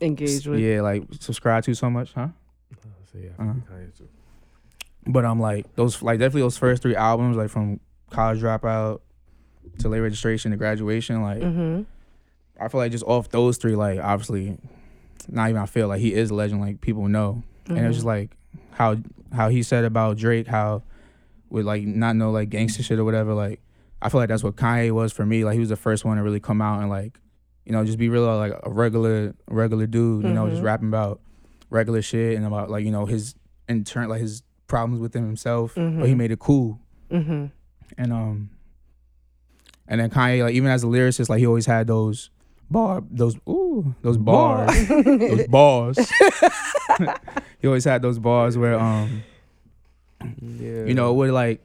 Engaged 0.00 0.46
with. 0.46 0.60
yeah 0.60 0.80
like 0.82 1.02
subscribed 1.18 1.66
to 1.66 1.74
so 1.74 1.90
much, 1.90 2.12
huh? 2.14 2.28
So 3.12 3.18
yeah, 3.18 3.30
Uh-huh. 3.38 3.54
Kanye 3.70 3.96
too. 3.96 4.08
But 5.08 5.24
I'm 5.24 5.40
like 5.40 5.74
those 5.74 6.02
like 6.02 6.18
definitely 6.18 6.42
those 6.42 6.58
first 6.58 6.82
three 6.82 6.94
albums 6.94 7.36
like 7.36 7.48
from 7.50 7.80
College 8.10 8.40
Dropout 8.40 9.00
to 9.80 9.88
Late 9.88 10.00
Registration 10.00 10.50
to 10.50 10.56
Graduation 10.56 11.22
like 11.22 11.40
Mm-hmm. 11.40 11.82
I 12.60 12.68
feel 12.68 12.78
like 12.80 12.92
just 12.92 13.04
off 13.04 13.28
those 13.30 13.56
three 13.56 13.74
like 13.76 14.00
obviously 14.00 14.58
not 15.28 15.50
even 15.50 15.62
I 15.62 15.66
feel 15.66 15.88
like 15.88 16.00
he 16.00 16.12
is 16.12 16.30
a 16.30 16.34
legend 16.34 16.60
like 16.60 16.80
people 16.80 17.08
know 17.08 17.42
and 17.68 17.78
it 17.78 17.86
was 17.86 17.96
just 17.96 18.06
Mm-hmm. 18.06 18.20
like 18.20 18.36
how 18.72 18.96
how 19.32 19.48
he 19.48 19.62
said 19.62 19.84
about 19.84 20.16
Drake, 20.16 20.46
how 20.46 20.82
with 21.50 21.64
like 21.66 21.82
not 21.84 22.16
know 22.16 22.30
like 22.30 22.50
gangster 22.50 22.82
shit 22.82 22.98
or 22.98 23.04
whatever. 23.04 23.32
Like 23.34 23.60
I 24.02 24.08
feel 24.10 24.20
like 24.20 24.28
that's 24.28 24.44
what 24.44 24.56
Kanye 24.56 24.90
was 24.92 25.12
for 25.12 25.24
me. 25.26 25.44
Like 25.44 25.54
he 25.54 25.60
was 25.60 25.68
the 25.70 25.76
first 25.76 26.04
one 26.04 26.16
to 26.18 26.22
really 26.22 26.40
come 26.40 26.60
out 26.62 26.80
and 26.80 26.88
like 26.90 27.18
you 27.64 27.72
know 27.72 27.84
just 27.84 27.98
be 27.98 28.08
real 28.08 28.24
like 28.36 28.52
a 28.62 28.70
regular 28.70 29.34
regular 29.48 29.86
dude. 29.86 30.24
You 30.24 30.32
know, 30.32 30.48
just 30.48 30.60
Mhm. 30.62 30.66
rapping 30.66 30.88
about 30.88 31.20
regular 31.70 32.02
shit 32.02 32.36
and 32.36 32.46
about 32.46 32.70
like 32.70 32.84
you 32.84 32.90
know 32.90 33.06
his 33.06 33.34
in 33.68 33.84
turn 33.84 34.08
like 34.08 34.20
his 34.20 34.42
problems 34.68 35.00
with 35.00 35.14
him 35.16 35.24
himself, 35.26 35.74
but 35.74 35.82
he 36.06 36.14
Mhm. 36.14 36.16
made 36.16 36.30
it 36.30 36.38
cool. 36.38 36.78
Mm-hmm. 37.10 37.46
And 37.96 38.12
um, 38.12 38.50
and 39.88 40.00
then 40.00 40.10
Kanye 40.10 40.42
like 40.44 40.54
even 40.54 40.70
as 40.70 40.84
a 40.84 40.86
lyricist, 40.86 41.28
like 41.28 41.38
he 41.40 41.46
always 41.46 41.66
had 41.66 41.86
those 41.86 42.30
bar 42.70 43.02
those 43.10 43.36
ooh 43.48 43.94
those 44.02 44.18
bars 44.18 44.70
those 44.88 45.46
bars. 45.48 45.98
he 47.60 47.66
always 47.66 47.84
had 47.84 48.02
those 48.02 48.18
bars 48.18 48.56
where 48.58 48.78
um 48.78 49.24
Yeah, 50.58 50.84
you 50.84 50.94
know, 50.94 51.12
would 51.14 51.30
like 51.30 51.62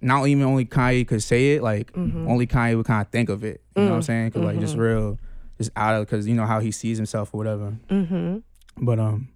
not 0.00 0.26
even 0.28 0.44
only 0.44 0.64
Kanye 0.64 1.06
could 1.06 1.22
say 1.22 1.54
it, 1.54 1.62
like 1.62 1.92
Mhm. 1.92 2.28
only 2.28 2.46
Kanye 2.46 2.76
would 2.76 2.86
kind 2.86 3.02
of 3.04 3.10
think 3.12 3.28
of 3.28 3.44
it. 3.44 3.60
You 3.76 3.82
know 3.82 3.88
what 3.90 3.94
I'm 3.96 4.00
Mm. 4.02 4.04
saying? 4.06 4.30
Cause 4.30 4.42
like 4.42 4.60
just 4.60 4.76
Mhm. 4.76 4.80
real, 4.80 5.18
just 5.58 5.70
out 5.76 5.94
of 6.00 6.06
because 6.06 6.26
you 6.26 6.34
know 6.34 6.46
how 6.46 6.60
he 6.60 6.70
sees 6.70 6.96
himself 6.96 7.34
or 7.34 7.38
whatever. 7.38 7.76
Mm-hmm. 7.90 8.38
But 8.84 8.98
um, 8.98 9.28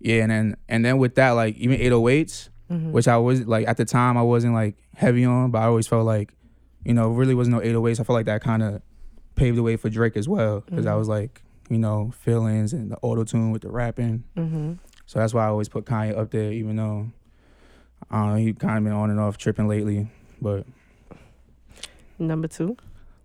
yeah, 0.00 0.22
and 0.22 0.30
then 0.30 0.56
and 0.68 0.84
then 0.84 0.98
with 0.98 1.14
that, 1.16 1.30
like 1.30 1.56
even 1.56 1.78
808s, 1.80 2.48
Mm-hmm. 2.70 2.92
which 2.92 3.06
I 3.08 3.18
was 3.18 3.46
like 3.46 3.68
at 3.68 3.76
the 3.76 3.84
time 3.84 4.16
I 4.16 4.22
wasn't 4.22 4.54
like 4.54 4.76
heavy 4.96 5.24
on, 5.26 5.50
but 5.50 5.58
I 5.60 5.64
always 5.66 5.86
felt 5.86 6.06
like, 6.06 6.32
you 6.82 6.94
know, 6.94 7.10
really 7.10 7.34
wasn't 7.34 7.56
no 7.56 7.62
808s. 7.62 8.00
I 8.00 8.04
felt 8.04 8.14
like 8.14 8.24
that 8.26 8.42
kind 8.42 8.62
of 8.62 8.80
paved 9.34 9.58
the 9.58 9.62
way 9.62 9.76
for 9.76 9.90
Drake 9.90 10.16
as 10.16 10.28
well, 10.28 10.60
because 10.60 10.86
I 10.86 10.92
Mhm. 10.92 10.98
was 10.98 11.08
like, 11.08 11.42
you 11.68 11.76
know, 11.78 12.10
feelings 12.20 12.72
and 12.72 12.90
the 12.90 12.96
auto 13.02 13.22
tune 13.24 13.50
with 13.50 13.62
the 13.62 13.70
rapping. 13.70 14.24
Mm-hmm. 14.36 14.72
So 15.04 15.18
that's 15.18 15.34
why 15.34 15.44
I 15.44 15.48
always 15.48 15.68
put 15.68 15.84
Kanye 15.84 16.16
up 16.16 16.30
there, 16.30 16.52
even 16.52 16.76
though 16.76 17.10
uh, 18.10 18.34
he 18.36 18.54
kind 18.54 18.78
of 18.78 18.84
been 18.84 18.92
on 18.94 19.10
and 19.10 19.20
off 19.20 19.36
tripping 19.36 19.68
lately. 19.68 20.08
But 20.40 20.64
Number 22.18 22.48
two. 22.48 22.76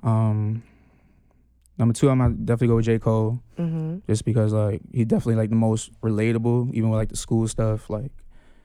um, 0.04 0.64
number 1.80 1.94
two, 1.94 2.10
I'm 2.10 2.20
gonna 2.20 2.36
definitely 2.36 2.68
go 2.68 2.76
with 2.76 2.86
J 2.86 3.00
Cole, 3.00 3.42
Mm-hmm. 3.58 3.98
just 4.08 4.24
because 4.26 4.54
like 4.54 4.82
he 4.94 5.04
definitely 5.06 5.36
like 5.36 5.50
the 5.50 5.56
most 5.56 5.92
relatable, 6.02 6.72
even 6.74 6.90
with 6.92 6.98
like 7.00 7.10
the 7.10 7.18
school 7.18 7.48
stuff, 7.48 7.90
like 7.90 8.12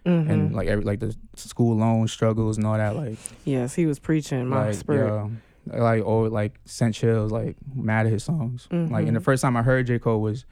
Mm-hmm. 0.05 0.31
and 0.31 0.55
like 0.55 0.69
every 0.69 0.85
like 0.85 1.01
the 1.01 1.17
school 1.37 1.77
loan 1.77 2.07
struggles 2.09 2.59
and 2.59 2.67
all 2.67 2.77
that, 2.77 2.95
like 2.97 3.17
yes, 3.45 3.75
he 3.75 3.87
was 3.87 3.99
preaching 3.99 4.47
my 4.49 4.67
like 4.67 4.75
spirit. 4.75 5.31
yeah, 5.67 5.79
like 5.81 6.05
or 6.05 6.29
like 6.29 6.61
sent 6.67 6.95
chills, 6.95 7.33
like 7.33 7.57
mad 7.75 8.05
at 8.07 8.13
his 8.13 8.23
songs. 8.25 8.69
Like 8.71 9.07
and 9.07 9.17
the 9.17 9.21
Mhm. 9.21 9.25
first 9.25 9.41
time 9.43 9.57
I 9.57 9.63
heard 9.63 9.87
J 9.87 9.99
Cole 9.99 10.21
was 10.21 10.45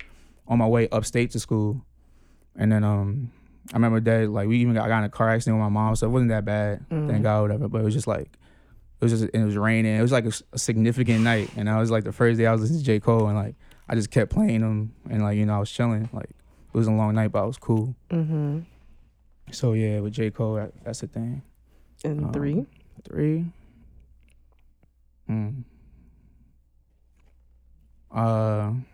on 0.48 0.56
my 0.58 0.66
way 0.66 0.88
upstate 0.90 1.30
to 1.32 1.38
school, 1.40 1.84
and 2.56 2.70
then 2.72 2.84
um. 2.84 3.30
I 3.72 3.76
remember 3.76 4.00
that 4.00 4.28
like 4.28 4.48
we 4.48 4.58
even 4.58 4.74
got, 4.74 4.88
got 4.88 4.98
in 4.98 5.04
a 5.04 5.08
car 5.08 5.28
accident 5.30 5.56
with 5.56 5.62
my 5.62 5.68
mom, 5.68 5.94
so 5.94 6.08
it 6.08 6.10
wasn't 6.10 6.30
that 6.30 6.44
bad. 6.44 6.84
Thank 6.90 7.22
God, 7.22 7.42
whatever. 7.42 7.68
But 7.68 7.80
it 7.80 7.84
was 7.84 7.94
just 7.94 8.08
like, 8.08 8.28
it 9.02 9.06
was 9.10 9.20
just, 9.20 9.34
it 9.34 9.44
was 9.44 9.56
raining. 9.56 9.96
It 9.96 10.00
was 10.00 10.12
like 10.12 10.24
a 10.26 10.58
significant 10.58 11.20
night, 11.24 11.50
and 11.56 11.68
I 11.68 11.78
was 11.80 11.90
like 11.90 12.04
the 12.04 12.12
first 12.12 12.38
day 12.38 12.46
I 12.46 12.52
was 12.52 12.60
listening 12.62 12.78
to 12.80 12.86
J 12.86 13.00
Cole, 13.00 13.26
and 13.26 13.36
like 13.36 13.56
I 13.88 13.94
just 13.96 14.10
kept 14.12 14.30
playing 14.32 14.60
him, 14.60 14.94
and 15.10 15.22
like 15.22 15.36
you 15.36 15.44
know 15.44 15.54
I 15.56 15.58
was 15.58 15.70
chilling. 15.70 16.08
Like 16.12 16.30
it 16.30 16.78
was 16.78 16.86
a 16.86 16.92
long 16.92 17.14
night, 17.14 17.32
but 17.32 17.42
I 17.42 17.46
was 17.46 17.58
cool. 17.58 17.94
Mm-hmm. 18.10 18.60
So 19.50 19.72
yeah, 19.72 19.98
with 20.00 20.12
J 20.14 20.30
Cole, 20.30 20.54
that, 20.54 20.72
that's 20.84 21.00
the 21.00 21.08
thing. 21.08 21.42
And 22.04 22.26
Um, 22.26 22.32
three. 22.32 22.64
Three. 23.04 23.44
Hmm. 25.26 25.48
Uh, 28.14 28.70
I'm 28.70 28.84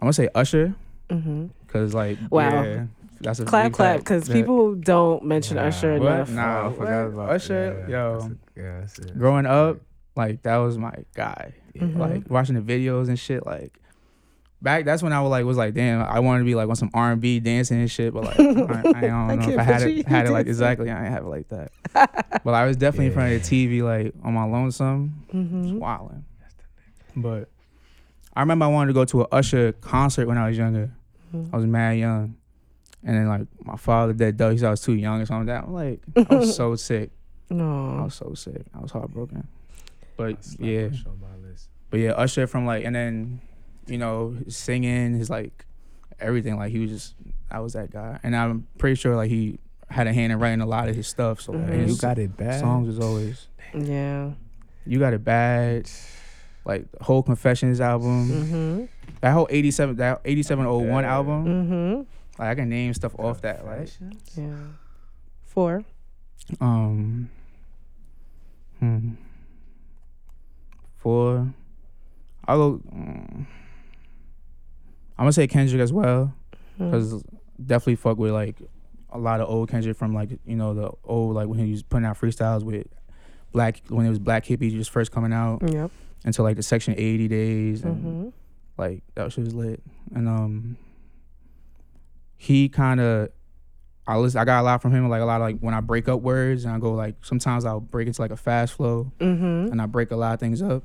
gonna 0.00 0.12
say 0.12 0.28
Usher, 0.34 0.74
Mm-hmm. 1.08 1.46
cause 1.68 1.94
like 1.94 2.18
Wow. 2.30 2.62
yeah, 2.62 2.86
that's 3.20 3.40
a 3.40 3.44
Clap, 3.44 3.72
clap, 3.72 3.98
because 3.98 4.28
Yeah. 4.28 4.34
people 4.36 4.74
don't 4.74 5.24
mention 5.24 5.56
Nah. 5.56 5.64
Usher 5.64 5.98
What? 5.98 6.12
enough. 6.12 6.30
Nah. 6.30 6.68
I 6.68 6.72
forgot 6.72 7.04
what? 7.04 7.12
about 7.14 7.30
Usher, 7.30 7.86
yeah, 7.88 7.92
yo. 7.92 8.30
that's 8.56 8.98
a- 8.98 9.06
yeah. 9.08 9.12
Growing 9.18 9.46
up, 9.46 9.78
like 10.16 10.42
that 10.42 10.56
was 10.58 10.78
my 10.78 10.94
guy. 11.14 11.54
Yeah. 11.74 11.82
Mhm. 11.82 11.98
like 11.98 12.30
watching 12.30 12.54
the 12.56 12.60
videos 12.62 13.08
and 13.08 13.18
shit. 13.18 13.46
Like 13.46 13.78
back, 14.60 14.84
that's 14.84 15.02
when 15.02 15.12
I 15.12 15.20
was 15.20 15.30
like, 15.30 15.44
was 15.44 15.56
like, 15.56 15.74
damn, 15.74 16.02
I 16.02 16.18
wanted 16.20 16.40
to 16.40 16.44
be 16.44 16.54
like 16.56 16.68
on 16.68 16.74
some 16.74 16.90
R 16.94 17.12
and 17.12 17.20
B 17.20 17.38
dancing 17.38 17.78
and 17.80 17.90
shit. 17.90 18.12
But 18.12 18.24
like, 18.24 18.40
I, 18.40 18.42
I, 18.42 18.52
don't 18.52 19.12
I 19.30 19.34
know 19.36 19.48
if 19.50 19.58
I 19.58 19.62
had 19.62 19.82
it, 19.82 20.08
had 20.08 20.26
it 20.26 20.30
like 20.32 20.46
exactly. 20.48 20.90
I 20.90 21.04
ain't 21.04 21.12
have 21.14 21.24
it 21.24 21.28
like 21.28 21.48
that. 21.48 21.70
but 22.44 22.54
I 22.54 22.64
was 22.64 22.76
definitely 22.76 23.06
in 23.06 23.12
front 23.12 23.32
of 23.34 23.42
the 23.48 23.68
TV, 23.68 23.82
like 23.82 24.12
on 24.24 24.32
my 24.34 24.44
lonesome, 24.44 25.22
just 25.30 25.36
Mm-hmm. 25.36 25.78
wilding. 25.78 26.24
But 27.16 27.48
I 28.34 28.40
remember 28.40 28.64
I 28.64 28.68
wanted 28.68 28.88
to 28.88 28.92
go 28.94 29.04
to 29.04 29.22
a 29.22 29.26
Usher 29.32 29.72
concert 29.72 30.26
when 30.26 30.38
I 30.38 30.48
was 30.48 30.56
younger. 30.58 30.90
I 31.52 31.56
was 31.56 31.66
mad 31.66 31.98
young. 31.98 32.36
And 33.04 33.16
then 33.16 33.28
like 33.28 33.46
my 33.64 33.76
father 33.76 34.12
dead 34.12 34.38
though, 34.38 34.50
he 34.50 34.58
said 34.58 34.68
I 34.68 34.70
was 34.70 34.80
too 34.82 34.94
young 34.94 35.20
or 35.20 35.26
something 35.26 35.46
like 35.46 35.62
that. 35.62 35.68
I'm 35.68 36.26
like, 36.26 36.30
I 36.30 36.34
was 36.34 36.56
so 36.56 36.74
sick. 36.90 37.10
No. 37.50 37.98
I 38.00 38.04
was 38.04 38.14
so 38.14 38.34
sick. 38.34 38.62
I 38.74 38.80
was 38.80 38.90
heartbroken. 38.90 39.46
But 40.16 40.36
yeah. 40.58 40.88
Usher 40.92 41.08
on 41.08 41.20
my 41.20 41.48
list. 41.48 41.68
But 41.90 42.00
yeah, 42.00 42.10
Usher 42.12 42.46
from 42.46 42.66
like, 42.66 42.84
and 42.84 42.94
then, 42.94 43.40
you 43.86 43.98
know, 43.98 44.36
his 44.44 44.56
singing, 44.56 45.14
his 45.16 45.30
like 45.30 45.64
everything. 46.20 46.56
Like 46.58 46.72
he 46.72 46.80
was 46.80 46.90
just, 46.90 47.14
I 47.50 47.60
was 47.60 47.72
that 47.74 47.90
guy, 47.90 48.18
and 48.22 48.36
I'm 48.36 48.66
pretty 48.76 48.96
sure 48.96 49.16
like 49.16 49.30
he 49.30 49.58
had 49.88 50.06
a 50.06 50.12
hand 50.12 50.32
in 50.32 50.38
writing 50.38 50.60
a 50.60 50.66
lot 50.66 50.88
of 50.90 50.96
his 50.96 51.06
stuff. 51.08 51.40
So 51.40 51.52
like, 51.52 51.62
Mhm. 51.66 51.72
And 51.72 51.88
you 51.90 51.96
got 51.96 52.18
it 52.18 52.36
bad. 52.36 52.60
songs 52.60 52.88
was 52.88 52.98
always, 53.00 53.46
Yeah. 53.74 54.32
you 54.84 54.98
got 54.98 55.14
it 55.14 55.24
bad. 55.24 55.88
Like 56.66 56.90
the 56.92 57.02
whole 57.04 57.22
Confessions 57.22 57.80
album, 57.80 58.28
Mm-hmm. 58.28 58.84
that 59.22 59.32
whole 59.32 59.46
'87, 59.48 59.96
that 59.96 60.20
'8701 60.26 61.04
album. 61.06 61.44
Mm-hmm. 61.46 62.02
Like 62.38 62.48
I 62.48 62.54
can 62.54 62.68
name 62.68 62.94
stuff 62.94 63.14
off 63.18 63.40
that. 63.42 63.64
Like, 63.66 63.76
Confessions? 63.96 64.22
Yeah. 64.36 64.56
Four. 65.44 65.82
um, 66.60 67.30
hmm, 68.78 69.10
four. 70.96 71.52
I'll 72.46 72.58
go. 72.58 72.78
mm, 72.94 73.36
I'm 73.40 73.46
gonna 75.18 75.32
say 75.32 75.46
Kendrick 75.46 75.80
as 75.82 75.92
well. 75.92 76.32
Mm. 76.78 76.90
because 76.92 77.22
definitely 77.66 77.96
fuck 77.96 78.18
with 78.18 78.30
like 78.30 78.56
a 79.10 79.18
lot 79.18 79.40
of 79.40 79.48
old 79.48 79.68
Kendrick 79.68 79.96
from 79.96 80.14
like 80.14 80.30
you 80.46 80.54
know 80.56 80.74
the 80.74 80.90
old 81.04 81.34
like 81.34 81.48
when 81.48 81.58
he 81.58 81.72
was 81.72 81.82
putting 81.82 82.06
out 82.06 82.18
freestyles 82.18 82.62
with 82.62 82.86
black 83.52 83.82
when 83.88 84.06
it 84.06 84.10
was 84.10 84.18
Black 84.20 84.44
Hippy 84.44 84.70
just 84.70 84.90
first 84.90 85.10
coming 85.10 85.32
out 85.32 85.60
Yep. 85.68 85.90
until 86.24 86.44
like 86.44 86.54
the 86.56 86.62
Section 86.62 86.94
80 86.96 87.26
days 87.28 87.82
and 87.82 87.96
Mm-hmm. 87.96 88.28
like 88.80 89.02
that 89.16 89.32
shit 89.32 89.44
was 89.44 89.54
lit 89.54 89.82
and 90.14 90.28
um 90.28 90.76
he 92.38 92.68
kind 92.70 93.00
of 93.00 93.28
I 94.06 94.16
listen 94.16 94.40
I 94.40 94.44
got 94.46 94.60
a 94.60 94.62
lot 94.62 94.80
from 94.80 94.92
him 94.92 95.06
like 95.10 95.20
a 95.20 95.24
lot 95.26 95.36
of 95.36 95.42
like 95.42 95.58
when 95.58 95.74
I 95.74 95.80
break 95.80 96.08
up 96.08 96.22
words 96.22 96.64
and 96.64 96.72
I 96.72 96.78
go 96.78 96.92
like 96.94 97.16
sometimes 97.22 97.66
I'll 97.66 97.80
break 97.80 98.06
into 98.06 98.22
like 98.22 98.30
a 98.30 98.36
fast 98.36 98.72
flow 98.74 99.12
Mm-hmm. 99.20 99.70
and 99.72 99.82
I 99.82 99.86
break 99.86 100.10
a 100.12 100.16
lot 100.16 100.32
of 100.34 100.40
things 100.40 100.62
up 100.62 100.82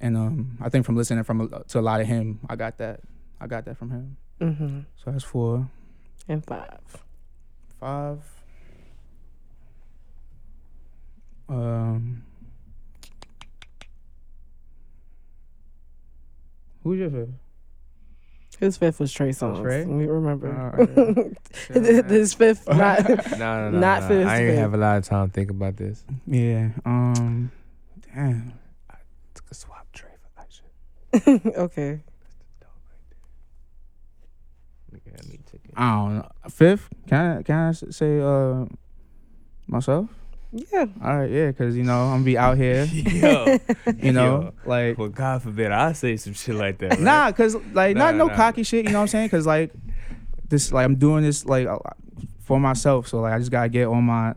and 0.00 0.16
um 0.16 0.56
I 0.62 0.68
think 0.70 0.86
from 0.86 0.96
listening 0.96 1.22
from 1.24 1.40
a, 1.52 1.64
to 1.64 1.78
a 1.78 1.82
lot 1.82 2.00
of 2.00 2.06
him 2.06 2.40
I 2.48 2.56
got 2.56 2.78
that 2.78 3.00
I 3.40 3.46
got 3.46 3.64
that 3.66 3.76
from 3.76 3.90
him 3.90 4.16
Mm-hmm. 4.40 4.80
so 5.04 5.10
that's 5.10 5.24
four 5.24 5.68
And 6.28 6.44
five. 6.44 6.78
Five. 7.80 8.18
Um, 11.48 12.22
who's 16.82 16.98
your 16.98 17.10
fifth? 17.10 17.28
His 18.58 18.76
fifth 18.78 19.00
was 19.00 19.12
Trey 19.12 19.30
Songz. 19.30 19.60
Trey? 19.62 19.84
We 19.84 20.06
remember. 20.06 20.48
Alright. 20.48 22.08
His 22.10 22.32
fifth, 22.34 22.66
not. 22.68 23.08
No, 23.08 23.14
no, 23.38 23.70
no. 23.70 23.78
Not 23.78 24.02
no. 24.02 24.08
for 24.08 24.14
his 24.14 24.26
I 24.26 24.36
ain't 24.38 24.50
fifth. 24.50 24.58
have 24.58 24.74
a 24.74 24.76
lot 24.78 24.96
of 24.98 25.04
time 25.04 25.28
to 25.28 25.32
think 25.32 25.50
about 25.50 25.76
this. 25.76 26.04
Yeah. 26.26 26.70
Um. 26.84 27.50
Damn. 28.14 28.52
Took 29.34 29.50
a 29.50 29.54
swap 29.54 29.86
Trey 29.92 30.08
for 30.22 30.40
Usher. 30.42 31.50
okay. 31.58 32.00
Nigga 34.92 35.10
had 35.16 35.28
me 35.28 35.38
ticking. 35.50 35.72
I 35.76 35.94
don't 35.94 36.14
know. 36.16 36.28
Fifth? 36.48 36.88
Can 37.08 37.38
I 37.38 37.42
can 37.42 37.56
I 37.56 37.72
say 37.72 38.20
uh 38.20 38.64
myself? 39.66 40.08
Yeah. 40.72 40.86
All 41.04 41.18
right, 41.18 41.30
yeah, 41.30 41.52
cause 41.52 41.76
you 41.76 41.82
know 41.82 42.04
I'm 42.04 42.12
gonna 42.14 42.24
be 42.24 42.38
out 42.38 42.56
here. 42.56 42.84
Yo, 42.90 43.58
You 43.98 44.12
know, 44.12 44.54
like 44.64 44.96
well, 44.96 45.08
God 45.10 45.42
forbid 45.42 45.70
I 45.70 45.92
say 45.92 46.16
some 46.16 46.32
shit 46.32 46.54
like 46.54 46.78
that. 46.78 46.92
Right? 46.92 47.00
nah, 47.00 47.30
cause 47.32 47.54
like 47.74 47.94
not 47.96 48.14
Nah, 48.14 48.24
no 48.24 48.26
nah. 48.28 48.36
cocky 48.36 48.62
shit. 48.62 48.86
You 48.86 48.92
know 48.92 48.98
what 48.98 49.02
I'm 49.02 49.08
saying? 49.08 49.28
Cause 49.28 49.46
like 49.46 49.72
this, 50.48 50.72
like 50.72 50.84
I'm 50.86 50.96
doing 50.96 51.24
this 51.24 51.44
like 51.44 51.68
for 52.40 52.58
myself. 52.58 53.06
So 53.08 53.20
like 53.20 53.34
I 53.34 53.38
just 53.38 53.50
gotta 53.50 53.68
get 53.68 53.86
all 53.86 54.00
my 54.00 54.34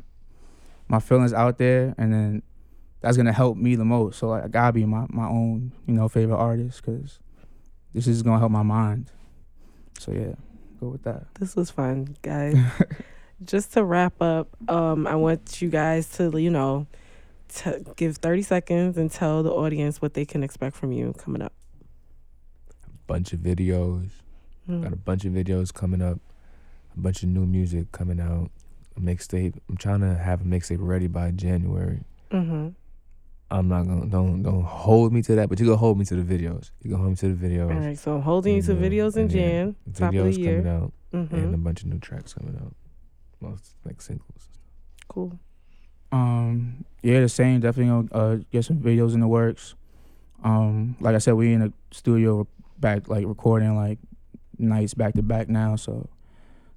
my 0.90 1.00
feelings 1.00 1.32
out 1.34 1.58
there, 1.58 1.96
and 1.98 2.12
then 2.12 2.44
that's 3.00 3.16
gonna 3.16 3.32
help 3.32 3.56
me 3.58 3.76
the 3.76 3.86
most. 3.86 4.20
So 4.20 4.28
like 4.28 4.44
I 4.44 4.48
gotta 4.50 4.74
be 4.74 4.86
my 4.86 5.06
my 5.10 5.28
own 5.28 5.72
you 5.88 5.94
know 5.94 6.10
favorite 6.10 6.36
artist, 6.38 6.84
cause 6.84 7.20
this 7.94 8.08
is 8.08 8.24
gonna 8.24 8.40
help 8.40 8.52
my 8.52 8.64
mind. 8.64 9.10
So 10.00 10.12
yeah, 10.12 10.34
go 10.82 10.90
with 10.90 11.04
that. 11.04 11.34
This 11.40 11.56
was 11.56 11.72
fun, 11.72 12.18
guys. 12.22 12.58
Just 13.44 13.74
to 13.74 13.84
wrap 13.84 14.22
up, 14.22 14.48
um, 14.70 15.08
I 15.08 15.16
want 15.16 15.62
you 15.62 15.70
guys 15.70 16.10
to, 16.18 16.38
you 16.38 16.50
know, 16.50 16.88
t- 17.48 17.72
give 17.96 18.18
30 18.18 18.42
seconds 18.42 18.98
and 18.98 19.10
tell 19.10 19.44
the 19.44 19.52
audience 19.52 20.02
what 20.02 20.14
they 20.14 20.26
can 20.26 20.44
expect 20.44 20.76
from 20.76 20.92
you 20.92 21.14
coming 21.18 21.42
up. 21.42 21.54
A 22.86 22.90
bunch 23.08 23.32
of 23.34 23.40
videos. 23.40 24.10
Mm. 24.70 24.84
Got 24.84 24.94
a 24.94 24.98
bunch 24.98 25.26
of 25.26 25.32
videos 25.34 25.74
coming 25.74 26.02
up. 26.02 26.20
A 26.96 27.00
bunch 27.00 27.24
of 27.24 27.30
new 27.30 27.46
music 27.46 27.92
coming 27.92 28.20
out. 28.20 28.52
A 28.98 29.00
mixtape. 29.00 29.56
I'm 29.70 29.78
trying 29.78 30.02
to 30.02 30.16
have 30.16 30.42
a 30.42 30.44
mixtape 30.46 30.78
ready 30.82 31.08
by 31.08 31.32
January. 31.32 32.02
Mm-hmm. 32.32 32.70
I'm 33.52 33.68
not 33.68 33.88
gonna 33.88 34.06
don't 34.06 34.44
don't 34.44 34.64
hold 34.64 35.12
me 35.12 35.24
to 35.24 35.34
that, 35.36 35.50
but 35.50 35.60
you 35.60 35.66
gonna 35.66 35.78
hold 35.78 35.98
me 35.98 36.06
to 36.06 36.16
the 36.22 36.22
videos. 36.38 36.70
You 36.84 36.92
gonna 36.92 37.02
hold 37.02 37.12
me 37.12 37.16
to 37.16 37.34
the 37.34 37.48
videos. 37.48 37.74
All 37.74 37.80
right, 37.80 37.98
so 37.98 38.14
I'm 38.16 38.22
holding 38.22 38.56
you 38.58 38.62
to 38.62 38.76
videos 38.76 39.18
in 39.18 39.28
Jan, 39.28 39.76
top 39.96 40.10
of 40.10 40.14
videos 40.14 40.36
the 40.36 40.42
year. 40.42 40.62
coming 40.62 40.72
out 40.84 40.94
Mm-hmm. 41.14 41.36
and 41.36 41.56
a 41.56 41.58
bunch 41.58 41.82
of 41.82 41.88
new 41.88 41.98
tracks 41.98 42.34
coming 42.36 42.56
out. 42.64 42.76
Most 43.42 43.76
like 43.86 44.02
singles. 44.02 44.50
Cool. 45.08 45.40
Um, 46.12 46.86
yeah, 47.04 47.20
the 47.22 47.30
same. 47.30 47.60
Definitely 47.60 48.08
gonna 48.10 48.24
uh, 48.26 48.38
get 48.52 48.66
some 48.66 48.78
videos 48.78 49.14
in 49.14 49.20
the 49.20 49.28
works. 49.28 49.76
Um, 50.44 50.96
like 51.00 51.16
I 51.16 51.20
said, 51.20 51.34
we 51.34 51.54
in 51.54 51.60
the 51.62 51.74
studio 51.92 52.48
back 52.80 53.08
like 53.10 53.26
recording 53.26 53.76
like 53.76 54.00
nights 54.58 54.94
back 54.94 55.14
to 55.16 55.22
back 55.22 55.50
now. 55.50 55.76
So 55.76 56.10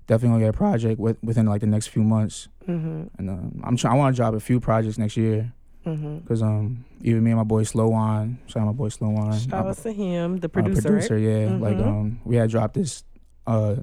definitely 0.07 0.35
gonna 0.37 0.45
get 0.47 0.55
a 0.55 0.59
project 0.59 1.01
with, 1.01 1.17
within 1.23 1.47
like 1.47 1.61
the 1.63 1.67
next 1.67 1.89
few 1.89 2.03
months. 2.03 2.49
Mm-hmm. 2.69 3.05
And 3.19 3.31
um, 3.31 3.61
I'm 3.65 3.77
trying. 3.77 3.95
I 3.95 3.97
want 3.99 4.15
to 4.15 4.17
drop 4.17 4.35
a 4.35 4.41
few 4.41 4.61
projects 4.61 4.99
next 4.99 5.17
year 5.17 5.53
Mm-hmm. 5.85 6.19
because 6.19 6.43
um 6.45 6.85
even 7.01 7.25
me 7.25 7.33
and 7.33 7.39
my 7.39 7.43
boy 7.43 7.65
Slow 7.65 7.93
On, 7.93 8.39
shout 8.47 8.61
out 8.63 8.67
my 8.67 8.73
boy 8.73 8.89
Slow 8.89 9.17
On, 9.17 9.37
Shout 9.37 9.67
out 9.67 9.77
to 9.79 9.91
him, 9.93 10.37
the 10.37 10.47
our 10.47 10.49
producer. 10.63 10.81
producer, 10.83 11.19
yeah. 11.19 11.57
Like 11.57 11.75
Mhm. 11.77 11.87
um 11.89 12.21
we 12.25 12.37
had 12.37 12.51
dropped 12.51 12.75
this 12.75 13.03
uh 13.49 13.75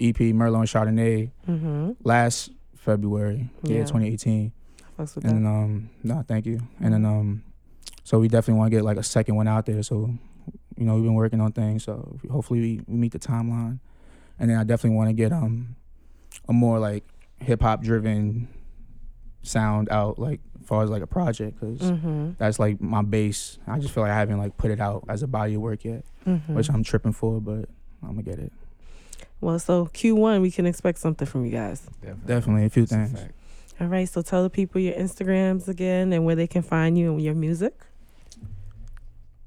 EP 0.00 0.16
Merlot 0.16 0.60
and 0.60 0.68
Chardonnay 0.98 1.30
Mm-hmm. 1.48 1.90
last 2.04 2.50
February, 2.76 3.48
yeah, 3.62 3.78
Yeah. 3.78 3.84
2018. 3.84 4.52
Fucks 4.98 5.14
with 5.16 5.24
And 5.24 5.34
that. 5.34 5.34
then 5.34 5.46
um 5.46 5.90
no, 6.04 6.22
thank 6.26 6.46
you. 6.46 6.60
And 6.80 6.94
then 6.94 7.04
um 7.04 7.42
so 8.04 8.18
we 8.18 8.28
definitely 8.28 8.58
want 8.58 8.70
to 8.70 8.76
get 8.76 8.84
like 8.84 8.96
a 8.98 9.02
second 9.02 9.34
one 9.36 9.48
out 9.48 9.66
there. 9.66 9.82
So 9.82 10.10
you 10.76 10.84
know 10.84 10.94
we've 10.94 11.04
been 11.04 11.14
working 11.14 11.40
on 11.40 11.52
things. 11.52 11.84
So 11.84 12.18
hopefully 12.30 12.60
we, 12.60 12.80
we 12.86 12.96
meet 12.96 13.12
the 13.12 13.18
timeline. 13.18 13.78
And 14.38 14.50
then 14.50 14.58
I 14.58 14.64
definitely 14.64 14.96
want 14.96 15.08
to 15.10 15.14
get 15.14 15.32
um 15.32 15.76
a 16.48 16.52
more 16.52 16.78
like 16.78 17.04
hip 17.38 17.62
hop 17.62 17.82
driven 17.82 18.48
sound 19.42 19.88
out 19.90 20.18
like 20.18 20.40
as 20.60 20.66
far 20.66 20.82
as 20.82 20.90
like 20.90 21.02
a 21.02 21.06
project 21.06 21.58
because 21.60 21.80
Mm-hmm. 21.80 22.30
that's 22.38 22.58
like 22.58 22.80
my 22.80 23.02
base. 23.02 23.58
I 23.66 23.78
just 23.78 23.92
feel 23.94 24.02
like 24.02 24.12
I 24.12 24.16
haven't 24.18 24.38
like 24.38 24.56
put 24.56 24.70
it 24.70 24.80
out 24.80 25.04
as 25.08 25.22
a 25.22 25.26
body 25.26 25.54
of 25.54 25.60
work 25.60 25.84
yet, 25.84 26.04
Mm-hmm. 26.26 26.54
which 26.54 26.68
I'm 26.70 26.82
tripping 26.82 27.12
for, 27.12 27.40
but 27.40 27.68
I'm 28.02 28.10
gonna 28.10 28.22
get 28.22 28.38
it. 28.38 28.52
Well, 29.40 29.58
so 29.58 29.86
Q1, 29.86 30.40
we 30.42 30.50
can 30.50 30.66
expect 30.66 30.98
something 30.98 31.26
from 31.26 31.44
you 31.44 31.52
guys. 31.52 31.82
Definitely 32.00 32.26
Definitely 32.26 32.64
a 32.66 32.70
few 32.70 32.86
That's 32.86 33.12
a 33.12 33.16
things. 33.16 33.32
All 33.80 33.86
right, 33.88 34.08
so 34.08 34.22
tell 34.22 34.42
the 34.42 34.50
people 34.50 34.80
your 34.80 34.94
Instagrams 34.94 35.68
again 35.68 36.12
and 36.12 36.24
where 36.24 36.34
they 36.34 36.46
can 36.46 36.62
find 36.62 36.96
you 36.96 37.12
and 37.12 37.22
your 37.22 37.34
music. 37.34 37.74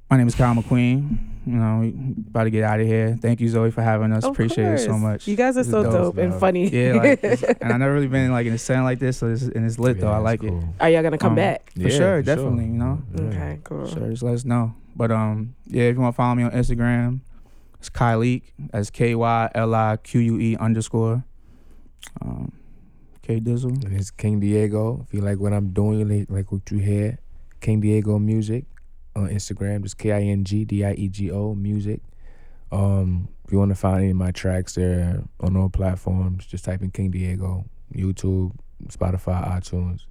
My 0.10 0.18
name 0.18 0.28
is 0.28 0.36
Kyle 0.36 0.56
McQueen. 0.56 1.18
You 1.46 1.54
know, 1.56 1.94
about 2.30 2.44
to 2.44 2.50
get 2.50 2.64
out 2.64 2.80
of 2.80 2.86
here. 2.86 3.18
Thank 3.20 3.40
you, 3.42 3.48
Zoe, 3.48 3.72
for 3.72 3.82
having 3.82 4.12
us. 4.12 4.24
Of 4.24 4.32
Appreciate 4.32 4.66
it 4.74 4.80
so 4.80 4.98
much. 4.98 5.28
You 5.28 5.36
guys 5.36 5.56
are 5.58 5.62
This 5.64 5.72
so 5.72 5.84
dope, 5.84 6.18
and 6.18 6.34
funny. 6.40 6.68
Yeah, 6.70 6.94
like, 6.94 7.24
and 7.62 7.74
I 7.74 7.78
never 7.78 7.94
really 7.94 8.08
been 8.08 8.32
like 8.32 8.46
in 8.46 8.54
a 8.54 8.58
setting 8.58 8.84
like 8.84 9.00
this, 9.00 9.18
so 9.18 9.28
it's, 9.32 9.44
and 9.44 9.66
it's 9.66 9.80
lit 9.80 10.00
though. 10.00 10.12
I 10.12 10.18
it's 10.18 10.24
like 10.24 10.44
it. 10.44 10.50
cool. 10.50 10.74
Are 10.80 10.90
y'all 10.90 11.02
gonna 11.04 11.18
come 11.18 11.32
Um, 11.32 11.36
back? 11.36 11.72
For 11.80 11.90
sure, 11.90 12.22
definitely, 12.22 12.66
you 12.66 12.70
know. 12.74 13.02
Yeah. 13.16 13.22
Okay, 13.22 13.60
cool. 13.64 13.88
Sure, 13.88 14.10
just 14.10 14.22
let 14.24 14.34
us 14.34 14.46
know. 14.46 14.74
But 14.96 15.12
um, 15.12 15.56
yeah, 15.68 15.84
if 15.84 15.96
you 15.96 16.02
want 16.02 16.14
to 16.14 16.18
follow 16.18 16.36
me 16.36 16.44
on 16.44 16.52
Instagram, 16.52 17.22
it's 17.80 17.90
Kylique. 17.90 18.52
That's 18.72 18.90
K 18.90 19.16
Y 19.16 19.52
L 19.56 19.74
I 19.74 19.98
Q 19.98 20.22
U 20.22 20.40
E 20.40 20.58
underscore. 20.58 21.24
Um, 22.22 22.52
K 23.22 23.40
Dizzle. 23.40 23.84
And 23.86 23.96
it's 23.96 24.12
King 24.12 24.40
Diego. 24.40 25.06
If 25.08 25.14
you 25.14 25.22
like 25.22 25.40
what 25.40 25.54
I'm 25.54 25.70
doing, 25.70 26.08
like, 26.08 26.30
like 26.30 26.52
what 26.52 26.70
you 26.72 26.80
hear, 26.80 27.20
King 27.62 27.80
Diego 27.80 28.20
Music 28.20 28.66
on 29.16 29.30
Instagram. 29.30 29.84
Just 29.84 29.98
K 29.98 30.12
I 30.12 30.22
N 30.22 30.44
G 30.44 30.66
D 30.66 30.84
I 30.84 30.94
E 30.94 31.08
G 31.08 31.32
O 31.32 31.56
Music. 31.56 32.02
Um, 32.72 33.30
if 33.46 33.54
you 33.54 33.58
want 33.58 33.70
to 33.70 33.76
find 33.76 34.00
any 34.00 34.12
of 34.12 34.18
my 34.18 34.32
tracks, 34.32 34.76
they're 34.76 35.24
on 35.40 35.56
all 35.56 35.70
platforms. 35.70 36.46
Just 36.46 36.66
type 36.66 36.82
in 36.82 36.92
King 36.92 37.12
Diego, 37.12 37.66
YouTube, 37.96 38.54
Spotify, 38.88 39.58
iTunes. 39.58 40.02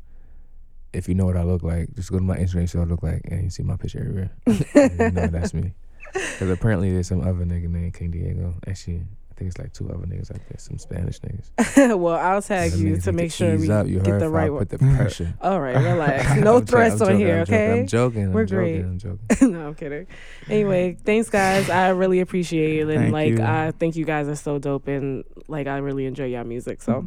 If 0.93 1.07
you 1.07 1.14
know 1.14 1.27
what 1.27 1.37
I 1.37 1.43
look 1.43 1.62
like, 1.62 1.95
just 1.95 2.11
go 2.11 2.19
to 2.19 2.25
my 2.25 2.37
Instagram, 2.37 2.69
see 2.69 2.79
what 2.79 2.89
I 2.89 2.91
look 2.91 3.03
like, 3.03 3.21
and 3.27 3.45
you 3.45 3.51
see 3.51 3.62
my 3.62 3.77
picture 3.77 4.01
everywhere. 4.01 4.31
you 4.49 5.11
know 5.11 5.27
that's 5.27 5.53
me. 5.53 5.75
Because 6.13 6.51
apparently 6.51 6.93
there's 6.93 7.09
some 7.09 7.21
other 7.21 7.45
nigga 7.45 7.69
named 7.69 7.95
King 7.95 8.11
Diego. 8.11 8.55
Actually, 8.67 9.05
I 9.31 9.35
think 9.39 9.49
it's 9.51 9.59
like 9.59 9.73
two 9.73 9.89
other 9.89 10.05
niggas 10.05 10.31
out 10.33 10.41
there, 10.49 10.59
some 10.59 10.79
Spanish 10.79 11.21
niggas. 11.21 11.97
well, 11.99 12.17
I'll 12.17 12.43
tag 12.43 12.73
you 12.73 12.97
to 13.03 13.13
make 13.13 13.31
sure 13.33 13.57
we 13.57 13.71
up. 13.71 13.87
You 13.87 14.01
get 14.01 14.19
the 14.19 14.29
right 14.29 14.51
one. 14.53 14.67
Put 14.67 14.71
the 14.71 14.79
pressure. 14.79 15.33
All 15.41 15.61
right, 15.61 15.77
relax. 15.85 16.41
No 16.41 16.57
I'm 16.57 16.67
threats 16.67 16.99
joking, 16.99 17.15
on 17.15 17.21
here, 17.21 17.39
I'm 17.41 17.45
joking, 17.47 17.55
okay? 17.55 17.81
I'm 17.81 17.87
joking. 17.87 18.23
I'm 18.25 18.33
We're 18.33 18.45
joking, 18.47 18.59
great. 18.59 18.81
I'm 18.81 18.99
joking. 18.99 19.53
no, 19.53 19.67
I'm 19.69 19.75
kidding. 19.77 20.07
Anyway, 20.49 20.97
thanks 21.05 21.31
guys. 21.31 21.71
I 21.71 21.91
really 21.91 22.19
appreciate 22.21 22.81
it, 22.81 22.89
and 22.89 23.01
Thank 23.01 23.13
like 23.13 23.31
you. 23.39 23.43
I 23.43 23.73
think 23.79 23.95
you 23.97 24.05
guys 24.05 24.27
are 24.29 24.35
so 24.37 24.59
dope, 24.59 24.89
and 24.89 25.23
like 25.47 25.67
I 25.69 25.77
really 25.79 26.07
enjoy 26.07 26.25
your 26.27 26.43
music. 26.45 26.83
So 26.83 27.07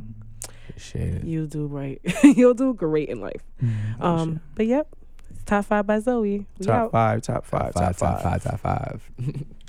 Appreciate 0.70 1.16
it. 1.16 1.24
you'll 1.26 1.48
do 1.48 1.68
right. 1.68 2.00
you'll 2.24 2.54
do 2.54 2.74
great 2.74 3.10
in 3.10 3.20
life. 3.20 3.44
Mm, 3.62 4.02
Um, 4.02 4.40
but 4.56 4.68
yep, 4.68 4.88
top 5.52 5.66
five 5.66 5.86
by 5.86 6.00
Zoe. 6.00 6.46
We 6.60 6.66
top 6.66 6.76
out. 6.76 6.92
five, 6.92 7.22
top 7.22 7.46
five, 7.46 7.74
top 7.74 7.96
five. 7.96 7.98
top 7.98 8.22
five, 8.22 8.44
top 8.44 8.60
five. 8.60 9.12